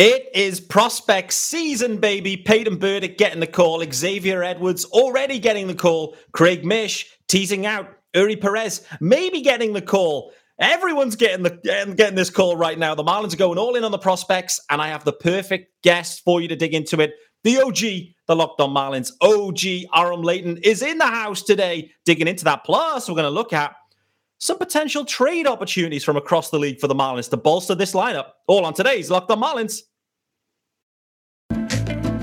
It 0.00 0.30
is 0.32 0.60
prospect 0.60 1.30
season, 1.30 1.98
baby. 1.98 2.34
Peyton 2.34 2.78
Burdick 2.78 3.18
getting 3.18 3.38
the 3.38 3.46
call. 3.46 3.84
Xavier 3.92 4.42
Edwards 4.42 4.86
already 4.86 5.38
getting 5.38 5.66
the 5.66 5.74
call. 5.74 6.16
Craig 6.32 6.64
Mish 6.64 7.18
teasing 7.28 7.66
out. 7.66 7.86
Eury 8.16 8.40
Perez 8.40 8.80
maybe 9.02 9.42
getting 9.42 9.74
the 9.74 9.82
call. 9.82 10.32
Everyone's 10.58 11.16
getting 11.16 11.42
the 11.42 11.50
getting 11.98 12.14
this 12.14 12.30
call 12.30 12.56
right 12.56 12.78
now. 12.78 12.94
The 12.94 13.04
Marlins 13.04 13.34
are 13.34 13.36
going 13.36 13.58
all 13.58 13.76
in 13.76 13.84
on 13.84 13.90
the 13.90 13.98
prospects, 13.98 14.58
and 14.70 14.80
I 14.80 14.88
have 14.88 15.04
the 15.04 15.12
perfect 15.12 15.70
guest 15.82 16.24
for 16.24 16.40
you 16.40 16.48
to 16.48 16.56
dig 16.56 16.72
into 16.72 16.98
it. 17.00 17.12
The 17.44 17.60
OG, 17.60 18.14
the 18.26 18.34
Locked 18.34 18.62
On 18.62 18.70
Marlins, 18.70 19.12
OG 19.20 19.90
Aram 19.94 20.22
Leighton 20.22 20.56
is 20.62 20.80
in 20.80 20.96
the 20.96 21.08
house 21.08 21.42
today, 21.42 21.90
digging 22.06 22.26
into 22.26 22.44
that. 22.44 22.64
Plus, 22.64 23.06
we're 23.06 23.16
going 23.16 23.24
to 23.24 23.30
look 23.30 23.52
at 23.52 23.74
some 24.38 24.56
potential 24.56 25.04
trade 25.04 25.46
opportunities 25.46 26.04
from 26.04 26.16
across 26.16 26.48
the 26.48 26.58
league 26.58 26.80
for 26.80 26.88
the 26.88 26.94
Marlins 26.94 27.28
to 27.28 27.36
bolster 27.36 27.74
this 27.74 27.92
lineup. 27.92 28.28
All 28.46 28.64
on 28.64 28.72
today's 28.72 29.10
Locked 29.10 29.30
On 29.30 29.38
Marlins. 29.38 29.82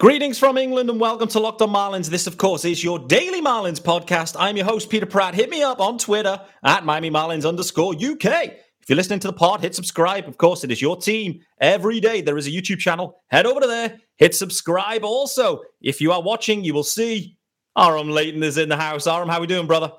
Greetings 0.00 0.38
from 0.38 0.56
England 0.56 0.88
and 0.90 1.00
welcome 1.00 1.26
to 1.26 1.40
Locked 1.40 1.60
on 1.60 1.70
Marlins. 1.70 2.08
This, 2.08 2.28
of 2.28 2.36
course, 2.38 2.64
is 2.64 2.84
your 2.84 3.00
daily 3.00 3.42
Marlins 3.42 3.80
podcast. 3.80 4.36
I'm 4.38 4.56
your 4.56 4.64
host, 4.64 4.90
Peter 4.90 5.06
Pratt. 5.06 5.34
Hit 5.34 5.50
me 5.50 5.60
up 5.64 5.80
on 5.80 5.98
Twitter 5.98 6.40
at 6.62 6.84
Miami 6.84 7.10
Marlins 7.10 7.44
underscore 7.44 7.94
UK. 7.94 8.24
If 8.24 8.88
you're 8.88 8.94
listening 8.94 9.18
to 9.18 9.26
the 9.26 9.32
pod, 9.32 9.60
hit 9.60 9.74
subscribe. 9.74 10.28
Of 10.28 10.38
course, 10.38 10.62
it 10.62 10.70
is 10.70 10.80
your 10.80 10.96
team 10.96 11.40
every 11.60 11.98
day. 11.98 12.20
There 12.20 12.38
is 12.38 12.46
a 12.46 12.50
YouTube 12.50 12.78
channel. 12.78 13.20
Head 13.26 13.44
over 13.44 13.58
to 13.58 13.66
there, 13.66 13.98
hit 14.18 14.36
subscribe. 14.36 15.02
Also, 15.02 15.62
if 15.80 16.00
you 16.00 16.12
are 16.12 16.22
watching, 16.22 16.62
you 16.62 16.74
will 16.74 16.84
see 16.84 17.36
Aram 17.76 18.08
Leighton 18.08 18.44
is 18.44 18.56
in 18.56 18.68
the 18.68 18.76
house. 18.76 19.08
Aram, 19.08 19.28
how 19.28 19.40
we 19.40 19.48
doing, 19.48 19.66
brother? 19.66 19.90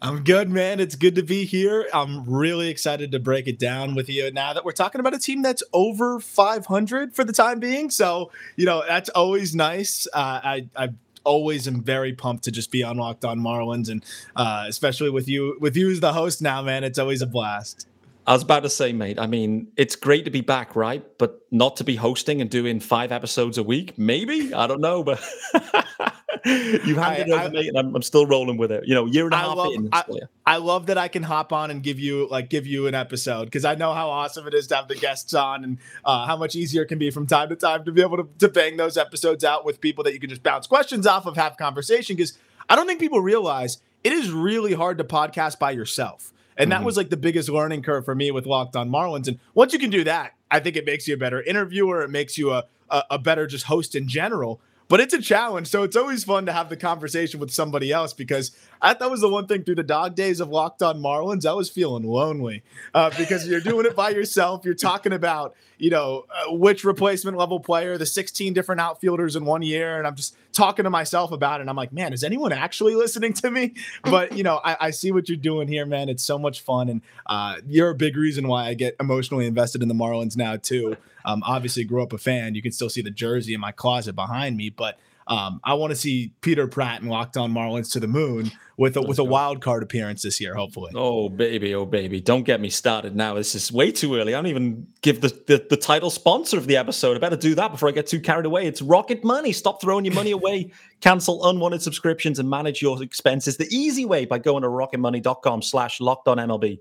I'm 0.00 0.22
good, 0.22 0.48
man. 0.48 0.78
It's 0.78 0.94
good 0.94 1.16
to 1.16 1.24
be 1.24 1.44
here. 1.44 1.88
I'm 1.92 2.24
really 2.24 2.68
excited 2.68 3.10
to 3.12 3.18
break 3.18 3.48
it 3.48 3.58
down 3.58 3.96
with 3.96 4.08
you 4.08 4.30
now 4.30 4.52
that 4.52 4.64
we're 4.64 4.70
talking 4.70 5.00
about 5.00 5.12
a 5.12 5.18
team 5.18 5.42
that's 5.42 5.62
over 5.72 6.20
500 6.20 7.16
for 7.16 7.24
the 7.24 7.32
time 7.32 7.58
being. 7.58 7.90
So, 7.90 8.30
you 8.54 8.64
know, 8.64 8.84
that's 8.86 9.08
always 9.08 9.56
nice. 9.56 10.06
Uh, 10.14 10.40
I, 10.44 10.68
I 10.76 10.90
always 11.24 11.66
am 11.66 11.82
very 11.82 12.12
pumped 12.12 12.44
to 12.44 12.52
just 12.52 12.70
be 12.70 12.84
on 12.84 12.96
Locked 12.96 13.24
On 13.24 13.40
Marlins, 13.40 13.90
and 13.90 14.04
uh, 14.36 14.66
especially 14.68 15.10
with 15.10 15.26
you, 15.26 15.58
with 15.60 15.76
you 15.76 15.90
as 15.90 15.98
the 15.98 16.12
host 16.12 16.40
now, 16.40 16.62
man. 16.62 16.84
It's 16.84 17.00
always 17.00 17.20
a 17.20 17.26
blast. 17.26 17.88
I 18.28 18.32
was 18.34 18.42
about 18.42 18.62
to 18.64 18.68
say, 18.68 18.92
mate. 18.92 19.18
I 19.18 19.26
mean, 19.26 19.68
it's 19.78 19.96
great 19.96 20.26
to 20.26 20.30
be 20.30 20.42
back, 20.42 20.76
right? 20.76 21.02
But 21.16 21.40
not 21.50 21.78
to 21.78 21.84
be 21.84 21.96
hosting 21.96 22.42
and 22.42 22.50
doing 22.50 22.78
five 22.78 23.10
episodes 23.10 23.56
a 23.56 23.62
week. 23.62 23.96
Maybe 23.96 24.52
I 24.52 24.66
don't 24.66 24.82
know, 24.82 25.02
but 25.02 25.18
you 26.44 26.96
handed 26.96 27.30
I, 27.30 27.46
over 27.46 27.50
me, 27.50 27.68
and 27.68 27.78
I'm, 27.78 27.96
I'm, 27.96 28.02
still 28.02 28.26
rolling 28.26 28.58
with 28.58 28.70
it. 28.70 28.86
You 28.86 28.94
know, 28.94 29.06
year 29.06 29.24
and 29.24 29.32
a 29.32 29.36
I 29.38 29.40
half 29.40 29.56
love, 29.56 29.72
in. 29.72 29.88
I, 29.92 30.04
I, 30.44 30.56
love 30.58 30.86
that 30.86 30.98
I 30.98 31.08
can 31.08 31.22
hop 31.22 31.54
on 31.54 31.70
and 31.70 31.82
give 31.82 31.98
you 31.98 32.28
like 32.28 32.50
give 32.50 32.66
you 32.66 32.86
an 32.86 32.94
episode 32.94 33.46
because 33.46 33.64
I 33.64 33.76
know 33.76 33.94
how 33.94 34.10
awesome 34.10 34.46
it 34.46 34.52
is 34.52 34.66
to 34.66 34.76
have 34.76 34.88
the 34.88 34.96
guests 34.96 35.32
on 35.32 35.64
and 35.64 35.78
uh, 36.04 36.26
how 36.26 36.36
much 36.36 36.54
easier 36.54 36.82
it 36.82 36.88
can 36.88 36.98
be 36.98 37.10
from 37.10 37.26
time 37.26 37.48
to 37.48 37.56
time 37.56 37.86
to 37.86 37.92
be 37.92 38.02
able 38.02 38.18
to, 38.18 38.28
to 38.40 38.48
bang 38.50 38.76
those 38.76 38.98
episodes 38.98 39.42
out 39.42 39.64
with 39.64 39.80
people 39.80 40.04
that 40.04 40.12
you 40.12 40.20
can 40.20 40.28
just 40.28 40.42
bounce 40.42 40.66
questions 40.66 41.06
off 41.06 41.24
of, 41.24 41.36
have 41.36 41.56
conversation. 41.56 42.14
Because 42.14 42.36
I 42.68 42.76
don't 42.76 42.86
think 42.86 43.00
people 43.00 43.22
realize 43.22 43.78
it 44.04 44.12
is 44.12 44.30
really 44.30 44.74
hard 44.74 44.98
to 44.98 45.04
podcast 45.04 45.58
by 45.58 45.70
yourself. 45.70 46.34
And 46.58 46.70
that 46.72 46.76
mm-hmm. 46.76 46.84
was 46.84 46.96
like 46.96 47.08
the 47.08 47.16
biggest 47.16 47.48
learning 47.48 47.82
curve 47.82 48.04
for 48.04 48.14
me 48.14 48.30
with 48.30 48.44
Locked 48.44 48.76
On 48.76 48.90
Marlins. 48.90 49.28
And 49.28 49.38
once 49.54 49.72
you 49.72 49.78
can 49.78 49.90
do 49.90 50.04
that, 50.04 50.34
I 50.50 50.60
think 50.60 50.76
it 50.76 50.84
makes 50.84 51.08
you 51.08 51.14
a 51.14 51.16
better 51.16 51.40
interviewer. 51.40 52.02
It 52.02 52.10
makes 52.10 52.36
you 52.36 52.50
a, 52.52 52.64
a, 52.90 53.04
a 53.12 53.18
better 53.18 53.46
just 53.46 53.66
host 53.66 53.94
in 53.94 54.08
general 54.08 54.60
but 54.88 55.00
it's 55.00 55.14
a 55.14 55.20
challenge. 55.20 55.68
So 55.68 55.82
it's 55.82 55.96
always 55.96 56.24
fun 56.24 56.46
to 56.46 56.52
have 56.52 56.70
the 56.70 56.76
conversation 56.76 57.38
with 57.38 57.50
somebody 57.50 57.92
else 57.92 58.14
because 58.14 58.52
I, 58.80 58.94
that 58.94 59.10
was 59.10 59.20
the 59.20 59.28
one 59.28 59.46
thing 59.46 59.62
through 59.62 59.76
the 59.76 59.82
dog 59.82 60.14
days 60.14 60.40
of 60.40 60.48
Locked 60.48 60.82
On 60.82 61.00
Marlins. 61.00 61.46
I 61.46 61.52
was 61.52 61.68
feeling 61.68 62.04
lonely 62.04 62.62
uh, 62.94 63.10
because 63.16 63.46
you're 63.46 63.60
doing 63.60 63.84
it 63.84 63.94
by 63.94 64.10
yourself. 64.10 64.64
You're 64.64 64.74
talking 64.74 65.12
about, 65.12 65.54
you 65.76 65.90
know, 65.90 66.24
uh, 66.30 66.54
which 66.54 66.84
replacement 66.84 67.36
level 67.36 67.60
player, 67.60 67.98
the 67.98 68.06
16 68.06 68.54
different 68.54 68.80
outfielders 68.80 69.36
in 69.36 69.44
one 69.44 69.62
year. 69.62 69.98
And 69.98 70.06
I'm 70.06 70.16
just 70.16 70.34
talking 70.58 70.82
to 70.82 70.90
myself 70.90 71.30
about 71.30 71.60
it. 71.60 71.62
And 71.62 71.70
I'm 71.70 71.76
like, 71.76 71.92
man, 71.92 72.12
is 72.12 72.24
anyone 72.24 72.52
actually 72.52 72.96
listening 72.96 73.32
to 73.34 73.50
me? 73.50 73.74
But, 74.02 74.36
you 74.36 74.42
know, 74.42 74.60
I, 74.64 74.76
I 74.80 74.90
see 74.90 75.12
what 75.12 75.28
you're 75.28 75.36
doing 75.36 75.68
here, 75.68 75.84
man. 75.84 76.08
It's 76.08 76.22
so 76.22 76.38
much 76.38 76.62
fun. 76.62 76.88
And 76.88 77.02
uh, 77.26 77.56
you're 77.66 77.90
a 77.90 77.94
big 77.94 78.16
reason 78.16 78.48
why 78.48 78.66
I 78.66 78.74
get 78.74 78.96
emotionally 78.98 79.46
invested 79.46 79.82
in 79.82 79.88
the 79.88 79.94
Marlins 79.94 80.36
now, 80.36 80.56
too. 80.56 80.96
Um, 81.24 81.42
obviously, 81.44 81.84
grew 81.84 82.02
up 82.02 82.12
a 82.12 82.18
fan. 82.18 82.54
You 82.54 82.62
can 82.62 82.72
still 82.72 82.88
see 82.88 83.02
the 83.02 83.10
jersey 83.10 83.54
in 83.54 83.60
my 83.60 83.72
closet 83.72 84.14
behind 84.14 84.56
me, 84.56 84.70
but 84.70 84.98
um, 85.28 85.60
I 85.62 85.74
want 85.74 85.90
to 85.90 85.96
see 85.96 86.32
Peter 86.40 86.66
Pratt 86.66 87.02
and 87.02 87.10
Locked 87.10 87.36
On 87.36 87.52
Marlins 87.52 87.92
to 87.92 88.00
the 88.00 88.08
moon 88.08 88.50
with 88.78 88.96
a, 88.96 89.02
with 89.02 89.18
a 89.18 89.24
wild 89.24 89.60
card 89.60 89.82
appearance 89.82 90.22
this 90.22 90.40
year, 90.40 90.54
hopefully. 90.54 90.90
Oh 90.94 91.28
baby, 91.28 91.74
oh 91.74 91.84
baby! 91.84 92.18
Don't 92.18 92.44
get 92.44 92.62
me 92.62 92.70
started 92.70 93.14
now. 93.14 93.34
This 93.34 93.54
is 93.54 93.70
way 93.70 93.92
too 93.92 94.16
early. 94.16 94.34
I 94.34 94.38
don't 94.38 94.46
even 94.46 94.86
give 95.02 95.20
the, 95.20 95.28
the, 95.46 95.66
the 95.68 95.76
title 95.76 96.08
sponsor 96.08 96.56
of 96.56 96.66
the 96.66 96.78
episode. 96.78 97.14
I 97.14 97.20
better 97.20 97.36
do 97.36 97.54
that 97.56 97.70
before 97.70 97.90
I 97.90 97.92
get 97.92 98.06
too 98.06 98.20
carried 98.20 98.46
away. 98.46 98.66
It's 98.66 98.80
Rocket 98.80 99.22
Money. 99.22 99.52
Stop 99.52 99.82
throwing 99.82 100.06
your 100.06 100.14
money 100.14 100.30
away. 100.30 100.72
Cancel 101.02 101.46
unwanted 101.46 101.82
subscriptions 101.82 102.38
and 102.38 102.48
manage 102.48 102.80
your 102.80 103.02
expenses 103.02 103.58
the 103.58 103.68
easy 103.70 104.06
way 104.06 104.24
by 104.24 104.38
going 104.38 104.62
to 104.62 104.68
rocketmoney.com/slash 104.68 106.00
locked 106.00 106.26
on 106.26 106.38
MLB. 106.38 106.78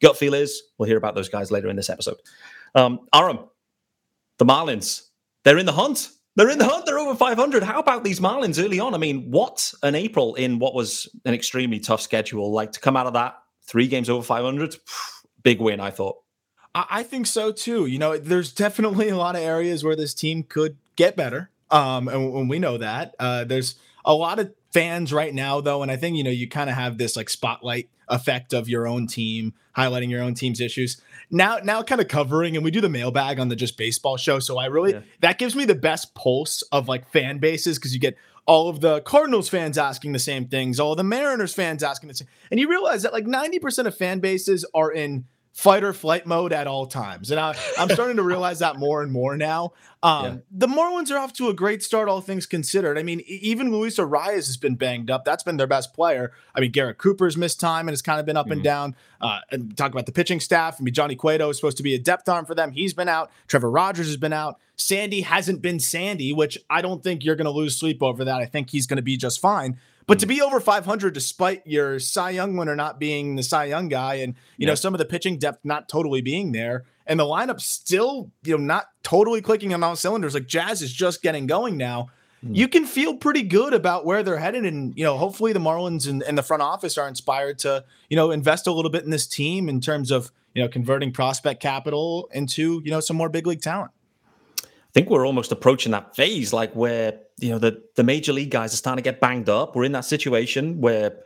Gut 0.00 0.16
feel 0.16 0.34
is 0.34 0.62
we'll 0.78 0.86
hear 0.86 0.96
about 0.96 1.16
those 1.16 1.28
guys 1.28 1.50
later 1.50 1.68
in 1.68 1.74
this 1.74 1.90
episode. 1.90 2.18
Um, 2.76 3.00
Aram, 3.12 3.40
the 4.38 4.44
Marlins, 4.44 5.08
they're 5.42 5.58
in 5.58 5.66
the 5.66 5.72
hunt. 5.72 6.08
They're 6.36 6.50
in 6.50 6.58
the 6.58 6.64
hunt. 6.64 6.86
They're 6.86 6.98
over 6.98 7.14
500. 7.14 7.62
How 7.62 7.80
about 7.80 8.04
these 8.04 8.20
Marlins 8.20 8.62
early 8.62 8.78
on? 8.78 8.94
I 8.94 8.98
mean, 8.98 9.30
what 9.30 9.72
an 9.82 9.94
April 9.94 10.34
in 10.36 10.58
what 10.58 10.74
was 10.74 11.08
an 11.24 11.34
extremely 11.34 11.80
tough 11.80 12.00
schedule. 12.00 12.52
Like 12.52 12.72
to 12.72 12.80
come 12.80 12.96
out 12.96 13.06
of 13.06 13.14
that 13.14 13.36
three 13.62 13.88
games 13.88 14.08
over 14.08 14.22
500, 14.22 14.76
big 15.42 15.60
win, 15.60 15.80
I 15.80 15.90
thought. 15.90 16.16
I 16.74 17.02
think 17.02 17.26
so 17.26 17.50
too. 17.50 17.86
You 17.86 17.98
know, 17.98 18.16
there's 18.16 18.52
definitely 18.52 19.08
a 19.08 19.16
lot 19.16 19.34
of 19.34 19.42
areas 19.42 19.82
where 19.82 19.96
this 19.96 20.14
team 20.14 20.44
could 20.44 20.76
get 20.94 21.16
better. 21.16 21.50
Um, 21.70 22.08
and, 22.08 22.48
we 22.48 22.58
know 22.58 22.78
that. 22.78 23.14
Uh, 23.18 23.44
there's 23.44 23.76
a 24.04 24.14
lot 24.14 24.38
of 24.38 24.52
fans 24.72 25.12
right 25.12 25.34
now, 25.34 25.60
though, 25.60 25.82
and 25.82 25.90
I 25.90 25.96
think 25.96 26.16
you 26.16 26.24
know 26.24 26.30
you 26.30 26.48
kind 26.48 26.70
of 26.70 26.76
have 26.76 26.98
this 26.98 27.16
like 27.16 27.28
spotlight 27.28 27.88
effect 28.10 28.52
of 28.52 28.68
your 28.68 28.86
own 28.86 29.06
team, 29.06 29.54
highlighting 29.76 30.10
your 30.10 30.22
own 30.22 30.34
team's 30.34 30.60
issues 30.60 31.00
now 31.30 31.58
now 31.62 31.82
kind 31.82 32.00
of 32.00 32.08
covering 32.08 32.56
and 32.56 32.64
we 32.64 32.70
do 32.70 32.80
the 32.80 32.88
mailbag 32.88 33.38
on 33.38 33.48
the 33.48 33.56
just 33.56 33.76
baseball 33.76 34.16
show 34.16 34.38
so 34.38 34.58
i 34.58 34.66
really 34.66 34.92
yeah. 34.92 35.00
that 35.20 35.38
gives 35.38 35.54
me 35.54 35.64
the 35.64 35.74
best 35.74 36.14
pulse 36.14 36.62
of 36.72 36.88
like 36.88 37.08
fan 37.10 37.38
bases 37.38 37.78
because 37.78 37.94
you 37.94 38.00
get 38.00 38.16
all 38.46 38.68
of 38.68 38.80
the 38.80 39.00
cardinals 39.02 39.48
fans 39.48 39.78
asking 39.78 40.12
the 40.12 40.18
same 40.18 40.46
things 40.46 40.80
all 40.80 40.94
the 40.94 41.04
mariners 41.04 41.54
fans 41.54 41.82
asking 41.82 42.08
the 42.08 42.14
same 42.14 42.28
and 42.50 42.58
you 42.58 42.68
realize 42.68 43.02
that 43.02 43.12
like 43.12 43.24
90% 43.24 43.86
of 43.86 43.96
fan 43.96 44.18
bases 44.18 44.64
are 44.74 44.90
in 44.90 45.24
fight 45.52 45.82
or 45.82 45.92
flight 45.92 46.26
mode 46.26 46.52
at 46.52 46.66
all 46.66 46.86
times. 46.86 47.30
And 47.30 47.38
I, 47.38 47.56
am 47.76 47.88
starting 47.90 48.16
to 48.16 48.22
realize 48.22 48.60
that 48.60 48.76
more 48.76 49.02
and 49.02 49.12
more 49.12 49.36
now. 49.36 49.72
Um, 50.02 50.24
yeah. 50.24 50.36
The 50.50 50.66
Marlins 50.68 51.10
are 51.10 51.18
off 51.18 51.32
to 51.34 51.48
a 51.48 51.54
great 51.54 51.82
start, 51.82 52.08
all 52.08 52.20
things 52.20 52.46
considered. 52.46 52.96
I 52.96 53.02
mean, 53.02 53.20
even 53.26 53.70
Luis 53.70 53.96
Arraez 53.98 54.46
has 54.46 54.56
been 54.56 54.76
banged 54.76 55.10
up. 55.10 55.24
That's 55.24 55.42
been 55.42 55.56
their 55.56 55.66
best 55.66 55.92
player. 55.92 56.32
I 56.54 56.60
mean, 56.60 56.70
Garrett 56.70 56.98
Cooper's 56.98 57.36
missed 57.36 57.60
time 57.60 57.88
and 57.88 57.92
has 57.92 58.00
kind 58.00 58.20
of 58.20 58.26
been 58.26 58.36
up 58.36 58.46
mm-hmm. 58.46 58.52
and 58.52 58.62
down. 58.62 58.96
Uh, 59.20 59.40
and 59.50 59.76
talk 59.76 59.92
about 59.92 60.06
the 60.06 60.12
pitching 60.12 60.40
staff. 60.40 60.76
I 60.80 60.82
mean, 60.82 60.94
Johnny 60.94 61.16
Cueto 61.16 61.50
is 61.50 61.56
supposed 61.56 61.76
to 61.76 61.82
be 61.82 61.94
a 61.94 61.98
depth 61.98 62.28
arm 62.28 62.46
for 62.46 62.54
them. 62.54 62.70
He's 62.70 62.94
been 62.94 63.08
out. 63.08 63.30
Trevor 63.46 63.70
Rogers 63.70 64.06
has 64.06 64.16
been 64.16 64.32
out. 64.32 64.58
Sandy 64.76 65.20
hasn't 65.20 65.60
been 65.60 65.78
Sandy, 65.78 66.32
which 66.32 66.56
I 66.70 66.80
don't 66.80 67.02
think 67.02 67.22
you're 67.22 67.36
going 67.36 67.44
to 67.44 67.50
lose 67.50 67.76
sleep 67.76 68.02
over 68.02 68.24
that. 68.24 68.40
I 68.40 68.46
think 68.46 68.70
he's 68.70 68.86
going 68.86 68.96
to 68.96 69.02
be 69.02 69.18
just 69.18 69.40
fine. 69.40 69.78
But 70.10 70.18
to 70.18 70.26
be 70.26 70.42
over 70.42 70.58
500 70.58 71.14
despite 71.14 71.64
your 71.68 72.00
Cy 72.00 72.30
Young 72.30 72.56
winner 72.56 72.74
not 72.74 72.98
being 72.98 73.36
the 73.36 73.44
Cy 73.44 73.66
Young 73.66 73.88
guy 73.88 74.14
and 74.14 74.34
you 74.56 74.64
yeah. 74.64 74.68
know 74.70 74.74
some 74.74 74.92
of 74.92 74.98
the 74.98 75.04
pitching 75.04 75.38
depth 75.38 75.64
not 75.64 75.88
totally 75.88 76.20
being 76.20 76.50
there 76.50 76.84
and 77.06 77.20
the 77.20 77.24
lineup 77.24 77.60
still 77.60 78.32
you 78.42 78.58
know 78.58 78.64
not 78.64 78.88
totally 79.04 79.40
clicking 79.40 79.72
on 79.72 79.84
all 79.84 79.94
cylinders 79.94 80.34
like 80.34 80.48
Jazz 80.48 80.82
is 80.82 80.92
just 80.92 81.22
getting 81.22 81.46
going 81.46 81.76
now. 81.76 82.08
Mm. 82.44 82.56
You 82.56 82.66
can 82.66 82.86
feel 82.86 83.18
pretty 83.18 83.42
good 83.42 83.72
about 83.72 84.04
where 84.04 84.24
they're 84.24 84.38
headed 84.38 84.64
and 84.64 84.92
you 84.98 85.04
know 85.04 85.16
hopefully 85.16 85.52
the 85.52 85.60
Marlins 85.60 86.08
and, 86.08 86.24
and 86.24 86.36
the 86.36 86.42
front 86.42 86.64
office 86.64 86.98
are 86.98 87.06
inspired 87.06 87.60
to 87.60 87.84
you 88.08 88.16
know 88.16 88.32
invest 88.32 88.66
a 88.66 88.72
little 88.72 88.90
bit 88.90 89.04
in 89.04 89.10
this 89.10 89.28
team 89.28 89.68
in 89.68 89.80
terms 89.80 90.10
of 90.10 90.32
you 90.54 90.62
know 90.62 90.68
converting 90.68 91.12
prospect 91.12 91.62
capital 91.62 92.28
into 92.32 92.82
you 92.84 92.90
know 92.90 92.98
some 92.98 93.16
more 93.16 93.28
big 93.28 93.46
league 93.46 93.62
talent. 93.62 93.92
I 94.90 94.92
think 94.92 95.08
we're 95.08 95.24
almost 95.24 95.52
approaching 95.52 95.92
that 95.92 96.16
phase, 96.16 96.52
like 96.52 96.74
where 96.74 97.20
you 97.40 97.50
know 97.50 97.58
the 97.58 97.82
the 97.96 98.04
major 98.04 98.32
league 98.32 98.50
guys 98.50 98.72
are 98.72 98.76
starting 98.76 99.02
to 99.02 99.10
get 99.10 99.20
banged 99.20 99.48
up. 99.48 99.74
We're 99.74 99.84
in 99.84 99.92
that 99.92 100.04
situation 100.04 100.80
where 100.80 101.16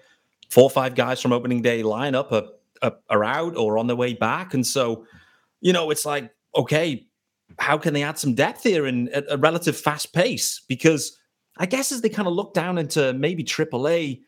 four 0.50 0.64
or 0.64 0.70
five 0.70 0.94
guys 0.94 1.20
from 1.20 1.32
opening 1.32 1.62
day 1.62 1.82
lineup 1.82 2.32
are, 2.32 2.48
are, 2.82 2.96
are 3.10 3.24
out 3.24 3.56
or 3.56 3.78
on 3.78 3.86
their 3.86 3.96
way 3.96 4.14
back, 4.14 4.54
and 4.54 4.66
so 4.66 5.06
you 5.60 5.72
know 5.72 5.90
it's 5.90 6.04
like 6.04 6.30
okay, 6.56 7.06
how 7.58 7.78
can 7.78 7.94
they 7.94 8.02
add 8.02 8.18
some 8.18 8.34
depth 8.34 8.62
here 8.62 8.86
in 8.86 9.10
a, 9.12 9.22
a 9.30 9.36
relative 9.36 9.76
fast 9.76 10.12
pace? 10.12 10.62
Because 10.68 11.18
I 11.58 11.66
guess 11.66 11.92
as 11.92 12.00
they 12.00 12.08
kind 12.08 12.28
of 12.28 12.34
look 12.34 12.54
down 12.54 12.78
into 12.78 13.12
maybe 13.12 13.44
AAA, 13.44 14.22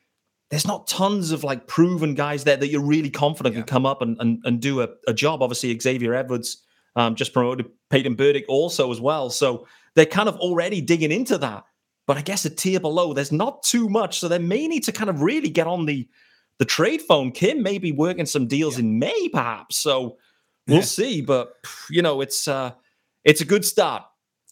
there's 0.51 0.67
not 0.67 0.87
tons 0.87 1.33
of 1.33 1.45
like 1.45 1.67
proven 1.67 2.15
guys 2.15 2.45
there 2.45 2.57
that 2.57 2.69
you're 2.69 2.85
really 2.85 3.11
confident 3.11 3.55
yeah. 3.55 3.63
can 3.63 3.67
come 3.67 3.87
up 3.87 4.01
and, 4.03 4.17
and, 4.21 4.41
and 4.45 4.61
do 4.61 4.81
a, 4.81 4.89
a 5.09 5.15
job. 5.15 5.43
Obviously, 5.43 5.77
Xavier 5.79 6.15
Edwards 6.15 6.63
um, 6.95 7.15
just 7.15 7.33
promoted 7.33 7.67
Peyton 7.91 8.15
Burdick 8.15 8.45
also 8.49 8.91
as 8.91 9.01
well. 9.01 9.31
So 9.31 9.67
they're 9.95 10.07
kind 10.07 10.29
of 10.29 10.37
already 10.37 10.81
digging 10.81 11.11
into 11.13 11.39
that. 11.39 11.65
But 12.07 12.17
I 12.17 12.23
guess 12.23 12.45
a 12.45 12.51
tier 12.51 12.81
below, 12.81 13.13
there's 13.13 13.33
not 13.33 13.63
too 13.63 13.89
much. 13.89 14.21
So 14.21 14.29
they 14.29 14.39
may 14.39 14.69
need 14.69 14.85
to 14.85 14.93
kind 14.93 15.11
of 15.11 15.23
really 15.23 15.51
get 15.51 15.67
on 15.67 15.87
the 15.87 16.09
the 16.59 16.65
trade 16.65 17.03
phone. 17.03 17.33
Kim 17.33 17.63
may 17.63 17.79
be 17.79 17.93
working 17.93 18.27
some 18.27 18.47
deals 18.47 18.75
yeah. 18.75 18.85
in 18.85 18.99
May, 18.99 19.29
perhaps. 19.29 19.77
So 19.77 20.17
we'll 20.67 20.79
yeah. 20.79 20.83
see. 20.83 21.21
But 21.21 21.53
you 21.91 22.03
know, 22.03 22.21
it's 22.21 22.49
uh 22.49 22.73
it's 23.25 23.41
a 23.41 23.45
good 23.45 23.65
start. 23.65 24.05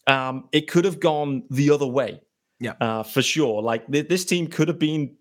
Um, 0.07 0.49
it 0.51 0.69
could 0.69 0.85
have 0.85 0.99
gone 0.99 1.43
the 1.49 1.71
other 1.71 1.87
way. 1.87 2.21
Yeah. 2.59 2.73
Uh, 2.79 3.03
for 3.03 3.21
sure. 3.21 3.61
Like 3.61 3.89
th- 3.91 4.07
this 4.07 4.25
team 4.25 4.47
could 4.47 4.67
have 4.67 4.79
been 4.79 5.15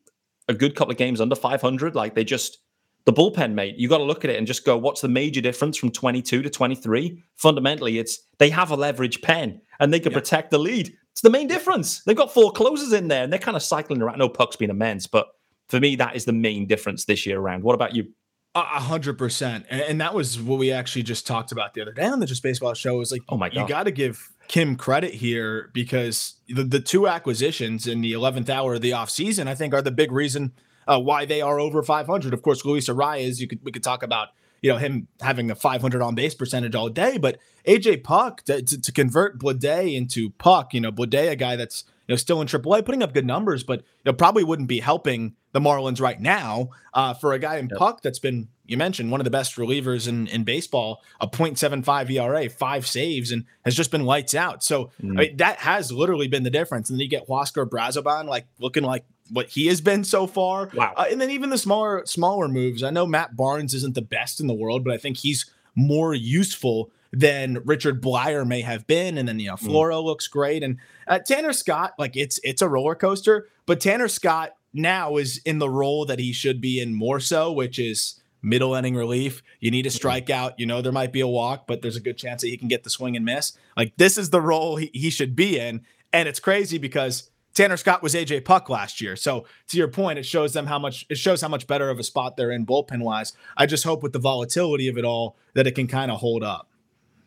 a 0.48 0.54
good 0.54 0.74
couple 0.74 0.92
of 0.92 0.98
games 0.98 1.20
under 1.20 1.34
500. 1.34 1.94
Like 1.94 2.14
they 2.14 2.24
just 2.24 2.58
the 3.04 3.12
bullpen, 3.12 3.52
mate. 3.52 3.76
You 3.76 3.88
got 3.88 3.98
to 3.98 4.04
look 4.04 4.24
at 4.24 4.30
it 4.30 4.38
and 4.38 4.46
just 4.46 4.64
go, 4.64 4.76
what's 4.76 5.00
the 5.00 5.08
major 5.08 5.40
difference 5.40 5.76
from 5.76 5.90
22 5.90 6.42
to 6.42 6.50
23? 6.50 7.22
Fundamentally, 7.36 7.98
it's 7.98 8.20
they 8.38 8.50
have 8.50 8.70
a 8.70 8.76
leverage 8.76 9.20
pen 9.22 9.60
and 9.78 9.92
they 9.92 10.00
can 10.00 10.12
yeah. 10.12 10.18
protect 10.18 10.50
the 10.50 10.58
lead. 10.58 10.96
It's 11.14 11.20
the 11.20 11.30
main 11.30 11.46
difference. 11.46 12.00
They've 12.00 12.16
got 12.16 12.34
four 12.34 12.50
closers 12.50 12.92
in 12.92 13.06
there 13.06 13.22
and 13.22 13.32
they're 13.32 13.38
kind 13.38 13.56
of 13.56 13.62
cycling 13.62 14.02
around. 14.02 14.18
No 14.18 14.28
Puk's 14.28 14.56
been 14.56 14.68
immense, 14.68 15.06
but 15.06 15.28
for 15.68 15.78
me, 15.78 15.94
that 15.94 16.16
is 16.16 16.24
the 16.24 16.32
main 16.32 16.66
difference 16.66 17.04
this 17.04 17.24
year 17.24 17.38
around. 17.38 17.62
What 17.62 17.74
about 17.74 17.94
you? 17.94 18.08
A 18.56 18.80
hundred 18.80 19.18
percent, 19.18 19.66
and 19.68 20.00
that 20.00 20.14
was 20.14 20.40
what 20.40 20.60
we 20.60 20.70
actually 20.70 21.02
just 21.02 21.26
talked 21.26 21.50
about 21.50 21.74
the 21.74 21.82
other 21.82 21.92
day 21.92 22.04
on 22.04 22.20
the 22.20 22.26
Just 22.26 22.40
Baseball 22.40 22.72
show. 22.74 23.00
Is 23.00 23.10
like, 23.10 23.22
oh 23.28 23.36
my 23.36 23.48
god, 23.48 23.60
you 23.60 23.66
got 23.66 23.82
to 23.82 23.90
give 23.90 24.30
Kim 24.46 24.76
credit 24.76 25.12
here 25.12 25.70
because 25.74 26.34
the, 26.48 26.62
the 26.62 26.78
two 26.78 27.08
acquisitions 27.08 27.88
in 27.88 28.00
the 28.00 28.12
eleventh 28.12 28.48
hour 28.48 28.74
of 28.74 28.80
the 28.80 28.92
offseason, 28.92 29.48
I 29.48 29.56
think, 29.56 29.74
are 29.74 29.82
the 29.82 29.90
big 29.90 30.12
reason 30.12 30.52
uh, 30.86 31.00
why 31.00 31.24
they 31.24 31.40
are 31.40 31.58
over 31.58 31.82
500. 31.82 32.32
Of 32.32 32.42
course, 32.42 32.64
Luis 32.64 32.88
Arraez, 32.88 33.40
you 33.40 33.48
could 33.48 33.58
we 33.64 33.72
could 33.72 33.82
talk 33.82 34.04
about 34.04 34.28
you 34.64 34.70
know 34.70 34.78
him 34.78 35.08
having 35.20 35.50
a 35.50 35.54
500 35.54 36.00
on 36.00 36.14
base 36.14 36.34
percentage 36.34 36.74
all 36.74 36.88
day, 36.88 37.18
but 37.18 37.38
AJ 37.68 38.02
Puk 38.02 38.40
to, 38.44 38.62
to, 38.62 38.80
to 38.80 38.92
convert 38.92 39.38
Bleday 39.38 39.94
into 39.94 40.30
Puk, 40.30 40.72
you 40.72 40.80
know, 40.80 40.90
Bleday, 40.90 41.30
a 41.30 41.36
guy 41.36 41.54
that's 41.54 41.84
you 42.08 42.14
know 42.14 42.16
still 42.16 42.40
in 42.40 42.48
AAA, 42.48 42.82
putting 42.86 43.02
up 43.02 43.12
good 43.12 43.26
numbers, 43.26 43.62
but 43.62 43.80
you 43.80 43.86
know 44.06 44.14
probably 44.14 44.42
wouldn't 44.42 44.68
be 44.68 44.80
helping 44.80 45.36
the 45.52 45.60
Marlins 45.60 46.00
right 46.00 46.18
now. 46.18 46.70
Uh, 46.94 47.12
for 47.12 47.34
a 47.34 47.38
guy 47.38 47.58
in 47.58 47.68
yep. 47.68 47.76
Puk 47.76 48.00
that's 48.00 48.18
been, 48.18 48.48
you 48.64 48.78
mentioned, 48.78 49.10
one 49.10 49.20
of 49.20 49.24
the 49.24 49.30
best 49.30 49.56
relievers 49.56 50.08
in, 50.08 50.28
in 50.28 50.44
baseball, 50.44 51.02
a 51.20 51.28
0.75 51.28 52.10
ERA, 52.10 52.48
five 52.48 52.86
saves, 52.86 53.32
and 53.32 53.44
has 53.66 53.74
just 53.76 53.90
been 53.90 54.06
lights 54.06 54.34
out. 54.34 54.64
So 54.64 54.92
mm. 55.02 55.10
I 55.10 55.26
mean, 55.26 55.36
that 55.36 55.58
has 55.58 55.92
literally 55.92 56.28
been 56.28 56.42
the 56.42 56.50
difference. 56.50 56.88
And 56.88 56.98
then 56.98 57.02
you 57.02 57.10
get 57.10 57.28
Huascar 57.28 57.68
Brazoban, 57.68 58.28
like 58.28 58.46
looking 58.58 58.82
like 58.82 59.04
what 59.30 59.48
he 59.50 59.66
has 59.66 59.80
been 59.80 60.04
so 60.04 60.26
far. 60.26 60.70
Wow. 60.74 60.92
Uh, 60.96 61.06
and 61.10 61.20
then 61.20 61.30
even 61.30 61.50
the 61.50 61.58
smaller 61.58 62.04
smaller 62.06 62.48
moves. 62.48 62.82
I 62.82 62.90
know 62.90 63.06
Matt 63.06 63.36
Barnes 63.36 63.74
isn't 63.74 63.94
the 63.94 64.02
best 64.02 64.40
in 64.40 64.46
the 64.46 64.54
world, 64.54 64.84
but 64.84 64.92
I 64.92 64.98
think 64.98 65.18
he's 65.18 65.50
more 65.74 66.14
useful 66.14 66.90
than 67.12 67.62
Richard 67.64 68.02
Bleier 68.02 68.46
may 68.46 68.60
have 68.60 68.86
been. 68.86 69.18
And 69.18 69.28
then 69.28 69.38
you 69.38 69.48
know 69.48 69.54
mm. 69.54 69.66
Floro 69.66 70.00
mm. 70.00 70.04
looks 70.04 70.28
great, 70.28 70.62
and 70.62 70.78
uh, 71.06 71.18
Tanner 71.18 71.52
Scott, 71.52 71.94
like 71.98 72.16
it's 72.16 72.38
it's 72.42 72.62
a 72.62 72.68
roller 72.68 72.94
coaster, 72.94 73.48
but 73.66 73.80
Tanner 73.80 74.08
Scott 74.08 74.56
now 74.72 75.16
is 75.16 75.38
in 75.44 75.58
the 75.58 75.70
role 75.70 76.04
that 76.04 76.18
he 76.18 76.32
should 76.32 76.60
be 76.60 76.80
in 76.80 76.94
more 76.94 77.20
so, 77.20 77.52
which 77.52 77.78
is 77.78 78.20
middle 78.42 78.74
inning 78.74 78.94
relief. 78.94 79.42
You 79.60 79.70
need 79.70 79.86
a 79.86 79.88
mm-hmm. 79.88 80.06
strikeout. 80.06 80.54
You 80.58 80.66
know, 80.66 80.82
there 80.82 80.92
might 80.92 81.12
be 81.12 81.20
a 81.20 81.28
walk, 81.28 81.66
but 81.66 81.80
there's 81.80 81.96
a 81.96 82.00
good 82.00 82.18
chance 82.18 82.42
that 82.42 82.48
he 82.48 82.56
can 82.56 82.68
get 82.68 82.84
the 82.84 82.90
swing 82.90 83.16
and 83.16 83.24
miss. 83.24 83.56
Like, 83.76 83.96
this 83.96 84.18
is 84.18 84.30
the 84.30 84.40
role 84.40 84.76
he, 84.76 84.90
he 84.92 85.10
should 85.10 85.34
be 85.34 85.58
in. 85.58 85.82
And 86.12 86.28
it's 86.28 86.40
crazy 86.40 86.78
because 86.78 87.30
Tanner 87.54 87.76
Scott 87.76 88.02
was 88.02 88.14
AJ 88.14 88.44
Puk 88.44 88.68
last 88.68 89.00
year. 89.00 89.16
So 89.16 89.46
to 89.68 89.76
your 89.76 89.88
point, 89.88 90.18
it 90.18 90.26
shows 90.26 90.52
them 90.52 90.66
how 90.66 90.78
much 90.78 91.06
it 91.08 91.18
shows 91.18 91.40
how 91.40 91.48
much 91.48 91.66
better 91.66 91.88
of 91.88 91.98
a 91.98 92.02
spot 92.02 92.36
they're 92.36 92.50
in 92.50 92.66
bullpen 92.66 93.00
wise. 93.00 93.32
I 93.56 93.66
just 93.66 93.84
hope 93.84 94.02
with 94.02 94.12
the 94.12 94.18
volatility 94.18 94.88
of 94.88 94.98
it 94.98 95.04
all 95.04 95.36
that 95.54 95.66
it 95.66 95.72
can 95.72 95.86
kind 95.86 96.10
of 96.10 96.18
hold 96.18 96.42
up. 96.42 96.68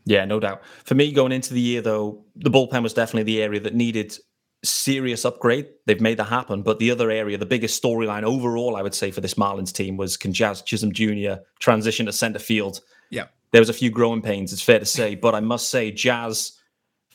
Yeah, 0.05 0.25
no 0.25 0.39
doubt. 0.39 0.61
For 0.83 0.95
me, 0.95 1.11
going 1.11 1.31
into 1.31 1.53
the 1.53 1.61
year 1.61 1.81
though, 1.81 2.23
the 2.35 2.51
bullpen 2.51 2.83
was 2.83 2.93
definitely 2.93 3.23
the 3.23 3.41
area 3.41 3.59
that 3.61 3.73
needed 3.73 4.17
serious 4.63 5.25
upgrade. 5.25 5.67
They've 5.85 6.01
made 6.01 6.17
that 6.17 6.25
happen. 6.25 6.61
But 6.61 6.79
the 6.79 6.91
other 6.91 7.09
area, 7.09 7.37
the 7.37 7.45
biggest 7.45 7.81
storyline 7.81 8.23
overall, 8.23 8.75
I 8.75 8.81
would 8.81 8.95
say, 8.95 9.11
for 9.11 9.21
this 9.21 9.35
Marlins 9.35 9.73
team 9.73 9.97
was 9.97 10.17
can 10.17 10.33
Jazz 10.33 10.61
Chisholm 10.61 10.91
Jr. 10.91 11.41
transition 11.59 12.05
to 12.05 12.13
center 12.13 12.39
field? 12.39 12.81
Yeah. 13.09 13.27
There 13.51 13.61
was 13.61 13.69
a 13.69 13.73
few 13.73 13.89
growing 13.89 14.21
pains, 14.21 14.51
it's 14.51 14.61
fair 14.61 14.79
to 14.79 14.85
say. 14.85 15.15
But 15.15 15.35
I 15.35 15.39
must 15.39 15.69
say, 15.69 15.91
Jazz, 15.91 16.56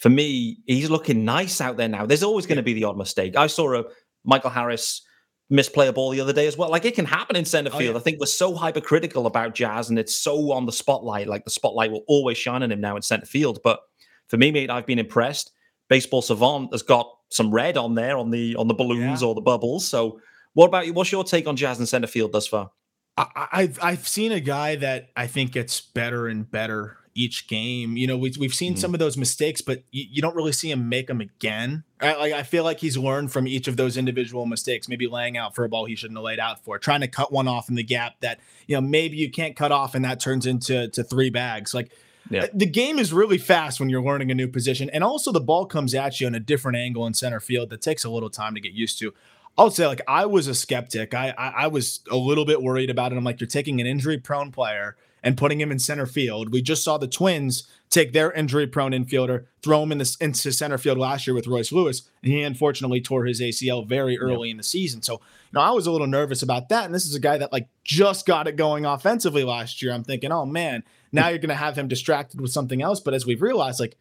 for 0.03 0.11
me, 0.11 0.59
he's 0.67 0.91
looking 0.91 1.25
nice 1.25 1.61
out 1.61 1.77
there 1.77 1.87
now. 1.87 2.07
There's 2.07 2.25
always 2.25 2.45
going 2.45 2.57
to 2.57 2.63
be 2.63 2.73
the 2.73 2.83
odd 2.83 2.97
mistake. 2.97 3.37
I 3.37 3.47
saw 3.47 3.73
a 3.79 3.85
Michael 4.25 4.51
Harris 4.51 5.03
misplay 5.49 5.87
a 5.87 5.93
ball 5.93 6.11
the 6.11 6.21
other 6.21 6.33
day 6.33 6.49
as 6.49 6.57
well. 6.57 6.71
Like 6.71 6.85
it 6.85 6.97
can 6.97 7.05
happen 7.05 7.37
in 7.37 7.45
center 7.45 7.71
field. 7.71 7.83
Oh, 7.83 7.93
yeah. 7.93 7.97
I 7.99 8.01
think 8.01 8.19
we're 8.19 8.27
so 8.27 8.57
hypercritical 8.57 9.29
about 9.29 9.55
Jazz 9.55 9.91
and 9.91 10.01
it's 10.01 10.17
so 10.17 10.51
on 10.51 10.67
the 10.67 10.73
spotlight. 10.73 11.29
Like 11.29 11.45
the 11.45 11.53
spotlight 11.53 11.93
will 11.93 12.03
always 12.09 12.37
shine 12.37 12.65
on 12.65 12.73
him 12.73 12.81
now 12.81 12.97
in 12.97 13.03
center 13.03 13.27
field. 13.27 13.61
But 13.63 13.79
for 14.27 14.37
me, 14.39 14.51
mate, 14.51 14.71
I've 14.71 14.87
been 14.87 14.99
impressed. 14.99 15.53
Baseball 15.89 16.21
Savant 16.21 16.73
has 16.73 16.83
got 16.83 17.09
some 17.31 17.53
red 17.53 17.77
on 17.77 17.95
there 17.95 18.17
on 18.17 18.31
the 18.31 18.57
on 18.57 18.67
the 18.67 18.75
balloons 18.75 19.23
yeah. 19.23 19.29
or 19.29 19.37
the 19.37 19.41
bubbles. 19.41 19.87
So, 19.87 20.21
what 20.55 20.67
about 20.67 20.87
you? 20.87 20.95
What's 20.95 21.13
your 21.13 21.23
take 21.23 21.47
on 21.47 21.55
Jazz 21.55 21.79
in 21.79 21.87
center 21.87 22.09
field 22.09 22.33
thus 22.33 22.49
far? 22.49 22.73
I, 23.17 23.61
have 23.61 23.79
I've 23.81 24.09
seen 24.09 24.33
a 24.33 24.41
guy 24.41 24.77
that 24.77 25.11
I 25.15 25.29
think 25.29 25.53
gets 25.53 25.81
better 25.81 26.27
and 26.27 26.51
better 26.51 26.97
each 27.15 27.47
game. 27.47 27.97
You 27.97 28.07
know, 28.07 28.17
we've 28.17 28.37
we've 28.37 28.55
seen 28.55 28.73
mm-hmm. 28.73 28.81
some 28.81 28.95
of 28.95 29.01
those 29.01 29.17
mistakes, 29.17 29.61
but 29.61 29.83
you, 29.91 30.05
you, 30.11 30.23
don't 30.23 30.35
really 30.35 30.53
see 30.53 30.71
him 30.71 30.89
make 30.89 31.07
them 31.07 31.21
again. 31.21 31.85
I, 32.01 32.15
like 32.17 32.33
I 32.33 32.43
feel 32.43 32.65
like 32.65 32.81
he's 32.81 32.97
learned 32.97 33.33
from 33.33 33.47
each 33.47 33.69
of 33.69 33.77
those 33.77 33.97
individual 33.97 34.47
mistakes. 34.47 34.89
Maybe 34.89 35.07
laying 35.07 35.37
out 35.37 35.55
for 35.55 35.65
a 35.65 35.69
ball 35.69 35.85
he 35.85 35.95
shouldn't 35.95 36.19
have 36.19 36.25
laid 36.25 36.41
out 36.41 36.65
for, 36.65 36.79
trying 36.79 37.01
to 37.01 37.09
cut 37.09 37.33
one 37.33 37.49
off 37.49 37.69
in 37.69 37.75
the 37.75 37.83
gap 37.83 38.15
that 38.21 38.41
you 38.67 38.77
know 38.77 38.81
maybe 38.81 39.17
you 39.17 39.31
can't 39.31 39.57
cut 39.57 39.73
off, 39.73 39.95
and 39.95 40.05
that 40.05 40.21
turns 40.21 40.47
into 40.47 40.89
to 40.89 41.05
three 41.05 41.31
bags. 41.31 41.75
Like 41.75 41.91
yeah. 42.31 42.47
The 42.55 42.67
game 42.67 42.99
is 42.99 43.13
really 43.13 43.39
fast 43.39 43.81
when 43.81 43.91
you're 43.91 44.03
learning 44.03 44.31
a 44.31 44.35
new 44.35 44.49
position, 44.49 44.89
and 44.91 45.05
also 45.05 45.33
the 45.33 45.41
ball 45.41 45.67
comes 45.67 45.95
at 45.95 46.21
you 46.21 46.27
in 46.27 46.35
a 46.35 46.41
different 46.41 46.79
angle 46.79 47.07
in 47.07 47.15
center 47.15 47.41
field 47.41 47.71
that 47.71 47.83
takes 47.83 48.05
a 48.05 48.11
little 48.11 48.31
time 48.31 48.55
to 48.55 48.61
get 48.61 48.73
used 48.73 48.99
to. 49.01 49.13
I'll 49.59 49.71
say, 49.71 49.87
like, 49.87 50.01
I 50.09 50.25
was 50.25 50.47
a 50.47 50.55
skeptic. 50.55 51.13
I, 51.13 51.35
I, 51.37 51.49
I 51.49 51.67
was 51.67 52.01
a 52.11 52.17
little 52.17 52.47
bit 52.47 52.63
worried 52.63 52.89
about 52.89 53.13
it. 53.13 53.19
I'm 53.19 53.25
like, 53.25 53.41
you're 53.41 53.49
taking 53.49 53.81
an 53.81 53.87
injury 53.87 54.17
prone 54.17 54.51
player 54.51 54.97
and 55.23 55.37
putting 55.37 55.61
him 55.61 55.71
in 55.71 55.79
center 55.79 56.07
field. 56.07 56.53
We 56.53 56.63
just 56.63 56.85
saw 56.85 56.99
the 56.99 57.07
Twins 57.07 57.69
take 57.91 58.13
their 58.13 58.33
injury 58.33 58.67
prone 58.67 58.93
infielder, 58.93 59.47
throw 59.63 59.83
him 59.83 59.93
in 59.93 59.99
the, 59.99 60.17
into 60.21 60.51
center 60.51 60.79
field 60.79 60.99
last 60.99 61.27
year 61.27 61.35
with 61.35 61.47
Royce 61.47 61.73
Lewis, 61.73 62.09
and 62.23 62.33
he 62.33 62.43
unfortunately 62.43 63.01
tore 63.01 63.27
his 63.27 63.41
ACL 63.41 63.87
very 63.87 64.19
early 64.19 64.49
yeah. 64.49 64.53
in 64.53 64.57
the 64.57 64.63
season. 64.63 65.03
So, 65.03 65.15
you 65.15 65.21
know, 65.55 65.61
I 65.61 65.71
was 65.71 65.87
a 65.87 65.93
little 65.93 66.07
nervous 66.07 66.43
about 66.43 66.71
that. 66.71 66.87
And 66.87 66.95
this 66.95 67.07
is 67.07 67.15
a 67.15 67.21
guy 67.21 67.39
that 67.39 67.53
like 67.53 67.69
just 67.85 68.27
got 68.27 68.49
it 68.49 68.57
going 68.57 68.87
offensively 68.87 69.45
last 69.45 69.83
year. 69.83 69.93
I'm 69.93 70.05
thinking, 70.05 70.33
oh 70.33 70.47
man, 70.47 70.83
now 71.13 71.29
you're 71.29 71.39
going 71.39 71.51
to 71.51 71.55
have 71.55 71.77
him 71.77 71.87
distracted 71.87 72.41
with 72.41 72.51
something 72.51 72.83
else. 72.83 72.99
But 73.01 73.15
as 73.15 73.27
we've 73.27 73.43
realized, 73.43 73.79
like 73.79 73.97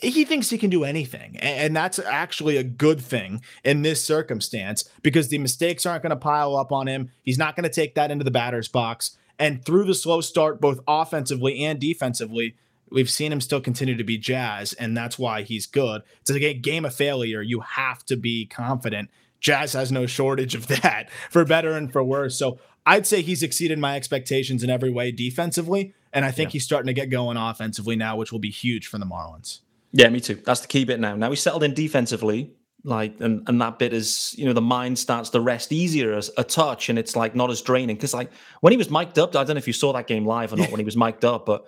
he 0.00 0.24
thinks 0.24 0.50
he 0.50 0.58
can 0.58 0.70
do 0.70 0.84
anything. 0.84 1.36
And 1.38 1.76
that's 1.76 1.98
actually 1.98 2.56
a 2.56 2.64
good 2.64 3.00
thing 3.00 3.42
in 3.64 3.82
this 3.82 4.04
circumstance 4.04 4.88
because 5.02 5.28
the 5.28 5.38
mistakes 5.38 5.84
aren't 5.84 6.02
going 6.02 6.10
to 6.10 6.16
pile 6.16 6.56
up 6.56 6.72
on 6.72 6.86
him. 6.86 7.10
He's 7.22 7.38
not 7.38 7.56
going 7.56 7.64
to 7.64 7.70
take 7.70 7.94
that 7.96 8.10
into 8.10 8.24
the 8.24 8.30
batter's 8.30 8.68
box. 8.68 9.16
And 9.42 9.64
through 9.64 9.86
the 9.86 9.94
slow 9.94 10.20
start, 10.20 10.60
both 10.60 10.78
offensively 10.86 11.64
and 11.64 11.80
defensively, 11.80 12.54
we've 12.92 13.10
seen 13.10 13.32
him 13.32 13.40
still 13.40 13.60
continue 13.60 13.96
to 13.96 14.04
be 14.04 14.16
Jazz, 14.16 14.72
and 14.72 14.96
that's 14.96 15.18
why 15.18 15.42
he's 15.42 15.66
good. 15.66 16.02
It's 16.20 16.30
a 16.30 16.54
game 16.54 16.84
of 16.84 16.94
failure. 16.94 17.42
You 17.42 17.58
have 17.58 18.04
to 18.04 18.16
be 18.16 18.46
confident. 18.46 19.10
Jazz 19.40 19.72
has 19.72 19.90
no 19.90 20.06
shortage 20.06 20.54
of 20.54 20.66
that, 20.82 21.10
for 21.28 21.44
better 21.44 21.72
and 21.72 21.92
for 21.92 22.04
worse. 22.04 22.38
So 22.38 22.60
I'd 22.86 23.04
say 23.04 23.20
he's 23.20 23.42
exceeded 23.42 23.80
my 23.80 23.96
expectations 23.96 24.62
in 24.62 24.70
every 24.70 24.90
way 24.90 25.10
defensively, 25.10 25.92
and 26.12 26.24
I 26.24 26.30
think 26.30 26.50
yeah. 26.50 26.52
he's 26.52 26.64
starting 26.64 26.86
to 26.86 26.92
get 26.92 27.10
going 27.10 27.36
offensively 27.36 27.96
now, 27.96 28.14
which 28.14 28.30
will 28.30 28.38
be 28.38 28.50
huge 28.50 28.86
for 28.86 28.98
the 28.98 29.06
Marlins. 29.06 29.58
Yeah, 29.90 30.08
me 30.08 30.20
too. 30.20 30.36
That's 30.36 30.60
the 30.60 30.68
key 30.68 30.84
bit 30.84 31.00
now. 31.00 31.16
Now 31.16 31.30
we 31.30 31.36
settled 31.36 31.64
in 31.64 31.74
defensively, 31.74 32.52
like, 32.84 33.20
and 33.20 33.48
and 33.48 33.60
that 33.60 33.78
bit 33.78 33.92
is, 33.92 34.34
you 34.36 34.44
know, 34.44 34.52
the 34.52 34.60
mind 34.60 34.98
starts 34.98 35.30
to 35.30 35.40
rest 35.40 35.72
easier 35.72 36.14
as 36.14 36.30
a 36.36 36.44
touch, 36.44 36.88
and 36.88 36.98
it's 36.98 37.14
like 37.14 37.34
not 37.34 37.50
as 37.50 37.62
draining. 37.62 37.96
Because 37.96 38.14
like 38.14 38.30
when 38.60 38.72
he 38.72 38.76
was 38.76 38.90
mic'd 38.90 39.18
up, 39.18 39.30
I 39.36 39.44
don't 39.44 39.54
know 39.54 39.58
if 39.58 39.66
you 39.66 39.72
saw 39.72 39.92
that 39.92 40.06
game 40.06 40.26
live 40.26 40.52
or 40.52 40.56
not 40.56 40.70
when 40.70 40.80
he 40.80 40.84
was 40.84 40.96
mic'd 40.96 41.24
up, 41.24 41.46
but 41.46 41.64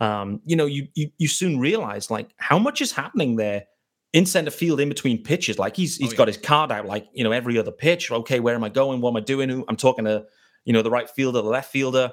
um, 0.00 0.40
you 0.44 0.56
know, 0.56 0.66
you 0.66 0.88
you 0.94 1.10
you 1.18 1.28
soon 1.28 1.58
realize 1.58 2.10
like 2.10 2.30
how 2.36 2.58
much 2.58 2.80
is 2.80 2.92
happening 2.92 3.36
there 3.36 3.64
in 4.12 4.26
center 4.26 4.50
field 4.50 4.80
in 4.80 4.88
between 4.88 5.22
pitches. 5.22 5.58
Like 5.58 5.76
he's 5.76 5.96
he's 5.96 6.08
oh, 6.08 6.12
yeah. 6.12 6.18
got 6.18 6.28
his 6.28 6.36
card 6.36 6.70
out, 6.72 6.86
like 6.86 7.06
you 7.12 7.24
know, 7.24 7.32
every 7.32 7.58
other 7.58 7.72
pitch. 7.72 8.10
Okay, 8.10 8.40
where 8.40 8.54
am 8.54 8.64
I 8.64 8.68
going? 8.68 9.00
What 9.00 9.10
am 9.10 9.16
I 9.16 9.20
doing? 9.20 9.64
I'm 9.68 9.76
talking 9.76 10.04
to, 10.04 10.24
you 10.64 10.72
know, 10.72 10.82
the 10.82 10.90
right 10.90 11.08
fielder, 11.08 11.42
the 11.42 11.48
left 11.48 11.72
fielder 11.72 12.12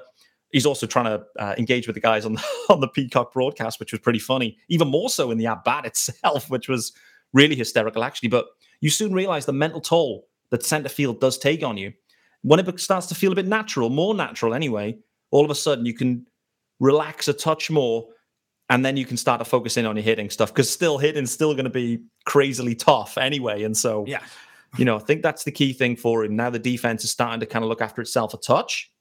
he's 0.50 0.66
also 0.66 0.86
trying 0.86 1.04
to 1.04 1.24
uh, 1.38 1.54
engage 1.58 1.86
with 1.86 1.94
the 1.94 2.00
guys 2.00 2.24
on 2.24 2.34
the, 2.34 2.44
on 2.70 2.80
the 2.80 2.88
Peacock 2.88 3.32
broadcast, 3.32 3.80
which 3.80 3.92
was 3.92 4.00
pretty 4.00 4.18
funny. 4.18 4.56
Even 4.68 4.88
more 4.88 5.10
so 5.10 5.30
in 5.30 5.38
the 5.38 5.46
at 5.46 5.64
bat 5.64 5.84
itself, 5.86 6.50
which 6.50 6.68
was 6.68 6.92
really 7.32 7.56
hysterical, 7.56 8.04
actually. 8.04 8.28
But 8.28 8.46
you 8.80 8.90
soon 8.90 9.12
realize 9.12 9.46
the 9.46 9.52
mental 9.52 9.80
toll 9.80 10.26
that 10.50 10.64
center 10.64 10.88
field 10.88 11.20
does 11.20 11.38
take 11.38 11.62
on 11.62 11.76
you. 11.76 11.92
When 12.42 12.60
it 12.60 12.80
starts 12.80 13.06
to 13.08 13.14
feel 13.14 13.32
a 13.32 13.34
bit 13.34 13.46
natural, 13.46 13.90
more 13.90 14.14
natural 14.14 14.54
anyway, 14.54 14.98
all 15.30 15.44
of 15.44 15.50
a 15.50 15.54
sudden 15.54 15.84
you 15.84 15.94
can 15.94 16.26
relax 16.80 17.28
a 17.28 17.32
touch 17.32 17.70
more 17.70 18.06
and 18.70 18.84
then 18.84 18.96
you 18.96 19.04
can 19.04 19.16
start 19.16 19.40
to 19.40 19.44
focus 19.44 19.76
in 19.76 19.86
on 19.86 19.96
your 19.96 20.04
hitting 20.04 20.30
stuff 20.30 20.52
because 20.52 20.70
still 20.70 20.98
hitting's 20.98 21.32
still 21.32 21.54
going 21.54 21.64
to 21.64 21.70
be 21.70 22.02
crazily 22.26 22.74
tough 22.74 23.18
anyway. 23.18 23.62
And 23.64 23.76
so, 23.76 24.04
yeah, 24.06 24.22
you 24.76 24.84
know, 24.84 24.96
I 24.96 25.00
think 25.00 25.22
that's 25.22 25.44
the 25.44 25.50
key 25.50 25.72
thing 25.72 25.96
for 25.96 26.24
him. 26.24 26.36
Now 26.36 26.50
the 26.50 26.58
defense 26.58 27.02
is 27.04 27.10
starting 27.10 27.40
to 27.40 27.46
kind 27.46 27.64
of 27.64 27.68
look 27.68 27.80
after 27.80 28.02
itself 28.02 28.34
a 28.34 28.36
touch. 28.36 28.92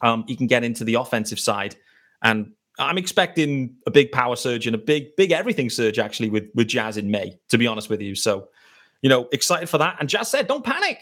Um, 0.00 0.24
he 0.26 0.36
can 0.36 0.46
get 0.46 0.64
into 0.64 0.84
the 0.84 0.94
offensive 0.94 1.40
side, 1.40 1.76
and 2.22 2.52
I'm 2.78 2.98
expecting 2.98 3.76
a 3.86 3.90
big 3.90 4.10
power 4.10 4.36
surge 4.36 4.66
and 4.66 4.74
a 4.74 4.78
big, 4.78 5.14
big 5.16 5.30
everything 5.30 5.70
surge 5.70 5.98
actually 5.98 6.30
with 6.30 6.48
with 6.54 6.68
Jazz 6.68 6.96
in 6.96 7.10
May. 7.10 7.38
To 7.50 7.58
be 7.58 7.66
honest 7.66 7.88
with 7.88 8.00
you, 8.00 8.14
so 8.14 8.48
you 9.02 9.08
know, 9.08 9.28
excited 9.32 9.68
for 9.68 9.78
that. 9.78 9.96
And 10.00 10.08
Jazz 10.08 10.30
said, 10.30 10.46
"Don't 10.46 10.64
panic." 10.64 10.98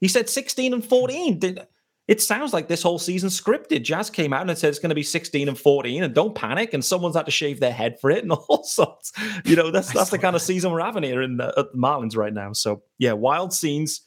He 0.00 0.08
said 0.08 0.28
16 0.28 0.74
and 0.74 0.84
14. 0.84 1.38
Did 1.38 1.66
it 2.08 2.22
sounds 2.22 2.52
like 2.52 2.68
this 2.68 2.82
whole 2.82 3.00
season 3.00 3.30
scripted. 3.30 3.82
Jazz 3.82 4.10
came 4.10 4.32
out 4.32 4.48
and 4.48 4.56
said 4.56 4.68
it's 4.68 4.78
going 4.78 4.90
to 4.90 4.94
be 4.94 5.02
16 5.02 5.48
and 5.48 5.58
14, 5.58 6.04
and 6.04 6.14
don't 6.14 6.34
panic. 6.34 6.72
And 6.72 6.84
someone's 6.84 7.16
had 7.16 7.26
to 7.26 7.32
shave 7.32 7.58
their 7.58 7.72
head 7.72 7.98
for 8.00 8.10
it, 8.10 8.22
and 8.22 8.32
all 8.48 8.62
sorts. 8.62 9.12
You 9.44 9.56
know, 9.56 9.70
that's 9.70 9.92
that's 9.92 10.10
the 10.10 10.18
kind 10.18 10.36
of 10.36 10.42
season 10.42 10.70
we're 10.70 10.82
having 10.82 11.02
here 11.02 11.22
in 11.22 11.38
the, 11.38 11.48
at 11.56 11.72
the 11.72 11.78
Marlins 11.78 12.16
right 12.16 12.32
now. 12.32 12.52
So 12.52 12.82
yeah, 12.98 13.12
wild 13.12 13.52
scenes. 13.52 14.02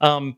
Um, 0.00 0.36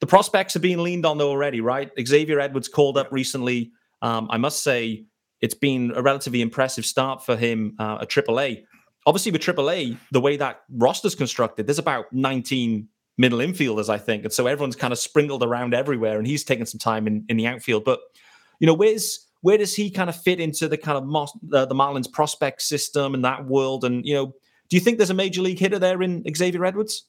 the 0.00 0.06
prospects 0.06 0.54
are 0.54 0.60
being 0.60 0.78
leaned 0.78 1.06
on 1.06 1.16
though 1.16 1.30
already, 1.30 1.62
right? 1.62 1.90
Xavier 1.98 2.38
Edwards 2.38 2.68
called 2.68 2.98
up 2.98 3.10
recently. 3.10 3.72
Um, 4.02 4.28
I 4.30 4.36
must 4.36 4.62
say 4.62 5.06
it's 5.40 5.54
been 5.54 5.92
a 5.94 6.02
relatively 6.02 6.40
impressive 6.40 6.86
start 6.86 7.24
for 7.24 7.36
him 7.36 7.74
uh, 7.78 7.98
at 8.02 8.08
AAA. 8.08 8.64
Obviously, 9.06 9.32
with 9.32 9.42
AAA, 9.42 9.98
the 10.12 10.20
way 10.20 10.36
that 10.36 10.62
roster's 10.70 11.14
constructed, 11.14 11.66
there's 11.66 11.78
about 11.78 12.06
19 12.12 12.88
middle 13.18 13.38
infielders, 13.38 13.88
I 13.88 13.98
think. 13.98 14.24
And 14.24 14.32
so 14.32 14.46
everyone's 14.46 14.76
kind 14.76 14.92
of 14.92 14.98
sprinkled 14.98 15.42
around 15.42 15.74
everywhere, 15.74 16.18
and 16.18 16.26
he's 16.26 16.44
taken 16.44 16.66
some 16.66 16.78
time 16.78 17.06
in, 17.06 17.24
in 17.28 17.36
the 17.36 17.46
outfield. 17.46 17.84
But 17.84 18.00
you 18.60 18.66
know, 18.66 18.74
where's 18.74 19.26
where 19.42 19.58
does 19.58 19.74
he 19.74 19.90
kind 19.90 20.08
of 20.08 20.16
fit 20.16 20.40
into 20.40 20.68
the 20.68 20.78
kind 20.78 20.96
of 20.96 21.28
uh, 21.52 21.66
the 21.66 21.74
Marlins 21.74 22.10
prospect 22.10 22.62
system 22.62 23.14
and 23.14 23.24
that 23.24 23.44
world? 23.44 23.84
And 23.84 24.06
you 24.06 24.14
know, 24.14 24.26
do 24.70 24.76
you 24.76 24.80
think 24.80 24.98
there's 24.98 25.10
a 25.10 25.14
major 25.14 25.42
league 25.42 25.58
hitter 25.58 25.78
there 25.78 26.00
in 26.02 26.24
Xavier 26.34 26.64
Edwards? 26.64 27.06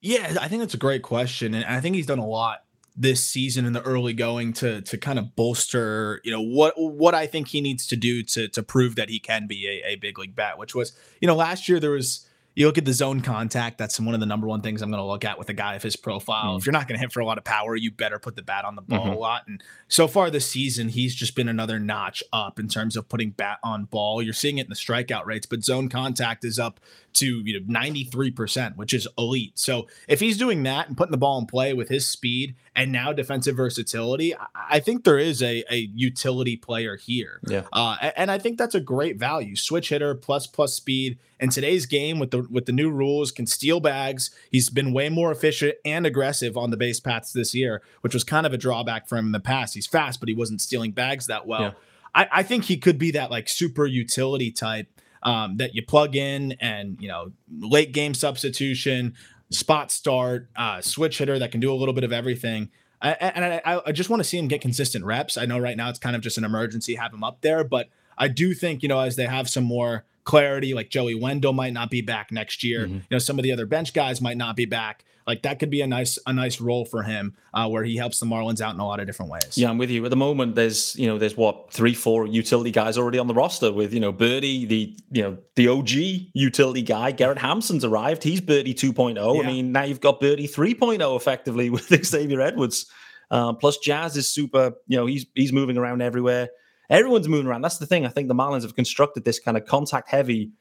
Yeah, 0.00 0.36
I 0.40 0.48
think 0.48 0.60
that's 0.60 0.74
a 0.74 0.78
great 0.78 1.02
question, 1.02 1.54
and 1.54 1.64
I 1.64 1.80
think 1.80 1.96
he's 1.96 2.06
done 2.06 2.18
a 2.18 2.26
lot 2.26 2.58
this 2.96 3.22
season 3.22 3.66
in 3.66 3.72
the 3.72 3.82
early 3.82 4.12
going 4.12 4.52
to 4.54 4.80
to 4.82 4.96
kind 4.96 5.18
of 5.18 5.36
bolster, 5.36 6.20
you 6.24 6.30
know, 6.30 6.40
what 6.40 6.74
what 6.76 7.14
I 7.14 7.26
think 7.26 7.48
he 7.48 7.60
needs 7.60 7.86
to 7.88 7.96
do 7.96 8.22
to 8.22 8.48
to 8.48 8.62
prove 8.62 8.96
that 8.96 9.08
he 9.08 9.18
can 9.18 9.46
be 9.46 9.66
a, 9.66 9.92
a 9.92 9.96
big 9.96 10.18
league 10.18 10.34
bat. 10.34 10.58
Which 10.58 10.74
was, 10.74 10.92
you 11.20 11.28
know, 11.28 11.36
last 11.36 11.68
year 11.68 11.78
there 11.78 11.90
was 11.90 12.26
you 12.56 12.66
look 12.66 12.78
at 12.78 12.86
the 12.86 12.92
zone 12.94 13.20
contact. 13.20 13.76
That's 13.76 14.00
one 14.00 14.14
of 14.14 14.20
the 14.20 14.26
number 14.26 14.46
one 14.46 14.62
things 14.62 14.80
I'm 14.80 14.90
going 14.90 15.02
to 15.02 15.06
look 15.06 15.26
at 15.26 15.38
with 15.38 15.50
a 15.50 15.52
guy 15.52 15.74
of 15.74 15.82
his 15.82 15.94
profile. 15.94 16.54
Mm. 16.54 16.58
If 16.58 16.66
you're 16.66 16.72
not 16.72 16.88
going 16.88 16.96
to 16.96 17.00
hit 17.00 17.12
for 17.12 17.20
a 17.20 17.26
lot 17.26 17.36
of 17.36 17.44
power, 17.44 17.76
you 17.76 17.90
better 17.90 18.18
put 18.18 18.34
the 18.34 18.42
bat 18.42 18.64
on 18.64 18.76
the 18.76 18.82
ball 18.82 19.00
mm-hmm. 19.04 19.12
a 19.12 19.18
lot. 19.18 19.42
And 19.46 19.62
so 19.88 20.08
far 20.08 20.30
this 20.30 20.50
season, 20.50 20.88
he's 20.88 21.14
just 21.14 21.36
been 21.36 21.50
another 21.50 21.78
notch 21.78 22.24
up 22.32 22.58
in 22.58 22.66
terms 22.66 22.96
of 22.96 23.10
putting 23.10 23.30
bat 23.30 23.58
on 23.62 23.84
ball. 23.84 24.22
You're 24.22 24.32
seeing 24.32 24.56
it 24.56 24.62
in 24.62 24.70
the 24.70 24.74
strikeout 24.74 25.26
rates, 25.26 25.44
but 25.44 25.64
zone 25.64 25.90
contact 25.90 26.46
is 26.46 26.58
up 26.58 26.80
to 27.16 27.42
you 27.44 27.60
know 27.60 27.80
93%, 27.80 28.76
which 28.76 28.94
is 28.94 29.08
elite. 29.18 29.58
So 29.58 29.88
if 30.08 30.20
he's 30.20 30.38
doing 30.38 30.62
that 30.64 30.88
and 30.88 30.96
putting 30.96 31.12
the 31.12 31.18
ball 31.18 31.38
in 31.38 31.46
play 31.46 31.72
with 31.72 31.88
his 31.88 32.06
speed 32.06 32.54
and 32.74 32.92
now 32.92 33.12
defensive 33.12 33.56
versatility, 33.56 34.34
I 34.54 34.80
think 34.80 35.04
there 35.04 35.18
is 35.18 35.42
a, 35.42 35.64
a 35.70 35.76
utility 35.94 36.56
player 36.56 36.96
here. 36.96 37.40
Yeah. 37.46 37.62
Uh, 37.72 37.96
and 38.16 38.30
I 38.30 38.38
think 38.38 38.58
that's 38.58 38.74
a 38.74 38.80
great 38.80 39.18
value. 39.18 39.56
Switch 39.56 39.88
hitter 39.88 40.14
plus 40.14 40.46
plus 40.46 40.74
speed. 40.74 41.18
In 41.38 41.50
today's 41.50 41.84
game 41.84 42.18
with 42.18 42.30
the 42.30 42.46
with 42.50 42.64
the 42.64 42.72
new 42.72 42.90
rules, 42.90 43.30
can 43.30 43.46
steal 43.46 43.78
bags. 43.78 44.30
He's 44.50 44.70
been 44.70 44.94
way 44.94 45.10
more 45.10 45.30
efficient 45.30 45.74
and 45.84 46.06
aggressive 46.06 46.56
on 46.56 46.70
the 46.70 46.78
base 46.78 46.98
paths 46.98 47.32
this 47.32 47.54
year, 47.54 47.82
which 48.00 48.14
was 48.14 48.24
kind 48.24 48.46
of 48.46 48.54
a 48.54 48.58
drawback 48.58 49.06
for 49.06 49.18
him 49.18 49.26
in 49.26 49.32
the 49.32 49.40
past. 49.40 49.74
He's 49.74 49.86
fast, 49.86 50.18
but 50.18 50.30
he 50.30 50.34
wasn't 50.34 50.62
stealing 50.62 50.92
bags 50.92 51.26
that 51.26 51.46
well. 51.46 51.60
Yeah. 51.60 51.72
I, 52.14 52.28
I 52.32 52.42
think 52.42 52.64
he 52.64 52.78
could 52.78 52.98
be 52.98 53.10
that 53.12 53.30
like 53.30 53.48
super 53.48 53.84
utility 53.84 54.50
type 54.50 54.88
um, 55.22 55.56
that 55.58 55.74
you 55.74 55.84
plug 55.84 56.16
in 56.16 56.52
and 56.60 56.96
you 57.00 57.08
know 57.08 57.32
late 57.60 57.92
game 57.92 58.14
substitution, 58.14 59.14
spot 59.50 59.90
start, 59.90 60.48
uh, 60.56 60.80
switch 60.80 61.18
hitter 61.18 61.38
that 61.38 61.50
can 61.50 61.60
do 61.60 61.72
a 61.72 61.76
little 61.76 61.94
bit 61.94 62.04
of 62.04 62.12
everything. 62.12 62.70
I, 63.02 63.10
and 63.10 63.44
I, 63.44 63.80
I 63.86 63.92
just 63.92 64.08
want 64.08 64.20
to 64.20 64.24
see 64.24 64.38
him 64.38 64.48
get 64.48 64.62
consistent 64.62 65.04
reps. 65.04 65.36
I 65.36 65.44
know 65.44 65.58
right 65.58 65.76
now 65.76 65.90
it's 65.90 65.98
kind 65.98 66.16
of 66.16 66.22
just 66.22 66.38
an 66.38 66.44
emergency, 66.44 66.94
have 66.94 67.12
him 67.12 67.22
up 67.22 67.42
there, 67.42 67.62
but 67.62 67.88
I 68.16 68.28
do 68.28 68.54
think 68.54 68.82
you 68.82 68.88
know 68.88 69.00
as 69.00 69.16
they 69.16 69.26
have 69.26 69.48
some 69.48 69.64
more 69.64 70.04
clarity, 70.26 70.74
like 70.74 70.90
Joey 70.90 71.14
Wendle 71.14 71.54
might 71.54 71.72
not 71.72 71.88
be 71.88 72.02
back 72.02 72.30
next 72.30 72.62
year. 72.62 72.84
Mm-hmm. 72.84 72.94
You 72.94 73.02
know, 73.12 73.18
some 73.18 73.38
of 73.38 73.44
the 73.44 73.52
other 73.52 73.64
bench 73.64 73.94
guys 73.94 74.20
might 74.20 74.36
not 74.36 74.56
be 74.56 74.66
back. 74.66 75.04
Like 75.26 75.42
that 75.42 75.58
could 75.58 75.70
be 75.70 75.80
a 75.80 75.86
nice 75.88 76.20
a 76.26 76.32
nice 76.32 76.60
role 76.60 76.84
for 76.84 77.02
him 77.02 77.34
uh, 77.52 77.68
where 77.68 77.82
he 77.82 77.96
helps 77.96 78.20
the 78.20 78.26
Marlins 78.26 78.60
out 78.60 78.74
in 78.74 78.80
a 78.80 78.86
lot 78.86 79.00
of 79.00 79.06
different 79.06 79.32
ways. 79.32 79.56
Yeah, 79.58 79.70
I'm 79.70 79.78
with 79.78 79.90
you. 79.90 80.04
At 80.04 80.10
the 80.10 80.16
moment, 80.16 80.54
there's 80.54 80.94
you 80.94 81.08
know 81.08 81.18
there's 81.18 81.36
what 81.36 81.72
three 81.72 81.94
four 81.94 82.28
utility 82.28 82.70
guys 82.70 82.96
already 82.96 83.18
on 83.18 83.26
the 83.26 83.34
roster 83.34 83.72
with 83.72 83.92
you 83.92 83.98
know 83.98 84.12
Berti 84.12 84.68
the 84.68 84.96
you 85.10 85.22
know 85.22 85.38
the 85.56 85.66
OG 85.66 86.28
utility 86.32 86.82
guy 86.82 87.10
Garrett 87.10 87.38
Hampson's 87.38 87.84
arrived. 87.84 88.22
He's 88.22 88.40
Berti 88.40 88.72
2.0. 88.72 89.16
Yeah. 89.16 89.42
I 89.42 89.46
mean 89.46 89.72
now 89.72 89.82
you've 89.82 90.00
got 90.00 90.20
Berti 90.20 90.48
3.0 90.48 91.16
effectively 91.16 91.70
with 91.70 91.88
Xavier 92.06 92.40
Edwards. 92.40 92.86
Uh, 93.28 93.52
plus 93.52 93.78
Jazz 93.78 94.16
is 94.16 94.28
super. 94.28 94.74
You 94.86 94.98
know 94.98 95.06
he's 95.06 95.26
he's 95.34 95.52
moving 95.52 95.76
around 95.76 96.02
everywhere. 96.02 96.50
Everyone's 96.90 97.28
moving 97.28 97.46
around. 97.46 97.62
That's 97.62 97.78
the 97.78 97.86
thing. 97.86 98.06
I 98.06 98.10
think 98.10 98.28
the 98.28 98.34
Marlins 98.34 98.62
have 98.62 98.76
constructed 98.76 99.24
this 99.24 99.38
kind 99.38 99.56
of 99.56 99.64
contact 99.66 100.08
heavy 100.08 100.52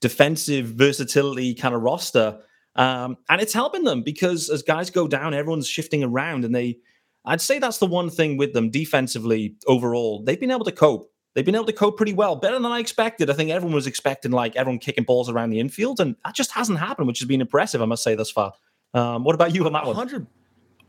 defensive 0.00 0.66
versatility 0.66 1.54
kind 1.54 1.74
of 1.74 1.82
roster 1.82 2.38
um, 2.76 3.16
and 3.28 3.40
it's 3.40 3.54
helping 3.54 3.84
them 3.84 4.02
because 4.02 4.50
as 4.50 4.62
guys 4.62 4.90
go 4.90 5.08
down, 5.08 5.34
everyone's 5.34 5.66
shifting 5.66 6.04
around. 6.04 6.44
And 6.44 6.54
they, 6.54 6.78
I'd 7.24 7.40
say 7.40 7.58
that's 7.58 7.78
the 7.78 7.86
one 7.86 8.10
thing 8.10 8.36
with 8.36 8.52
them 8.52 8.70
defensively 8.70 9.56
overall. 9.66 10.22
They've 10.22 10.38
been 10.38 10.50
able 10.50 10.66
to 10.66 10.72
cope. 10.72 11.10
They've 11.34 11.44
been 11.44 11.54
able 11.54 11.66
to 11.66 11.72
cope 11.72 11.96
pretty 11.96 12.14
well, 12.14 12.36
better 12.36 12.58
than 12.58 12.70
I 12.70 12.78
expected. 12.78 13.28
I 13.28 13.34
think 13.34 13.50
everyone 13.50 13.74
was 13.74 13.86
expecting 13.86 14.30
like 14.30 14.56
everyone 14.56 14.78
kicking 14.78 15.04
balls 15.04 15.28
around 15.28 15.50
the 15.50 15.60
infield, 15.60 16.00
and 16.00 16.16
that 16.24 16.34
just 16.34 16.50
hasn't 16.50 16.78
happened, 16.78 17.08
which 17.08 17.18
has 17.18 17.28
been 17.28 17.42
impressive, 17.42 17.82
I 17.82 17.84
must 17.84 18.02
say, 18.02 18.14
thus 18.14 18.30
far. 18.30 18.54
Um, 18.94 19.22
what 19.22 19.34
about 19.34 19.54
you 19.54 19.66
on 19.66 19.74
that 19.74 19.84
100, 19.84 20.22
one? 20.22 20.28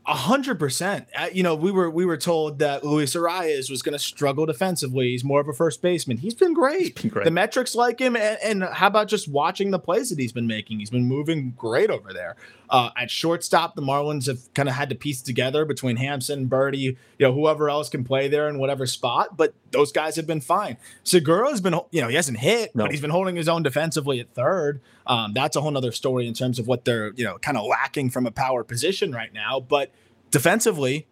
A 0.08 0.14
hundred 0.14 0.58
percent. 0.58 1.06
Uh, 1.14 1.28
you 1.30 1.42
know, 1.42 1.54
we 1.54 1.70
were 1.70 1.90
we 1.90 2.06
were 2.06 2.16
told 2.16 2.60
that 2.60 2.82
Luis 2.82 3.14
Arraez 3.14 3.70
was 3.70 3.82
going 3.82 3.92
to 3.92 3.98
struggle 3.98 4.46
defensively. 4.46 5.10
He's 5.10 5.22
more 5.22 5.38
of 5.38 5.48
a 5.48 5.52
first 5.52 5.82
baseman. 5.82 6.16
He's 6.16 6.32
been 6.32 6.54
great. 6.54 6.80
He's 6.80 7.02
been 7.02 7.10
great. 7.10 7.24
The 7.24 7.30
metrics 7.30 7.74
like 7.74 7.98
him, 8.00 8.16
and, 8.16 8.38
and, 8.42 8.64
how 8.64 8.86
about 8.86 9.08
just 9.08 9.28
watching 9.28 9.70
the 9.70 9.78
plays 9.78 10.08
that 10.08 10.18
he's 10.18 10.32
been 10.32 10.46
making? 10.46 10.78
He's 10.78 10.88
been 10.88 11.04
moving 11.04 11.52
great 11.58 11.90
over 11.90 12.14
there. 12.14 12.36
Uh, 12.70 12.88
at 12.96 13.10
shortstop, 13.10 13.74
the 13.74 13.82
Marlins 13.82 14.26
have 14.28 14.52
kind 14.54 14.66
of 14.66 14.74
had 14.74 14.88
to 14.88 14.94
piece 14.94 15.20
together 15.20 15.66
between 15.66 15.96
Hampson, 15.96 16.48
Berti, 16.48 16.78
you 16.78 16.96
know, 17.18 17.34
whoever 17.34 17.68
else 17.68 17.90
can 17.90 18.02
play 18.02 18.28
there 18.28 18.48
in 18.48 18.58
whatever 18.58 18.86
spot. 18.86 19.36
But 19.36 19.52
those 19.70 19.92
guys 19.92 20.16
have 20.16 20.26
been 20.26 20.40
fine. 20.40 20.76
Segura's 21.04 21.60
been, 21.60 21.74
you 21.90 22.00
know, 22.00 22.08
he 22.08 22.14
hasn't 22.14 22.38
hit, 22.38 22.74
no. 22.74 22.84
but 22.84 22.90
he's 22.90 23.00
been 23.00 23.10
holding 23.10 23.36
his 23.36 23.48
own 23.48 23.62
defensively 23.62 24.20
at 24.20 24.32
third. 24.34 24.80
Um, 25.06 25.32
that's 25.34 25.56
a 25.56 25.60
whole 25.60 25.70
nother 25.70 25.92
story 25.92 26.26
in 26.26 26.34
terms 26.34 26.58
of 26.58 26.66
what 26.66 26.84
they're, 26.84 27.12
you 27.14 27.24
know, 27.24 27.38
kind 27.38 27.56
of 27.56 27.66
lacking 27.66 28.10
from 28.10 28.26
a 28.26 28.30
power 28.30 28.64
position 28.64 29.12
right 29.12 29.32
now. 29.32 29.60
But 29.60 29.92
defensively, 30.30 31.06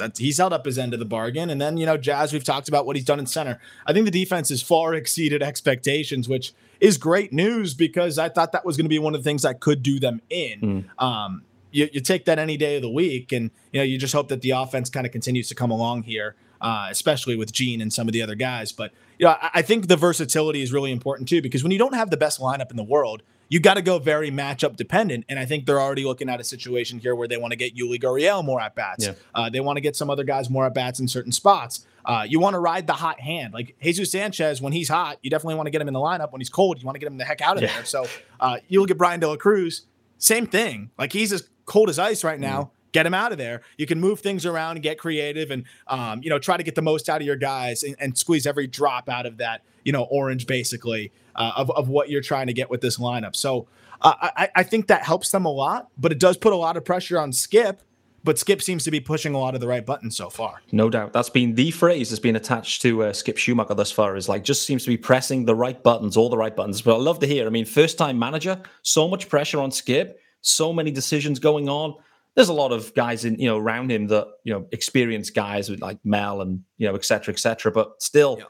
that 0.00 0.18
he's 0.18 0.38
held 0.38 0.52
up 0.52 0.64
his 0.64 0.78
end 0.78 0.92
of 0.92 0.98
the 0.98 1.06
bargain. 1.06 1.50
And 1.50 1.60
then, 1.60 1.76
you 1.76 1.86
know, 1.86 1.96
Jazz, 1.96 2.32
we've 2.32 2.44
talked 2.44 2.68
about 2.68 2.86
what 2.86 2.96
he's 2.96 3.04
done 3.04 3.20
in 3.20 3.26
center. 3.26 3.60
I 3.86 3.92
think 3.92 4.04
the 4.04 4.10
defense 4.10 4.48
has 4.48 4.60
far 4.60 4.94
exceeded 4.94 5.42
expectations, 5.42 6.28
which 6.28 6.52
is 6.80 6.98
great 6.98 7.32
news 7.32 7.74
because 7.74 8.18
I 8.18 8.28
thought 8.28 8.52
that 8.52 8.64
was 8.64 8.76
going 8.76 8.86
to 8.86 8.90
be 8.90 8.98
one 8.98 9.14
of 9.14 9.22
the 9.22 9.28
things 9.28 9.42
that 9.42 9.60
could 9.60 9.82
do 9.82 10.00
them 10.00 10.20
in. 10.28 10.60
Mm. 10.60 11.02
Um, 11.02 11.42
you, 11.70 11.88
you, 11.92 12.00
take 12.00 12.24
that 12.24 12.38
any 12.38 12.56
day 12.56 12.76
of 12.76 12.82
the 12.82 12.90
week, 12.90 13.30
and 13.30 13.50
you 13.72 13.78
know 13.78 13.84
you 13.84 13.96
just 13.96 14.12
hope 14.12 14.28
that 14.28 14.40
the 14.40 14.50
offense 14.50 14.90
kind 14.90 15.06
of 15.06 15.12
continues 15.12 15.48
to 15.50 15.54
come 15.54 15.70
along 15.70 16.02
here, 16.02 16.34
uh, 16.60 16.88
especially 16.90 17.36
with 17.36 17.52
Jean 17.52 17.80
and 17.80 17.92
some 17.92 18.08
of 18.08 18.12
the 18.12 18.22
other 18.22 18.34
guys. 18.34 18.72
But 18.72 18.92
you 19.18 19.26
know, 19.26 19.32
I, 19.32 19.50
I 19.54 19.62
think 19.62 19.88
the 19.88 19.96
versatility 19.96 20.62
is 20.62 20.72
really 20.72 20.92
important 20.92 21.28
too 21.28 21.42
because 21.42 21.62
when 21.62 21.72
you 21.72 21.78
don't 21.78 21.94
have 21.94 22.10
the 22.10 22.16
best 22.16 22.40
lineup 22.40 22.70
in 22.70 22.76
the 22.76 22.84
world, 22.84 23.22
you 23.48 23.58
got 23.58 23.74
to 23.74 23.82
go 23.82 23.98
very 23.98 24.30
matchup 24.30 24.76
dependent. 24.76 25.24
And 25.28 25.38
I 25.38 25.44
think 25.44 25.66
they're 25.66 25.80
already 25.80 26.04
looking 26.04 26.28
at 26.28 26.40
a 26.40 26.44
situation 26.44 27.00
here 27.00 27.14
where 27.16 27.26
they 27.26 27.36
want 27.36 27.50
to 27.50 27.56
get 27.56 27.76
Yuli 27.76 28.00
Gurriel 28.00 28.44
more 28.44 28.60
at 28.60 28.76
bats. 28.76 29.06
Yeah. 29.06 29.14
Uh, 29.34 29.50
they 29.50 29.60
want 29.60 29.76
to 29.76 29.80
get 29.80 29.96
some 29.96 30.08
other 30.08 30.22
guys 30.22 30.48
more 30.48 30.66
at 30.66 30.74
bats 30.74 31.00
in 31.00 31.08
certain 31.08 31.32
spots. 31.32 31.84
Uh, 32.04 32.24
you 32.26 32.38
want 32.38 32.54
to 32.54 32.60
ride 32.60 32.86
the 32.86 32.92
hot 32.92 33.20
hand. 33.20 33.52
Like 33.52 33.76
Jesus 33.82 34.12
Sanchez, 34.12 34.62
when 34.62 34.72
he's 34.72 34.88
hot, 34.88 35.18
you 35.22 35.30
definitely 35.30 35.56
want 35.56 35.66
to 35.66 35.70
get 35.70 35.82
him 35.82 35.88
in 35.88 35.94
the 35.94 36.00
lineup. 36.00 36.30
When 36.30 36.40
he's 36.40 36.48
cold, 36.48 36.78
you 36.80 36.86
want 36.86 36.94
to 36.94 37.00
get 37.00 37.08
him 37.08 37.18
the 37.18 37.24
heck 37.24 37.40
out 37.40 37.56
of 37.56 37.62
yeah. 37.62 37.74
there. 37.74 37.84
So 37.84 38.06
uh, 38.38 38.58
you 38.68 38.80
look 38.80 38.90
at 38.90 38.98
Bryan 38.98 39.20
De 39.20 39.26
La 39.28 39.36
Cruz, 39.36 39.82
same 40.18 40.46
thing. 40.46 40.90
Like 40.96 41.12
he's 41.12 41.32
as 41.32 41.48
cold 41.66 41.90
as 41.90 41.98
ice 41.98 42.22
right 42.22 42.38
now. 42.38 42.62
Mm 42.62 42.70
get 42.92 43.06
him 43.06 43.14
out 43.14 43.32
of 43.32 43.38
there. 43.38 43.62
You 43.76 43.86
can 43.86 44.00
move 44.00 44.20
things 44.20 44.46
around 44.46 44.76
and 44.76 44.82
get 44.82 44.98
creative 44.98 45.50
and, 45.50 45.64
um, 45.86 46.22
you 46.22 46.30
know, 46.30 46.38
try 46.38 46.56
to 46.56 46.62
get 46.62 46.74
the 46.74 46.82
most 46.82 47.08
out 47.08 47.20
of 47.20 47.26
your 47.26 47.36
guys 47.36 47.82
and, 47.82 47.96
and 47.98 48.16
squeeze 48.16 48.46
every 48.46 48.66
drop 48.66 49.08
out 49.08 49.26
of 49.26 49.38
that, 49.38 49.62
you 49.84 49.92
know, 49.92 50.04
orange 50.10 50.46
basically 50.46 51.12
uh, 51.36 51.52
of, 51.56 51.70
of 51.70 51.88
what 51.88 52.08
you're 52.10 52.22
trying 52.22 52.46
to 52.46 52.52
get 52.52 52.70
with 52.70 52.80
this 52.80 52.98
lineup. 52.98 53.36
So 53.36 53.68
uh, 54.00 54.14
I, 54.36 54.48
I 54.56 54.62
think 54.62 54.86
that 54.88 55.04
helps 55.04 55.30
them 55.30 55.44
a 55.44 55.52
lot, 55.52 55.88
but 55.98 56.12
it 56.12 56.18
does 56.18 56.36
put 56.36 56.52
a 56.52 56.56
lot 56.56 56.76
of 56.76 56.84
pressure 56.84 57.18
on 57.18 57.32
Skip. 57.32 57.82
But 58.22 58.38
Skip 58.38 58.60
seems 58.60 58.84
to 58.84 58.90
be 58.90 59.00
pushing 59.00 59.32
a 59.32 59.38
lot 59.38 59.54
of 59.54 59.62
the 59.62 59.66
right 59.66 59.84
buttons 59.84 60.14
so 60.14 60.28
far. 60.28 60.60
No 60.72 60.90
doubt. 60.90 61.14
That's 61.14 61.30
been 61.30 61.54
the 61.54 61.70
phrase 61.70 62.10
that's 62.10 62.20
been 62.20 62.36
attached 62.36 62.82
to 62.82 63.04
uh, 63.04 63.12
Skip 63.14 63.36
Schumaker 63.36 63.74
thus 63.74 63.90
far 63.90 64.14
is 64.14 64.28
like 64.28 64.44
just 64.44 64.66
seems 64.66 64.84
to 64.84 64.90
be 64.90 64.98
pressing 64.98 65.46
the 65.46 65.54
right 65.54 65.82
buttons, 65.82 66.18
all 66.18 66.28
the 66.28 66.36
right 66.36 66.54
buttons. 66.54 66.82
But 66.82 66.96
I 66.96 66.98
love 66.98 67.18
to 67.20 67.26
hear. 67.26 67.46
I 67.46 67.50
mean, 67.50 67.64
first 67.64 67.96
time 67.96 68.18
manager, 68.18 68.60
so 68.82 69.08
much 69.08 69.30
pressure 69.30 69.58
on 69.58 69.70
Skip, 69.70 70.20
so 70.42 70.70
many 70.70 70.90
decisions 70.90 71.38
going 71.38 71.70
on 71.70 71.94
there's 72.34 72.48
a 72.48 72.54
lot 72.54 72.72
of 72.72 72.94
guys 72.94 73.24
in 73.24 73.38
you 73.38 73.46
know 73.46 73.58
around 73.58 73.90
him 73.90 74.06
that 74.08 74.26
you 74.44 74.52
know 74.52 74.66
experienced 74.72 75.34
guys 75.34 75.68
with 75.68 75.80
like 75.80 75.98
Mel 76.04 76.40
and 76.40 76.62
you 76.78 76.86
know 76.88 76.94
et 76.94 77.04
cetera, 77.04 77.34
et 77.34 77.38
cetera. 77.38 77.72
But 77.72 78.02
still, 78.02 78.36
yeah. 78.38 78.46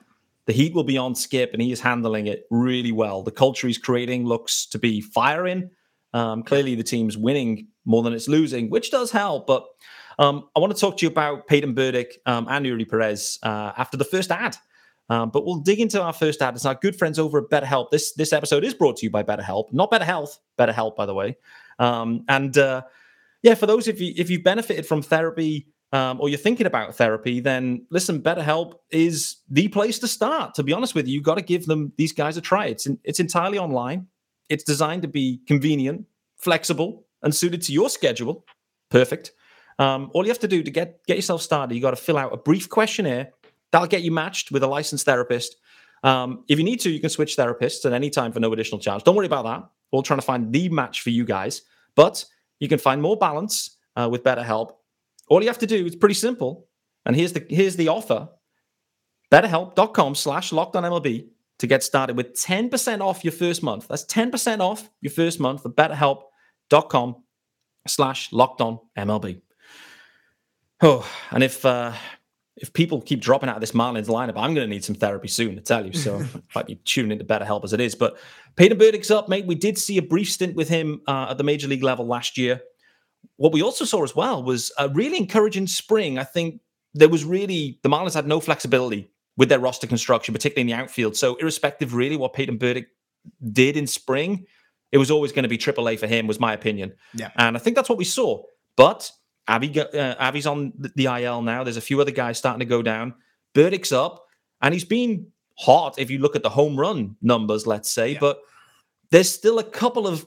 The 0.47 0.57
heat 0.57 0.75
will 0.75 0.85
be 0.85 0.99
on 0.99 1.15
Skip, 1.15 1.53
and 1.53 1.63
he 1.63 1.71
is 1.71 1.81
handling 1.81 2.27
it 2.27 2.47
really 2.51 2.91
well. 2.91 3.23
The 3.23 3.31
culture 3.31 3.69
he's 3.69 3.79
creating 3.79 4.25
looks 4.25 4.67
to 4.67 4.79
be 4.81 5.01
firing. 5.01 5.71
Um, 6.13 6.43
clearly, 6.43 6.75
the 6.75 6.83
team's 6.83 7.17
winning 7.17 7.69
more 7.85 8.03
than 8.03 8.13
it's 8.13 8.27
losing, 8.27 8.69
which 8.69 8.91
does 8.91 9.13
help. 9.13 9.47
But 9.47 9.65
um, 10.19 10.49
I 10.57 10.59
want 10.59 10.75
to 10.75 10.81
talk 10.81 10.97
to 10.97 11.07
you 11.07 11.11
about 11.11 11.47
Peyton 11.47 11.75
Burdick 11.75 12.21
um, 12.27 12.49
and 12.51 12.67
Eury 12.67 12.89
Perez 12.89 13.39
uh, 13.45 13.73
after 13.77 13.97
the 13.97 14.05
first 14.05 14.33
ad. 14.33 14.57
Um, 15.09 15.31
but 15.31 15.45
we'll 15.45 15.61
dig 15.61 15.79
into 15.79 16.03
our 16.03 16.13
first 16.13 16.43
ad. 16.43 16.55
It's 16.55 16.67
our 16.67 16.75
good 16.75 16.97
friends 16.97 17.19
over 17.19 17.39
at 17.39 17.51
BetterHelp. 17.51 17.91
This 17.91 18.13
this 18.15 18.33
episode 18.33 18.65
is 18.65 18.75
brought 18.75 18.97
to 18.97 19.07
you 19.07 19.11
by 19.11 19.23
BetterHelp, 19.23 19.73
not 19.73 19.91
Better 19.91 20.05
Health, 20.05 20.41
BetterHelp, 20.59 20.97
by 20.97 21.07
the 21.07 21.15
way. 21.15 21.37
Um, 21.79 22.25
and 22.29 22.57
uh, 22.59 22.83
yeah, 23.43 23.55
for 23.55 23.67
those 23.67 23.89
of 23.89 24.01
you 24.01 24.13
if 24.17 24.31
you've 24.31 24.43
benefited 24.43 24.87
from 24.87 25.03
therapy 25.03 25.69
um, 25.93 26.21
or 26.21 26.29
you're 26.29 26.39
thinking 26.39 26.67
about 26.67 26.95
therapy, 26.95 27.41
then 27.41 27.87
listen, 27.91 28.23
BetterHelp 28.23 28.75
is 28.91 29.37
the 29.49 29.69
place 29.69 29.99
to 30.01 30.09
start. 30.09 30.55
To 30.55 30.63
be 30.63 30.73
honest 30.73 30.95
with 30.95 31.09
you, 31.09 31.15
you 31.15 31.23
got 31.23 31.37
to 31.37 31.43
give 31.43 31.67
them 31.67 31.93
these 31.97 32.13
guys 32.13 32.37
a 32.37 32.41
try. 32.41 32.67
It's 32.67 32.87
in, 32.87 32.99
it's 33.05 33.21
entirely 33.21 33.59
online. 33.59 34.07
It's 34.49 34.65
designed 34.65 35.03
to 35.03 35.09
be 35.09 35.41
convenient, 35.47 36.07
flexible, 36.37 37.07
and 37.23 37.35
suited 37.35 37.63
to 37.63 37.73
your 37.73 37.89
schedule. 37.89 38.45
Perfect. 38.91 39.33
Um, 39.79 40.11
all 40.13 40.25
you 40.25 40.31
have 40.31 40.41
to 40.41 40.49
do 40.49 40.63
to 40.63 40.71
get 40.71 41.05
get 41.07 41.17
yourself 41.17 41.43
started, 41.43 41.75
you 41.75 41.81
got 41.81 41.91
to 41.91 41.97
fill 41.97 42.19
out 42.19 42.33
a 42.33 42.37
brief 42.37 42.69
questionnaire 42.69 43.31
That'll 43.71 43.89
get 43.89 44.03
you 44.03 44.11
matched 44.11 44.51
with 44.51 44.63
a 44.63 44.67
licensed 44.67 45.07
therapist. 45.07 45.57
Um, 46.03 46.45
if 46.49 46.59
you 46.59 46.65
need 46.65 46.81
to, 46.81 46.91
you 46.91 47.01
can 47.01 47.11
switch 47.11 47.37
therapists 47.37 47.85
at 47.85 47.93
any 47.93 48.11
time 48.11 48.33
for 48.33 48.41
no 48.41 48.53
additional 48.53 48.81
charge. 48.81 49.05
Don't 49.05 49.15
worry 49.15 49.27
about 49.27 49.45
that. 49.45 49.69
We're 49.93 50.03
trying 50.03 50.19
to 50.21 50.27
find 50.27 50.53
the 50.53 50.69
match 50.69 51.03
for 51.03 51.11
you 51.11 51.25
guys, 51.25 51.63
but 51.95 52.25
you 52.61 52.69
can 52.69 52.79
find 52.79 53.03
more 53.03 53.17
balance 53.17 53.77
uh, 53.97 54.09
with 54.11 54.23
BetterHelp. 54.23 54.73
All 55.29 55.43
you 55.43 55.49
have 55.49 55.59
to 55.59 55.67
do 55.67 55.87
is 55.87 55.97
pretty 55.97 56.15
simple. 56.15 56.69
And 57.05 57.17
here's 57.17 57.33
the 57.33 57.45
here's 57.49 57.77
the 57.77 57.89
offer: 57.89 58.29
BetterHelp.com 59.33 60.15
slash 60.15 60.53
MLB 60.53 61.29
to 61.61 61.67
get 61.67 61.83
started 61.83 62.17
with 62.17 62.35
10% 62.35 63.01
off 63.01 63.23
your 63.23 63.33
first 63.33 63.63
month. 63.63 63.87
That's 63.89 64.05
10% 64.07 64.61
off 64.61 64.89
your 65.03 65.13
first 65.13 65.39
month 65.39 65.65
at 65.67 65.73
BetterHelp.com 65.73 67.17
slash 67.87 68.31
MLB. 68.33 69.43
Oh, 70.83 71.07
and 71.31 71.43
if 71.45 71.65
uh, 71.67 71.93
if 72.57 72.73
people 72.73 73.01
keep 73.01 73.21
dropping 73.21 73.49
out 73.49 73.57
of 73.57 73.61
this 73.61 73.73
Marlins 73.73 74.07
lineup, 74.07 74.37
I'm 74.37 74.55
going 74.55 74.67
to 74.67 74.67
need 74.67 74.85
some 74.85 74.95
therapy 74.95 75.29
soon, 75.29 75.57
to 75.57 75.63
tell 75.63 75.87
you. 75.87 75.93
So 75.93 76.25
might 76.55 76.67
be 76.67 76.77
tuning 76.85 77.13
into 77.13 77.25
BetterHelp 77.25 77.65
as 77.65 77.73
it 77.73 77.81
is. 77.81 77.95
But 77.95 78.19
Peyton 78.57 78.79
Burdick's 78.79 79.11
up, 79.11 79.29
mate. 79.29 79.47
We 79.47 79.55
did 79.55 79.79
see 79.79 79.99
a 79.99 80.03
brief 80.03 80.31
stint 80.31 80.57
with 80.57 80.69
him 80.69 81.01
uh, 81.07 81.29
at 81.31 81.39
the 81.39 81.45
major 81.45 81.69
league 81.69 81.83
level 81.83 82.07
last 82.07 82.37
year. 82.37 82.61
What 83.37 83.53
we 83.53 83.63
also 83.63 83.85
saw 83.85 84.03
as 84.03 84.15
well 84.15 84.43
was 84.43 84.73
a 84.79 84.89
really 84.89 85.17
encouraging 85.17 85.67
spring. 85.67 86.19
I 86.19 86.25
think 86.25 86.61
there 86.95 87.09
was 87.09 87.25
really 87.25 87.79
the 87.83 87.89
Marlins 87.89 88.15
had 88.15 88.27
no 88.27 88.41
flexibility 88.41 89.11
with 89.37 89.49
their 89.49 89.59
roster 89.59 89.87
construction, 89.87 90.35
particularly 90.35 90.71
in 90.71 90.77
the 90.77 90.83
outfield. 90.83 91.17
So 91.17 91.37
irrespective, 91.37 91.95
really, 91.95 92.17
what 92.17 92.33
Peyton 92.33 92.59
Burdick 92.59 92.89
did 93.53 93.77
in 93.77 93.87
spring, 93.87 94.47
it 94.93 94.99
was 94.99 95.11
always 95.11 95.33
going 95.33 95.45
to 95.45 95.49
be 95.49 95.59
AAA 95.59 95.99
for 95.99 96.07
him, 96.07 96.27
was 96.27 96.41
my 96.41 96.53
opinion. 96.53 96.93
Yeah, 97.15 97.31
and 97.37 97.57
I 97.57 97.61
think 97.61 97.77
that's 97.77 97.89
what 97.89 97.99
we 97.99 98.05
saw. 98.05 98.43
But 98.77 99.11
Avi, 99.51 99.81
uh, 99.81 100.15
Avi's 100.21 100.47
on 100.47 100.73
the 100.77 101.07
IL 101.07 101.43
now. 101.43 101.65
There's 101.65 101.77
a 101.77 101.83
few 101.83 102.01
other 102.01 102.13
guys 102.13 102.39
starting 102.39 102.61
to 102.61 102.65
go 102.65 102.83
down. 102.83 103.15
Burdick's 103.53 103.91
up, 103.91 104.25
and 104.63 104.73
he's 104.73 104.85
been 104.85 105.27
hot 105.59 105.99
if 105.99 106.09
you 106.09 106.21
look 106.21 106.37
at 106.37 106.45
the 106.45 106.49
home 106.49 106.79
run 106.79 107.17
numbers, 107.21 107.67
let's 107.67 107.91
say. 107.91 108.13
Yeah. 108.13 108.19
But 108.21 108.41
there's 109.11 109.29
still 109.29 109.59
a 109.59 109.65
couple 109.65 110.07
of 110.07 110.25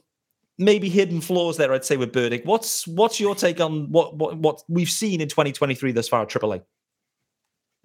maybe 0.58 0.90
hidden 0.90 1.22
flaws 1.22 1.56
there, 1.56 1.72
I'd 1.72 1.86
say, 1.86 1.96
with 1.96 2.12
Burdick. 2.12 2.44
What's 2.44 2.86
what's 2.86 3.18
your 3.18 3.34
take 3.34 3.62
on 3.62 3.90
what 3.92 4.18
what, 4.18 4.38
what 4.38 4.64
we've 4.68 4.90
seen 4.90 5.22
in 5.22 5.30
2023 5.30 5.94
thus 5.94 6.10
far 6.10 6.24
at 6.24 6.30
AAA? 6.30 6.62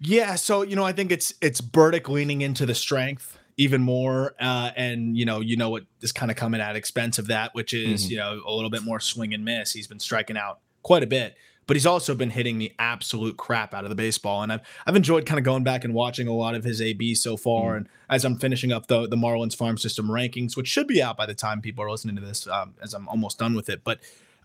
Yeah, 0.01 0.35
so 0.35 0.63
you 0.63 0.75
know, 0.75 0.85
I 0.85 0.91
think 0.91 1.09
it's 1.09 1.33
it's 1.41 1.61
Burdick 1.61 2.09
leaning 2.09 2.41
into 2.41 2.65
the 2.65 2.75
strength 2.75 3.37
even 3.55 3.81
more, 3.81 4.35
uh, 4.41 4.71
and 4.75 5.17
you 5.17 5.23
know, 5.23 5.39
you 5.39 5.55
know 5.55 5.69
what 5.69 5.83
is 6.01 6.11
kind 6.11 6.31
of 6.31 6.35
coming 6.35 6.59
at 6.59 6.75
expense 6.75 7.17
of 7.17 7.27
that, 7.27 7.55
which 7.55 7.73
is 7.73 8.03
mm-hmm. 8.03 8.11
you 8.11 8.17
know 8.17 8.41
a 8.45 8.51
little 8.51 8.69
bit 8.69 8.83
more 8.83 8.99
swing 8.99 9.33
and 9.33 9.45
miss. 9.45 9.71
He's 9.71 9.87
been 9.87 9.99
striking 9.99 10.37
out 10.37 10.59
quite 10.83 11.03
a 11.03 11.07
bit. 11.07 11.35
But 11.67 11.75
he's 11.75 11.85
also 11.85 12.15
been 12.15 12.31
hitting 12.31 12.57
the 12.57 12.73
absolute 12.79 13.37
crap 13.37 13.75
out 13.75 13.83
of 13.83 13.91
the 13.91 13.95
baseball, 13.95 14.41
and 14.41 14.51
I've 14.51 14.61
I've 14.87 14.95
enjoyed 14.95 15.27
kind 15.27 15.37
of 15.37 15.45
going 15.45 15.63
back 15.63 15.83
and 15.83 15.93
watching 15.93 16.27
a 16.27 16.33
lot 16.33 16.55
of 16.55 16.63
his 16.63 16.81
AB 16.81 17.13
so 17.13 17.37
far. 17.37 17.73
Mm. 17.73 17.77
And 17.77 17.89
as 18.09 18.25
I'm 18.25 18.37
finishing 18.37 18.71
up 18.71 18.87
the 18.87 19.07
the 19.07 19.15
Marlins 19.15 19.55
farm 19.55 19.77
system 19.77 20.07
rankings, 20.07 20.57
which 20.57 20.67
should 20.67 20.87
be 20.87 20.99
out 20.99 21.15
by 21.15 21.27
the 21.27 21.35
time 21.35 21.61
people 21.61 21.83
are 21.83 21.91
listening 21.91 22.15
to 22.15 22.23
this, 22.23 22.47
um, 22.47 22.73
as 22.81 22.95
I'm 22.95 23.07
almost 23.07 23.37
done 23.37 23.53
with 23.53 23.69
it. 23.69 23.83
But 23.83 23.99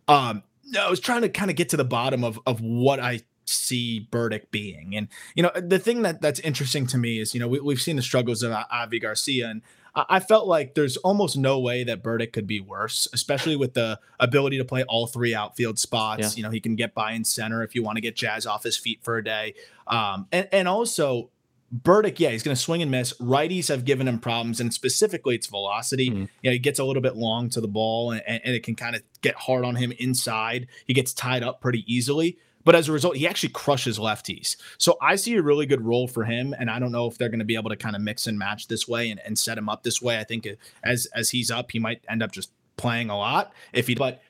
um, 0.07 0.43
I 0.79 0.91
was 0.91 1.01
trying 1.01 1.23
to 1.23 1.31
kind 1.31 1.51
of 1.51 1.57
get 1.57 1.71
to 1.71 1.79
the 1.79 1.85
bottom 1.85 2.25
of 2.25 2.39
of 2.47 2.61
what 2.61 3.01
I 3.01 3.21
see 3.47 4.01
Burdick 4.01 4.51
being. 4.51 4.95
And 4.97 5.09
you 5.35 5.43
know, 5.43 5.51
the 5.55 5.79
thing 5.79 6.03
that 6.03 6.21
that's 6.21 6.41
interesting 6.41 6.87
to 6.89 6.99
me 6.99 7.19
is, 7.19 7.35
you 7.35 7.41
know, 7.41 7.49
we, 7.49 7.73
have 7.73 7.83
seen 7.83 7.97
the 7.97 8.03
struggles 8.03 8.43
of 8.43 8.53
Avi 8.71 9.01
Garcia, 9.01 9.49
and 9.49 9.63
I 9.97 10.19
felt 10.19 10.49
like 10.49 10.75
there's 10.75 10.97
almost 10.99 11.37
no 11.37 11.61
way 11.61 11.85
that 11.85 12.03
Burdick 12.03 12.33
could 12.33 12.47
be 12.47 12.59
worse, 12.59 13.07
especially 13.13 13.55
with 13.55 13.75
the 13.75 14.01
ability 14.19 14.59
to 14.59 14.65
play 14.65 14.83
all 14.85 15.07
three 15.07 15.35
outfield 15.35 15.79
spots. 15.79 16.21
Yeah. 16.21 16.31
You 16.37 16.43
know, 16.43 16.51
he 16.51 16.61
can 16.61 16.75
get 16.75 16.95
by 16.95 17.13
in 17.13 17.25
center 17.25 17.63
if 17.63 17.75
you 17.75 17.83
want 17.83 17.97
to 17.97 18.01
get 18.01 18.17
Jazz 18.17 18.45
off 18.45 18.65
his 18.65 18.77
feet 18.77 19.01
for 19.03 19.17
a 19.17 19.25
day. 19.25 19.55
Um, 19.87 20.27
and, 20.33 20.49
and 20.51 20.67
also, 20.67 21.31
Burdick, 21.71 22.21
yeah, 22.21 22.31
he's 22.31 22.43
going 22.43 22.57
to 22.57 22.61
swing 22.61 22.83
and 22.83 22.91
miss. 22.91 23.13
Righties 23.15 23.69
have 23.69 23.85
given 23.85 24.07
him 24.07 24.19
problems, 24.19 24.61
and 24.61 24.75
specifically 24.75 25.35
its 25.35 25.47
velocity. 25.47 26.11
Mm-hmm. 26.11 26.21
You 26.43 26.51
know, 26.51 26.53
he 26.53 26.59
gets 26.59 26.79
a 26.79 26.85
little 26.85 27.03
bit 27.03 27.17
long 27.17 27.49
to 27.51 27.61
the 27.61 27.69
ball, 27.69 28.11
and, 28.11 28.23
and 28.27 28.55
it 28.55 28.63
can 28.63 28.75
kind 28.75 28.97
of 28.97 29.03
get 29.23 29.35
hard 29.35 29.65
on 29.65 29.77
him 29.77 29.93
inside. 29.99 30.69
He 30.87 30.95
gets 30.95 31.13
tied 31.13 31.43
up 31.43 31.61
pretty 31.61 31.85
easily. 31.93 32.39
But 32.65 32.75
as 32.75 32.89
a 32.89 32.93
result, 32.93 33.17
he 33.17 33.27
actually 33.27 33.51
crushes 33.51 33.99
lefties. 33.99 34.57
So 34.79 34.97
I 35.01 35.17
see 35.17 35.37
a 35.37 35.43
really 35.43 35.67
good 35.67 35.83
role 35.83 36.09
for 36.09 36.25
him. 36.25 36.55
And 36.59 36.71
I 36.71 36.79
don't 36.79 36.93
know 36.93 37.07
if 37.07 37.19
they're 37.19 37.29
going 37.29 37.39
to 37.39 37.45
be 37.45 37.57
able 37.57 37.71
to 37.71 37.77
kind 37.77 37.95
of 37.95 38.03
mix 38.03 38.27
and 38.27 38.39
match 38.39 38.69
this 38.69 38.89
way 38.89 39.11
and, 39.11 39.21
and 39.25 39.39
set 39.39 39.59
him 39.59 39.69
up 39.69 39.83
this 39.83 40.01
way. 40.01 40.19
I 40.19 40.25
think 40.25 40.47
uh, 40.47 40.53
as 40.83 41.07
as 41.15 41.31
he's 41.31 41.51
up, 41.51 41.71
he 41.71 41.79
might 41.79 42.03
end 42.09 42.23
up 42.23 42.33
just 42.33 42.51
playing 42.77 43.09
a 43.09 43.17
lot 43.17 43.53
if 43.73 43.87
he 43.87 43.95
but 43.95 44.21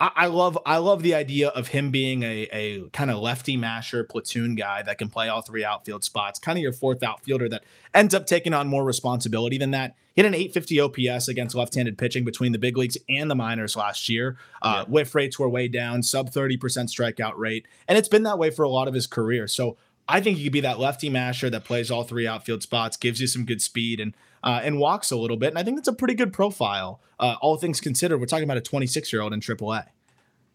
I, 0.00 0.10
I 0.14 0.26
love 0.26 0.58
I 0.66 0.78
love 0.78 1.02
the 1.02 1.14
idea 1.14 1.48
of 1.48 1.68
him 1.68 1.90
being 1.90 2.22
a, 2.22 2.48
a 2.52 2.88
kind 2.90 3.10
of 3.10 3.18
lefty 3.18 3.56
masher 3.56 4.04
platoon 4.04 4.54
guy 4.54 4.82
that 4.82 4.98
can 4.98 5.08
play 5.08 5.28
all 5.28 5.42
three 5.42 5.64
outfield 5.64 6.04
spots, 6.04 6.38
kind 6.38 6.58
of 6.58 6.62
your 6.62 6.72
fourth 6.72 7.02
outfielder 7.02 7.48
that 7.50 7.64
ends 7.94 8.14
up 8.14 8.26
taking 8.26 8.52
on 8.52 8.68
more 8.68 8.84
responsibility 8.84 9.58
than 9.58 9.70
that. 9.70 9.94
Hit 10.14 10.26
an 10.26 10.34
850 10.34 10.80
OPS 10.80 11.26
against 11.26 11.56
left-handed 11.56 11.98
pitching 11.98 12.24
between 12.24 12.52
the 12.52 12.58
big 12.58 12.76
leagues 12.76 12.96
and 13.08 13.28
the 13.28 13.34
minors 13.34 13.74
last 13.74 14.08
year. 14.08 14.36
Uh, 14.62 14.84
yeah. 14.84 14.92
Whiff 14.92 15.12
rates 15.12 15.40
were 15.40 15.48
way 15.48 15.66
down, 15.66 16.04
sub 16.04 16.30
30% 16.30 16.56
strikeout 16.58 17.36
rate, 17.36 17.66
and 17.88 17.98
it's 17.98 18.08
been 18.08 18.22
that 18.22 18.38
way 18.38 18.50
for 18.50 18.62
a 18.62 18.68
lot 18.68 18.86
of 18.86 18.94
his 18.94 19.08
career. 19.08 19.48
So 19.48 19.76
I 20.08 20.20
think 20.20 20.38
he 20.38 20.44
could 20.44 20.52
be 20.52 20.60
that 20.60 20.78
lefty 20.78 21.08
masher 21.08 21.50
that 21.50 21.64
plays 21.64 21.90
all 21.90 22.04
three 22.04 22.26
outfield 22.26 22.62
spots, 22.62 22.96
gives 22.96 23.20
you 23.20 23.26
some 23.26 23.44
good 23.44 23.62
speed, 23.62 24.00
and 24.00 24.14
uh, 24.44 24.60
and 24.62 24.78
walks 24.78 25.10
a 25.10 25.16
little 25.16 25.38
bit. 25.38 25.48
And 25.48 25.58
I 25.58 25.64
think 25.64 25.78
that's 25.78 25.88
a 25.88 25.92
pretty 25.92 26.14
good 26.14 26.32
profile, 26.32 27.00
uh, 27.18 27.34
all 27.40 27.56
things 27.56 27.80
considered. 27.80 28.18
We're 28.18 28.26
talking 28.26 28.44
about 28.44 28.58
a 28.58 28.60
26 28.60 29.12
year 29.12 29.22
old 29.22 29.32
in 29.32 29.40
AAA. 29.40 29.86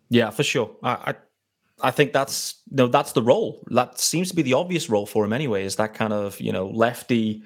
Yeah, 0.09 0.29
for 0.29 0.43
sure. 0.43 0.75
I, 0.81 0.91
I, 0.91 1.15
I 1.81 1.91
think 1.91 2.13
that's 2.13 2.61
no, 2.69 2.87
that's 2.87 3.13
the 3.13 3.21
role. 3.21 3.63
That 3.71 3.99
seems 3.99 4.29
to 4.29 4.35
be 4.35 4.43
the 4.43 4.53
obvious 4.53 4.89
role 4.89 5.05
for 5.05 5.25
him 5.25 5.33
anyway. 5.33 5.65
Is 5.65 5.77
that 5.77 5.93
kind 5.93 6.13
of 6.13 6.39
you 6.39 6.51
know 6.51 6.67
lefty. 6.67 7.43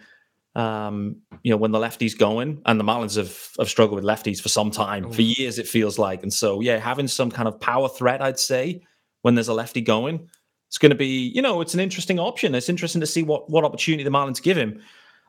Um, 0.56 1.18
you 1.42 1.50
know 1.50 1.58
when 1.58 1.72
the 1.72 1.80
lefties 1.80 2.18
going, 2.18 2.62
and 2.66 2.80
the 2.80 2.84
Marlins 2.84 3.16
have 3.18 3.50
have 3.58 3.70
struggled 3.70 3.96
with 3.96 4.06
lefties 4.06 4.40
for 4.40 4.50
some 4.50 4.70
time, 4.70 5.12
for 5.12 5.22
years 5.22 5.58
it 5.58 5.68
feels 5.68 5.98
like. 5.98 6.24
And 6.24 6.32
so 6.32 6.62
yeah, 6.62 6.78
having 6.78 7.08
some 7.08 7.32
kind 7.32 7.48
of 7.48 7.60
power 7.60 7.90
threat, 7.90 8.22
I'd 8.22 8.40
say, 8.40 8.84
when 9.24 9.36
there's 9.36 9.48
a 9.48 9.54
lefty 9.54 9.82
going, 9.82 10.30
it's 10.68 10.78
going 10.78 10.92
to 10.92 10.96
be 10.96 11.32
you 11.34 11.42
know 11.42 11.62
it's 11.62 11.74
an 11.74 11.80
interesting 11.80 12.20
option. 12.20 12.56
It's 12.56 12.70
interesting 12.70 13.02
to 13.02 13.08
see 13.08 13.24
what 13.24 13.50
what 13.50 13.64
opportunity 13.64 14.04
the 14.04 14.12
Marlins 14.12 14.42
give 14.42 14.58
him. 14.58 14.82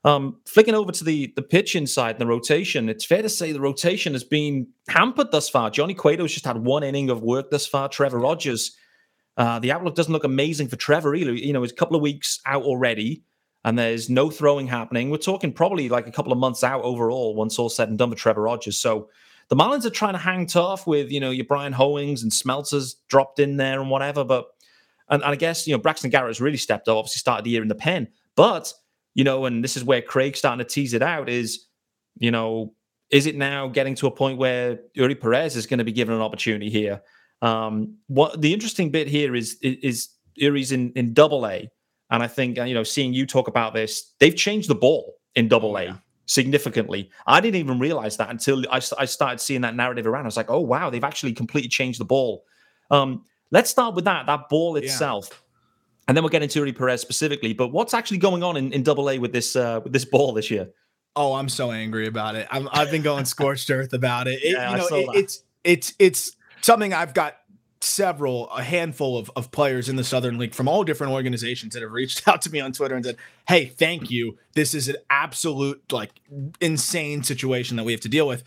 Um, 0.04 0.36
flicking 0.44 0.74
over 0.74 0.92
to 0.92 1.02
the 1.02 1.32
the 1.34 1.42
pitch 1.42 1.74
inside 1.74 2.16
and 2.16 2.20
the 2.20 2.26
rotation, 2.26 2.90
it's 2.90 3.04
fair 3.04 3.22
to 3.22 3.28
say 3.28 3.52
the 3.52 3.60
rotation 3.60 4.12
has 4.12 4.24
been 4.24 4.68
hampered 4.88 5.30
thus 5.30 5.48
far. 5.48 5.70
Johnny 5.70 5.94
Cueto's 5.94 6.32
just 6.32 6.44
had 6.44 6.58
one 6.58 6.82
inning 6.82 7.08
of 7.08 7.22
work 7.22 7.50
thus 7.50 7.66
far. 7.66 7.88
Trevor 7.88 8.18
Rogers, 8.18 8.76
uh, 9.38 9.58
the 9.60 9.72
outlook 9.72 9.94
doesn't 9.94 10.12
look 10.12 10.24
amazing 10.24 10.68
for 10.68 10.76
Trevor 10.76 11.14
either. 11.14 11.32
You 11.32 11.54
know, 11.54 11.62
he's 11.62 11.72
a 11.72 11.76
couple 11.76 11.96
of 11.96 12.02
weeks 12.02 12.40
out 12.44 12.64
already, 12.64 13.22
and 13.64 13.78
there's 13.78 14.10
no 14.10 14.28
throwing 14.28 14.66
happening. 14.66 15.08
We're 15.08 15.16
talking 15.16 15.54
probably 15.54 15.88
like 15.88 16.06
a 16.06 16.12
couple 16.12 16.32
of 16.32 16.38
months 16.38 16.62
out 16.62 16.82
overall 16.82 17.34
once 17.34 17.58
all 17.58 17.70
said 17.70 17.88
and 17.88 17.96
done 17.96 18.10
for 18.10 18.16
Trevor 18.16 18.42
Rogers. 18.42 18.78
So 18.78 19.08
the 19.48 19.56
Marlins 19.56 19.86
are 19.86 19.90
trying 19.90 20.12
to 20.14 20.18
hang 20.18 20.46
tough 20.46 20.86
with 20.86 21.10
you 21.10 21.20
know 21.20 21.30
your 21.30 21.46
Bryan 21.46 21.72
Hoeings 21.72 22.22
and 22.22 22.30
Smeltzers 22.30 22.96
dropped 23.08 23.38
in 23.38 23.56
there 23.56 23.80
and 23.80 23.88
whatever, 23.88 24.22
but 24.22 24.48
and, 25.08 25.22
and 25.22 25.32
I 25.32 25.36
guess 25.36 25.66
you 25.66 25.72
know 25.72 25.78
Braxton 25.78 26.10
Garrett 26.10 26.28
has 26.28 26.42
really 26.42 26.58
stepped 26.58 26.88
up. 26.88 26.98
Obviously 26.98 27.20
started 27.20 27.44
the 27.44 27.50
year 27.50 27.62
in 27.62 27.68
the 27.68 27.74
pen, 27.74 28.08
but 28.36 28.74
you 29.14 29.24
know, 29.24 29.46
and 29.46 29.62
this 29.62 29.77
is 29.77 29.85
where 29.85 30.03
Craig's 30.03 30.40
starting 30.40 30.64
to 30.64 30.70
tease 30.70 30.92
it 30.92 31.03
out 31.03 31.29
is, 31.29 31.66
you 32.18 32.31
know, 32.31 32.74
is 33.11 33.27
it 33.27 33.37
now 33.37 33.68
getting 33.68 33.94
to 33.96 34.07
a 34.07 34.11
point 34.11 34.38
where 34.38 34.81
Eury 34.96 35.18
Perez 35.18 35.57
is 35.57 35.66
going 35.66 35.79
to 35.79 35.85
be 35.85 35.92
given 35.92 36.14
an 36.14 36.20
opportunity 36.20 36.68
here? 36.68 37.00
Um, 37.42 37.96
what 38.09 38.40
the 38.40 38.53
interesting 38.53 38.90
bit 38.90 39.07
here 39.07 39.35
is 39.35 39.57
is, 39.62 40.09
Eury's 40.40 40.72
in 40.72 40.90
in 40.92 41.14
Double 41.14 41.46
A, 41.46 41.70
and 42.11 42.22
I 42.22 42.27
think 42.27 42.59
you 42.59 42.74
know, 42.74 42.83
seeing 42.83 43.14
you 43.14 43.24
talk 43.24 43.46
about 43.46 43.72
this, 43.72 44.14
they've 44.18 44.35
changed 44.35 44.68
the 44.68 44.74
ball 44.74 45.14
in 45.37 45.46
Double 45.46 45.77
A. 45.77 45.85
Yeah. 45.85 45.96
Significantly, 46.27 47.11
I 47.27 47.40
didn't 47.42 47.61
even 47.61 47.79
realize 47.79 48.16
that 48.16 48.31
until 48.31 48.64
I, 48.70 48.81
I 48.98 49.05
started 49.05 49.40
seeing 49.40 49.61
that 49.61 49.77
narrative 49.77 50.07
around. 50.07 50.24
I 50.24 50.29
was 50.29 50.38
like, 50.38 50.50
"Oh 50.50 50.61
wow, 50.61 50.88
they've 50.88 51.05
actually 51.05 51.35
completely 51.35 51.68
changed 51.68 52.00
the 52.00 52.07
ball." 52.07 52.44
Um, 52.90 53.27
let's 53.50 53.68
start 53.68 53.94
with 53.94 54.07
that. 54.07 54.24
That 54.24 54.48
ball 54.48 54.77
itself. 54.77 55.43
And 56.06 56.16
then 56.16 56.22
we'll 56.22 56.30
get 56.30 56.42
into 56.42 56.60
Eury 56.60 56.76
Perez 56.76 57.00
specifically. 57.00 57.52
But 57.52 57.68
what's 57.68 57.94
actually 57.94 58.18
going 58.18 58.42
on 58.42 58.56
in, 58.56 58.72
in 58.72 58.82
Double 58.82 59.10
A 59.10 59.18
with 59.18 59.32
this 59.32 59.56
uh, 59.56 59.80
with 59.82 59.92
this 59.92 60.04
ball 60.04 60.32
this 60.32 60.50
year? 60.50 60.68
Oh, 61.16 61.34
I'm 61.34 61.48
so 61.48 61.70
angry 61.70 62.08
about 62.08 62.34
it. 62.34 62.48
i 62.50 62.78
have 62.78 62.90
been 62.90 63.02
going 63.02 63.24
scorched 63.24 63.70
earth 63.70 63.92
about 63.92 64.26
it. 64.26 64.42
it 64.42 64.52
yeah, 64.52 64.70
you 64.72 64.76
know, 64.78 65.12
it, 65.12 65.16
it's 65.16 65.42
it's 65.62 65.94
it's 65.98 66.36
something 66.60 66.92
I've 66.92 67.14
got 67.14 67.36
several, 67.84 68.48
a 68.50 68.62
handful 68.62 69.18
of, 69.18 69.30
of 69.36 69.50
players 69.50 69.88
in 69.88 69.96
the 69.96 70.04
Southern 70.04 70.38
League 70.38 70.54
from 70.54 70.66
all 70.66 70.84
different 70.84 71.12
organizations 71.12 71.74
that 71.74 71.82
have 71.82 71.92
reached 71.92 72.26
out 72.28 72.42
to 72.42 72.50
me 72.50 72.60
on 72.60 72.72
Twitter 72.72 72.94
and 72.94 73.04
said, 73.04 73.16
Hey, 73.46 73.66
thank 73.66 74.10
you. 74.10 74.38
This 74.54 74.74
is 74.74 74.88
an 74.88 74.96
absolute, 75.10 75.92
like, 75.92 76.10
insane 76.60 77.22
situation 77.22 77.76
that 77.76 77.84
we 77.84 77.92
have 77.92 78.00
to 78.02 78.08
deal 78.08 78.26
with. 78.26 78.42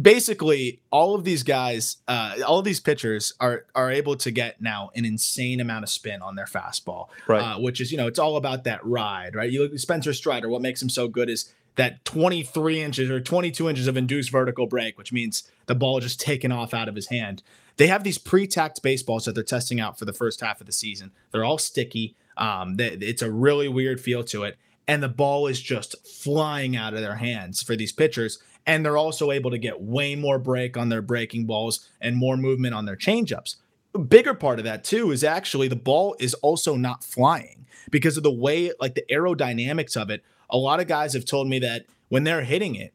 Basically, 0.00 0.80
all 0.90 1.14
of 1.14 1.24
these 1.24 1.42
guys, 1.42 1.98
uh, 2.08 2.36
all 2.46 2.58
of 2.58 2.64
these 2.64 2.80
pitchers 2.80 3.34
are 3.40 3.66
are 3.74 3.90
able 3.90 4.16
to 4.16 4.30
get 4.30 4.60
now 4.60 4.90
an 4.94 5.04
insane 5.04 5.60
amount 5.60 5.84
of 5.84 5.90
spin 5.90 6.22
on 6.22 6.34
their 6.34 6.46
fastball, 6.46 7.08
right? 7.26 7.40
Uh, 7.40 7.58
which 7.60 7.80
is, 7.80 7.92
you 7.92 7.98
know, 7.98 8.06
it's 8.06 8.18
all 8.18 8.36
about 8.36 8.64
that 8.64 8.84
ride, 8.84 9.34
right? 9.34 9.50
You 9.50 9.62
look 9.62 9.72
at 9.72 9.80
Spencer 9.80 10.12
Strider. 10.12 10.48
What 10.48 10.62
makes 10.62 10.80
him 10.80 10.88
so 10.88 11.08
good 11.08 11.28
is 11.28 11.52
that 11.76 12.04
23 12.04 12.80
inches 12.80 13.10
or 13.10 13.20
22 13.20 13.68
inches 13.68 13.86
of 13.86 13.96
induced 13.96 14.30
vertical 14.30 14.66
break, 14.66 14.98
which 14.98 15.12
means 15.12 15.50
the 15.66 15.74
ball 15.74 16.00
just 16.00 16.20
taken 16.20 16.52
off 16.52 16.74
out 16.74 16.88
of 16.88 16.94
his 16.94 17.08
hand. 17.08 17.42
They 17.76 17.86
have 17.86 18.04
these 18.04 18.18
pre-tacked 18.18 18.82
baseballs 18.82 19.24
that 19.24 19.34
they're 19.34 19.44
testing 19.44 19.80
out 19.80 19.98
for 19.98 20.04
the 20.04 20.12
first 20.12 20.40
half 20.40 20.60
of 20.60 20.66
the 20.66 20.72
season. 20.72 21.12
They're 21.30 21.44
all 21.44 21.58
sticky. 21.58 22.14
Um, 22.36 22.76
they, 22.76 22.88
it's 22.88 23.22
a 23.22 23.30
really 23.30 23.68
weird 23.68 24.00
feel 24.00 24.22
to 24.24 24.44
it, 24.44 24.58
and 24.86 25.02
the 25.02 25.08
ball 25.08 25.46
is 25.46 25.60
just 25.60 26.06
flying 26.06 26.76
out 26.76 26.94
of 26.94 27.00
their 27.00 27.16
hands 27.16 27.62
for 27.62 27.76
these 27.76 27.92
pitchers. 27.92 28.38
And 28.66 28.84
they're 28.84 28.96
also 28.96 29.30
able 29.30 29.50
to 29.50 29.58
get 29.58 29.80
way 29.80 30.14
more 30.14 30.38
break 30.38 30.76
on 30.76 30.88
their 30.88 31.02
breaking 31.02 31.46
balls 31.46 31.88
and 32.00 32.16
more 32.16 32.36
movement 32.36 32.74
on 32.74 32.84
their 32.84 32.96
changeups. 32.96 33.56
A 33.94 33.98
bigger 33.98 34.34
part 34.34 34.58
of 34.58 34.64
that 34.64 34.84
too 34.84 35.10
is 35.10 35.24
actually 35.24 35.68
the 35.68 35.76
ball 35.76 36.14
is 36.20 36.34
also 36.34 36.76
not 36.76 37.02
flying 37.02 37.66
because 37.90 38.16
of 38.16 38.22
the 38.22 38.30
way, 38.30 38.72
like 38.80 38.94
the 38.94 39.04
aerodynamics 39.10 39.96
of 39.96 40.10
it 40.10 40.22
a 40.50 40.58
lot 40.58 40.80
of 40.80 40.86
guys 40.86 41.14
have 41.14 41.24
told 41.24 41.48
me 41.48 41.60
that 41.60 41.86
when 42.08 42.24
they're 42.24 42.42
hitting 42.42 42.74
it, 42.74 42.92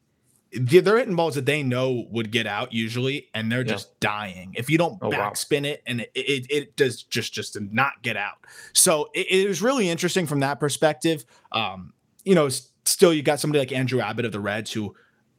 they're 0.52 0.98
hitting 0.98 1.16
balls 1.16 1.36
that 1.36 1.46
they 1.46 1.64
know 1.64 2.06
would 2.12 2.32
get 2.32 2.48
out 2.48 2.72
usually, 2.72 3.30
and 3.34 3.52
they're 3.52 3.60
yeah. 3.62 3.74
just 3.74 4.00
dying. 4.00 4.54
If 4.56 4.70
you 4.70 4.78
don't 4.78 4.98
oh, 5.02 5.10
backspin 5.10 5.64
wow. 5.64 5.70
it, 5.70 5.84
and 5.86 6.02
it, 6.02 6.12
it, 6.14 6.48
it 6.50 6.76
does 6.76 7.04
just 7.04 7.34
just 7.34 7.60
not 7.60 8.02
get 8.04 8.16
out. 8.16 8.38
So 8.74 9.10
it, 9.14 9.28
it 9.30 9.48
was 9.48 9.62
really 9.62 9.90
interesting 9.90 10.28
from 10.28 10.42
that 10.42 10.60
perspective. 10.60 11.26
Um, 11.52 11.94
you 12.24 12.36
know, 12.36 12.48
still 12.86 13.14
you 13.14 13.22
got 13.22 13.40
somebody 13.40 13.60
like 13.60 13.72
Andrew 13.72 14.00
Abbott 14.00 14.26
of 14.26 14.32
the 14.32 14.40
Reds 14.40 14.72
who 14.72 14.96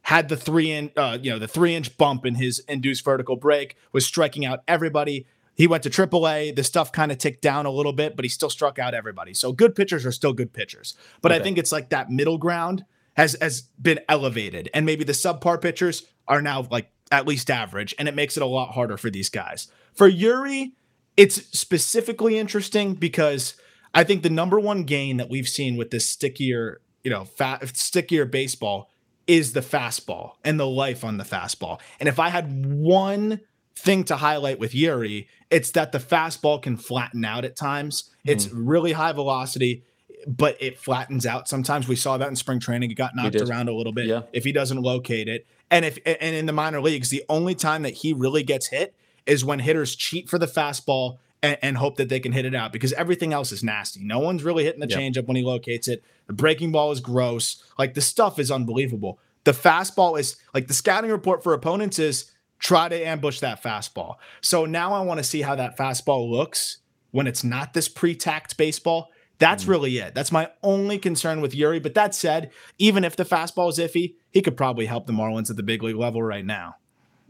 had 0.07 0.29
the 0.29 0.37
three 0.37 0.71
in, 0.71 0.89
uh, 0.95 1.17
you 1.21 1.29
know, 1.29 1.37
the 1.37 1.49
three 1.49 1.75
inch 1.75 1.97
bump 1.97 2.25
in 2.25 2.35
his 2.35 2.59
induced 2.69 3.03
vertical 3.03 3.35
break, 3.35 3.75
was 3.91 4.05
striking 4.05 4.45
out 4.45 4.63
everybody. 4.65 5.27
He 5.53 5.67
went 5.67 5.83
to 5.83 5.89
AAA. 5.89 6.55
The 6.55 6.63
stuff 6.63 6.93
kind 6.93 7.11
of 7.11 7.17
ticked 7.17 7.41
down 7.41 7.65
a 7.65 7.69
little 7.69 7.91
bit, 7.91 8.15
but 8.15 8.23
he 8.23 8.29
still 8.29 8.49
struck 8.49 8.79
out 8.79 8.93
everybody. 8.93 9.33
So 9.33 9.51
good 9.51 9.75
pitchers 9.75 10.05
are 10.05 10.13
still 10.13 10.31
good 10.31 10.53
pitchers. 10.53 10.95
But 11.21 11.33
okay. 11.33 11.41
I 11.41 11.43
think 11.43 11.57
it's 11.57 11.73
like 11.73 11.89
that 11.89 12.09
middle 12.09 12.37
ground 12.37 12.85
has 13.17 13.35
has 13.41 13.63
been 13.81 13.99
elevated, 14.07 14.69
and 14.73 14.85
maybe 14.85 15.03
the 15.03 15.11
subpar 15.11 15.61
pitchers 15.61 16.05
are 16.25 16.41
now 16.41 16.65
like 16.71 16.89
at 17.11 17.27
least 17.27 17.51
average, 17.51 17.93
and 17.99 18.07
it 18.07 18.15
makes 18.15 18.37
it 18.37 18.43
a 18.43 18.47
lot 18.47 18.75
harder 18.75 18.95
for 18.95 19.09
these 19.09 19.29
guys. 19.29 19.67
For 19.93 20.09
Eury, 20.09 20.71
it's 21.17 21.35
specifically 21.59 22.37
interesting 22.37 22.93
because 22.93 23.55
I 23.93 24.05
think 24.05 24.23
the 24.23 24.29
number 24.29 24.57
one 24.57 24.85
gain 24.85 25.17
that 25.17 25.29
we've 25.29 25.49
seen 25.49 25.75
with 25.75 25.91
this 25.91 26.09
stickier, 26.09 26.79
you 27.03 27.11
know, 27.11 27.25
fat, 27.25 27.75
stickier 27.75 28.23
baseball 28.23 28.89
is 29.27 29.53
the 29.53 29.61
fastball 29.61 30.33
and 30.43 30.59
the 30.59 30.67
life 30.67 31.03
on 31.03 31.17
the 31.17 31.23
fastball. 31.23 31.79
And 31.99 32.07
if 32.07 32.19
I 32.19 32.29
had 32.29 32.65
one 32.65 33.41
thing 33.75 34.03
to 34.05 34.15
highlight 34.15 34.59
with 34.59 34.71
Eury, 34.71 35.27
it's 35.51 35.71
that 35.71 35.91
the 35.91 35.99
fastball 35.99 36.61
can 36.61 36.77
flatten 36.77 37.23
out 37.23 37.45
at 37.45 37.55
times. 37.55 38.03
Mm-hmm. 38.03 38.29
It's 38.29 38.49
really 38.49 38.93
high 38.93 39.11
velocity, 39.11 39.83
but 40.25 40.57
it 40.59 40.79
flattens 40.79 41.25
out. 41.25 41.47
Sometimes 41.47 41.87
we 41.87 41.95
saw 41.95 42.17
that 42.17 42.27
in 42.27 42.35
spring 42.35 42.59
training. 42.59 42.89
It 42.91 42.95
got 42.95 43.15
knocked 43.15 43.35
around 43.35 43.69
a 43.69 43.73
little 43.73 43.93
bit 43.93 44.07
yeah. 44.07 44.21
if 44.33 44.43
he 44.43 44.51
doesn't 44.51 44.81
locate 44.81 45.27
it. 45.27 45.45
And 45.69 45.83
if 45.83 45.99
and 46.05 46.35
in 46.35 46.45
the 46.45 46.53
minor 46.53 46.81
leagues, 46.81 47.09
the 47.09 47.23
only 47.27 47.53
time 47.53 47.83
that 47.83 47.93
he 47.93 48.13
really 48.13 48.43
gets 48.43 48.67
hit 48.67 48.95
is 49.25 49.43
when 49.43 49.59
hitters 49.59 49.95
cheat 49.95 50.29
for 50.29 50.39
the 50.39 50.45
fastball 50.45 51.17
and, 51.43 51.57
and 51.61 51.77
hope 51.77 51.97
that 51.97 52.09
they 52.09 52.19
can 52.19 52.31
hit 52.31 52.45
it 52.45 52.55
out 52.55 52.71
because 52.71 52.93
everything 52.93 53.33
else 53.33 53.51
is 53.51 53.63
nasty. 53.63 54.03
No 54.03 54.19
one's 54.19 54.43
really 54.43 54.63
hitting 54.63 54.79
the 54.79 54.87
changeup 54.87 55.27
when 55.27 55.37
he 55.37 55.43
locates 55.43 55.87
it. 55.87 56.03
The 56.27 56.33
breaking 56.33 56.71
ball 56.71 56.91
is 56.91 56.99
gross. 56.99 57.63
Like 57.77 57.93
the 57.93 58.01
stuff 58.01 58.39
is 58.39 58.51
unbelievable. 58.51 59.19
The 59.43 59.51
fastball 59.51 60.19
is 60.19 60.37
like 60.53 60.67
the 60.67 60.73
scouting 60.73 61.11
report 61.11 61.43
for 61.43 61.53
opponents 61.53 61.99
is 61.99 62.31
try 62.59 62.89
to 62.89 63.07
ambush 63.07 63.39
that 63.39 63.63
fastball. 63.63 64.15
So 64.41 64.65
now 64.65 64.93
I 64.93 65.01
want 65.01 65.19
to 65.19 65.23
see 65.23 65.41
how 65.41 65.55
that 65.55 65.77
fastball 65.77 66.29
looks 66.29 66.79
when 67.11 67.27
it's 67.27 67.43
not 67.43 67.73
this 67.73 67.87
pre-tacked 67.87 68.57
baseball. 68.57 69.09
That's 69.39 69.65
mm. 69.65 69.69
really 69.69 69.97
it. 69.99 70.15
That's 70.15 70.31
my 70.31 70.49
only 70.63 70.97
concern 70.97 71.41
with 71.41 71.53
Eury. 71.53 71.81
But 71.81 71.93
that 71.93 72.15
said, 72.15 72.51
even 72.77 73.03
if 73.03 73.15
the 73.15 73.25
fastball 73.25 73.69
is 73.69 73.77
iffy, 73.77 74.15
he 74.31 74.41
could 74.41 74.57
probably 74.57 74.87
help 74.87 75.05
the 75.05 75.13
Marlins 75.13 75.49
at 75.49 75.55
the 75.55 75.63
big 75.63 75.83
league 75.83 75.95
level 75.95 76.23
right 76.23 76.45
now. 76.45 76.75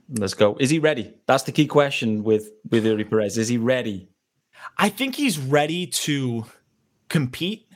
Let's 0.10 0.34
go. 0.34 0.56
Is 0.60 0.70
he 0.70 0.80
ready? 0.80 1.14
That's 1.26 1.44
the 1.44 1.52
key 1.52 1.68
question 1.68 2.24
with 2.24 2.52
with 2.70 2.86
Eury 2.86 3.10
Perez. 3.10 3.38
Is 3.38 3.48
he 3.48 3.58
ready? 3.58 4.10
I 4.78 4.90
think 4.90 5.16
he's 5.16 5.38
ready 5.38 5.88
to 5.88 6.46
compete. 7.10 7.68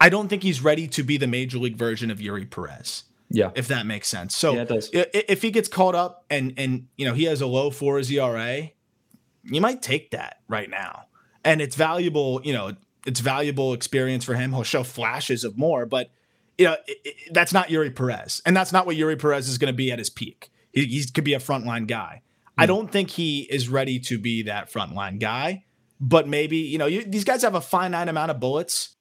I 0.00 0.08
don't 0.08 0.28
think 0.28 0.42
he's 0.42 0.62
ready 0.62 0.86
to 0.88 1.02
be 1.02 1.16
the 1.16 1.26
major 1.26 1.58
league 1.58 1.76
version 1.76 2.10
of 2.10 2.18
Eury 2.18 2.48
Perez. 2.48 3.04
Yeah, 3.30 3.50
if 3.54 3.68
that 3.68 3.84
makes 3.84 4.08
sense. 4.08 4.34
So 4.34 4.54
yeah, 4.54 4.64
if 4.92 5.42
he 5.42 5.50
gets 5.50 5.68
caught 5.68 5.94
up 5.94 6.24
and 6.30 6.54
and 6.56 6.88
you 6.96 7.06
know 7.06 7.12
he 7.12 7.24
has 7.24 7.42
a 7.42 7.46
low 7.46 7.70
four 7.70 8.00
ERA, 8.00 8.70
you 9.42 9.60
might 9.60 9.82
take 9.82 10.12
that 10.12 10.38
right 10.48 10.70
now, 10.70 11.04
and 11.44 11.60
it's 11.60 11.76
valuable. 11.76 12.40
You 12.42 12.54
know, 12.54 12.76
it's 13.06 13.20
valuable 13.20 13.74
experience 13.74 14.24
for 14.24 14.34
him. 14.34 14.52
He'll 14.52 14.62
show 14.62 14.82
flashes 14.82 15.44
of 15.44 15.58
more, 15.58 15.84
but 15.84 16.10
you 16.56 16.64
know 16.64 16.76
it, 16.86 16.98
it, 17.04 17.34
that's 17.34 17.52
not 17.52 17.68
Eury 17.68 17.94
Perez, 17.94 18.40
and 18.46 18.56
that's 18.56 18.72
not 18.72 18.86
what 18.86 18.96
Eury 18.96 19.20
Perez 19.20 19.48
is 19.48 19.58
going 19.58 19.72
to 19.72 19.76
be 19.76 19.92
at 19.92 19.98
his 19.98 20.08
peak. 20.08 20.50
He, 20.72 20.84
he 20.86 21.04
could 21.06 21.24
be 21.24 21.34
a 21.34 21.38
frontline 21.38 21.86
guy. 21.86 22.22
Mm. 22.22 22.52
I 22.58 22.64
hmm. 22.64 22.68
don't 22.68 22.92
think 22.92 23.10
he 23.10 23.40
is 23.40 23.68
ready 23.68 23.98
to 24.00 24.18
be 24.18 24.42
that 24.42 24.72
frontline 24.72 25.18
guy, 25.18 25.64
but 26.00 26.28
maybe 26.28 26.58
you 26.58 26.78
know 26.78 26.86
you, 26.86 27.04
these 27.04 27.24
guys 27.24 27.42
have 27.42 27.54
a 27.54 27.60
finite 27.60 28.08
amount 28.08 28.30
of 28.30 28.40
bullets. 28.40 28.96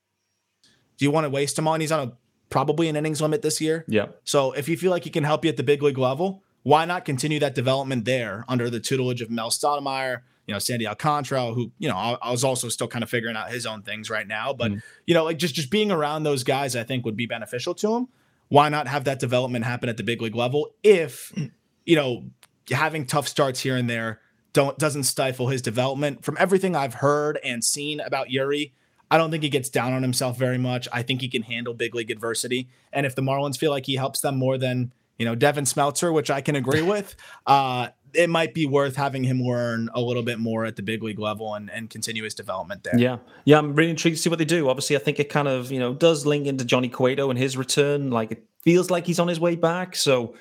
Do 0.98 1.06
you 1.06 1.12
want 1.12 1.26
to 1.26 1.30
waste 1.30 1.56
them 1.56 1.68
on? 1.68 1.82
He's 1.82 1.92
on 1.92 2.08
a 2.08 2.12
probably 2.50 2.88
an 2.88 2.96
innings 2.96 3.22
limit 3.22 3.42
this 3.42 3.62
year. 3.62 3.86
Yeah. 3.88 4.08
So 4.24 4.52
if 4.54 4.70
you 4.70 4.78
feel 4.78 4.92
like 4.92 5.04
he 5.04 5.10
can 5.10 5.24
help 5.24 5.44
you 5.44 5.50
at 5.50 5.58
the 5.58 5.64
big 5.64 5.84
league 5.84 5.98
level, 5.98 6.44
why 6.64 6.86
not 6.86 7.06
continue 7.06 7.40
that 7.40 7.56
development 7.56 8.06
there 8.06 8.46
under 8.48 8.70
the 8.70 8.80
tutelage 8.80 9.22
of 9.22 9.30
Mel 9.30 9.50
Stottlemyre, 9.50 10.22
you 10.48 10.54
know, 10.54 10.60
Sandy 10.60 10.88
Alcantara, 10.88 11.54
who, 11.54 11.72
you 11.78 11.90
know, 11.90 11.96
I, 11.96 12.18
I, 12.22 12.32
was 12.32 12.44
also 12.44 12.70
still 12.70 12.88
kind 12.88 13.04
of 13.04 13.10
figuring 13.10 13.36
out 13.36 13.52
his 13.52 13.66
own 13.66 13.84
things 13.84 14.10
right 14.10 14.28
now. 14.28 14.54
But, 14.54 14.72
mm. 14.72 14.82
you 15.06 15.14
know, 15.14 15.26
like 15.26 15.38
just 15.38 15.56
just 15.56 15.70
being 15.70 15.92
around 15.92 16.24
those 16.24 16.44
guys, 16.44 16.76
I 16.76 16.84
think 16.84 17.06
would 17.06 17.18
be 17.18 17.26
beneficial 17.26 17.74
to 17.76 17.96
him. 17.96 18.08
Why 18.50 18.70
not 18.70 18.88
have 18.88 19.04
that 19.04 19.20
development 19.20 19.66
happen 19.66 19.90
at 19.90 19.98
the 19.98 20.04
big 20.04 20.22
league 20.22 20.36
level 20.36 20.74
if, 20.84 21.34
you 21.88 21.96
know, 21.96 22.26
having 22.70 23.08
tough 23.08 23.28
starts 23.28 23.60
here 23.60 23.76
and 23.76 23.90
there 23.90 24.20
don't 24.54 24.78
doesn't 24.78 25.04
stifle 25.04 25.48
his 25.48 25.64
development. 25.64 26.24
From 26.24 26.38
everything 26.40 26.76
I've 26.76 26.96
heard 26.96 27.40
and 27.44 27.64
seen 27.64 28.00
about 28.00 28.28
Eury, 28.28 28.74
I 29.10 29.18
don't 29.18 29.32
think 29.32 29.44
he 29.44 29.50
gets 29.50 29.70
down 29.70 29.94
on 29.94 30.04
himself 30.04 30.38
very 30.38 30.58
much. 30.58 30.88
I 30.92 31.02
think 31.02 31.22
he 31.22 31.30
can 31.30 31.44
handle 31.44 31.74
big 31.74 31.96
league 31.96 32.12
adversity. 32.12 32.68
And 32.92 33.06
if 33.06 33.16
the 33.16 33.22
Marlins 33.22 33.58
feel 33.58 33.72
like 33.72 33.86
he 33.86 33.96
helps 33.96 34.20
them 34.20 34.38
more 34.38 34.58
than, 34.58 34.92
you 35.18 35.26
know, 35.26 35.34
Devin 35.34 35.64
Smeltzer, 35.64 36.14
which 36.14 36.30
I 36.30 36.42
can 36.42 36.56
agree 36.56 36.82
with, 36.94 37.16
uh, 37.46 37.90
it 38.14 38.30
might 38.30 38.54
be 38.54 38.66
worth 38.66 38.96
having 38.96 39.24
him 39.24 39.42
learn 39.42 39.90
a 39.94 40.02
little 40.02 40.24
bit 40.24 40.40
more 40.40 40.66
at 40.66 40.76
the 40.76 40.82
big 40.82 41.04
league 41.04 41.20
level 41.20 41.54
and, 41.54 41.70
and 41.70 41.90
continue 41.90 42.24
his 42.24 42.34
development 42.34 42.84
there. 42.84 42.98
Yeah. 42.98 43.18
Yeah. 43.46 43.60
I'm 43.60 43.76
really 43.76 43.92
intrigued 43.92 44.18
to 44.18 44.24
see 44.24 44.30
what 44.30 44.40
they 44.40 44.46
do. 44.46 44.70
Obviously, 44.70 44.96
I 44.96 45.00
think 45.00 45.20
it 45.20 45.30
kind 45.30 45.48
of, 45.48 45.72
you 45.72 45.80
know, 45.80 45.94
does 45.94 46.26
link 46.26 46.48
into 46.48 46.66
Johnny 46.66 46.90
Cueto 46.90 47.30
and 47.30 47.40
his 47.40 47.56
return. 47.56 48.10
Like 48.10 48.32
it 48.32 48.44
feels 48.64 48.90
like 48.90 49.06
he's 49.06 49.20
on 49.20 49.28
his 49.28 49.40
way 49.40 49.56
back. 49.56 49.96
So 49.96 50.34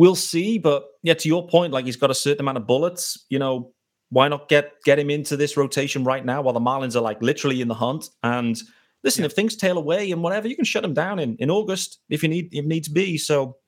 we'll 0.00 0.16
see. 0.16 0.56
But 0.56 0.86
yeah, 1.02 1.12
to 1.12 1.28
your 1.28 1.46
point, 1.46 1.74
like 1.74 1.84
he's 1.84 1.96
got 1.96 2.10
a 2.10 2.14
certain 2.14 2.40
amount 2.40 2.56
of 2.56 2.66
bullets, 2.66 3.26
you 3.28 3.38
know, 3.38 3.70
why 4.08 4.28
not 4.28 4.48
get 4.48 4.82
get 4.82 4.98
him 4.98 5.10
into 5.10 5.36
this 5.36 5.58
rotation 5.58 6.04
right 6.04 6.24
now 6.24 6.40
while 6.40 6.54
the 6.54 6.60
Marlins 6.60 6.96
are 6.96 7.02
like 7.02 7.20
literally 7.20 7.60
in 7.60 7.68
the 7.68 7.74
hunt? 7.74 8.08
And 8.22 8.58
listen, 9.04 9.22
yeah. 9.22 9.26
if 9.26 9.32
things 9.34 9.56
tail 9.56 9.76
away 9.76 10.10
and 10.10 10.22
whatever, 10.22 10.48
you 10.48 10.56
can 10.56 10.64
shut 10.64 10.84
him 10.84 10.94
down 10.94 11.18
in, 11.18 11.36
in 11.36 11.50
August 11.50 11.98
if 12.08 12.22
you 12.22 12.30
need 12.30 12.48
if 12.50 12.64
needs 12.64 12.88
be. 12.88 13.18
So, 13.18 13.58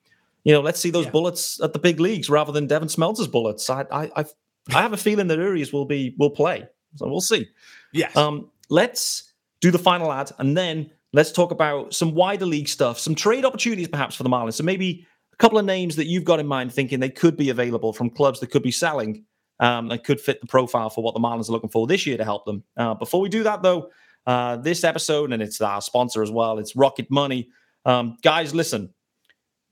you 0.45 0.55
know, 0.55 0.63
let's 0.63 0.81
see 0.81 0.91
those 0.91 1.05
yeah. 1.05 1.11
bullets 1.11 1.61
at 1.63 1.75
the 1.75 1.79
big 1.79 2.01
leagues 2.01 2.31
rather 2.31 2.51
than 2.51 2.67
Devin 2.67 2.89
Smeltzer's 2.89 3.29
bullets. 3.29 3.69
I 3.69 3.85
I 3.93 4.11
I've, 4.17 4.33
I 4.71 4.81
have 4.81 4.95
a 4.95 4.97
feeling 4.97 5.27
that 5.27 5.39
Urias 5.39 5.71
will 5.71 5.85
be 5.85 6.15
will 6.19 6.31
play. 6.31 6.67
So 6.97 7.09
we'll 7.09 7.21
see. 7.21 7.47
Yes. 7.93 8.17
Um, 8.17 8.51
let's 8.71 9.35
do 9.61 9.71
the 9.71 9.79
final 9.79 10.11
ad 10.11 10.33
and 10.39 10.57
then 10.57 10.91
let's 11.13 11.31
talk 11.31 11.51
about 11.51 11.93
some 11.93 12.15
wider 12.15 12.47
league 12.47 12.69
stuff, 12.69 12.99
some 12.99 13.15
trade 13.15 13.45
opportunities 13.45 13.89
perhaps 13.89 14.17
for 14.17 14.23
the 14.23 14.31
Marlins. 14.31 14.55
So 14.55 14.65
maybe 14.65 15.07
a 15.33 15.37
couple 15.37 15.59
of 15.59 15.65
names 15.65 15.97
that 15.97 16.07
you've 16.07 16.25
got 16.25 16.41
in 16.41 16.47
mind 16.47 16.73
thinking 16.73 17.01
they 17.01 17.09
could 17.09 17.37
be 17.37 17.51
available 17.51 17.93
from 17.93 18.11
clubs 18.11 18.41
that 18.41 18.51
could 18.51 18.63
be 18.63 18.71
selling 18.71 19.25
um, 19.61 19.89
that 19.89 20.05
could 20.05 20.21
fit 20.21 20.41
the 20.41 20.47
profile 20.47 20.91
for 20.91 21.03
what 21.05 21.15
the 21.15 21.21
Marlins 21.21 21.49
are 21.49 21.53
looking 21.53 21.71
for 21.71 21.87
this 21.87 22.07
year 22.07 22.17
to 22.17 22.25
help 22.25 22.45
them. 22.45 22.65
Uh, 22.77 22.95
before 22.95 23.21
we 23.21 23.29
do 23.29 23.43
that, 23.45 23.63
though, 23.63 23.89
uh, 24.27 24.57
this 24.57 24.85
episode, 24.85 25.33
and 25.33 25.43
it's 25.43 25.61
our 25.61 25.81
sponsor 25.81 26.23
as 26.23 26.31
well, 26.31 26.59
it's 26.59 26.75
Rocket 26.75 27.11
Money. 27.11 27.49
Um, 27.85 28.17
guys, 28.23 28.55
listen, 28.55 28.93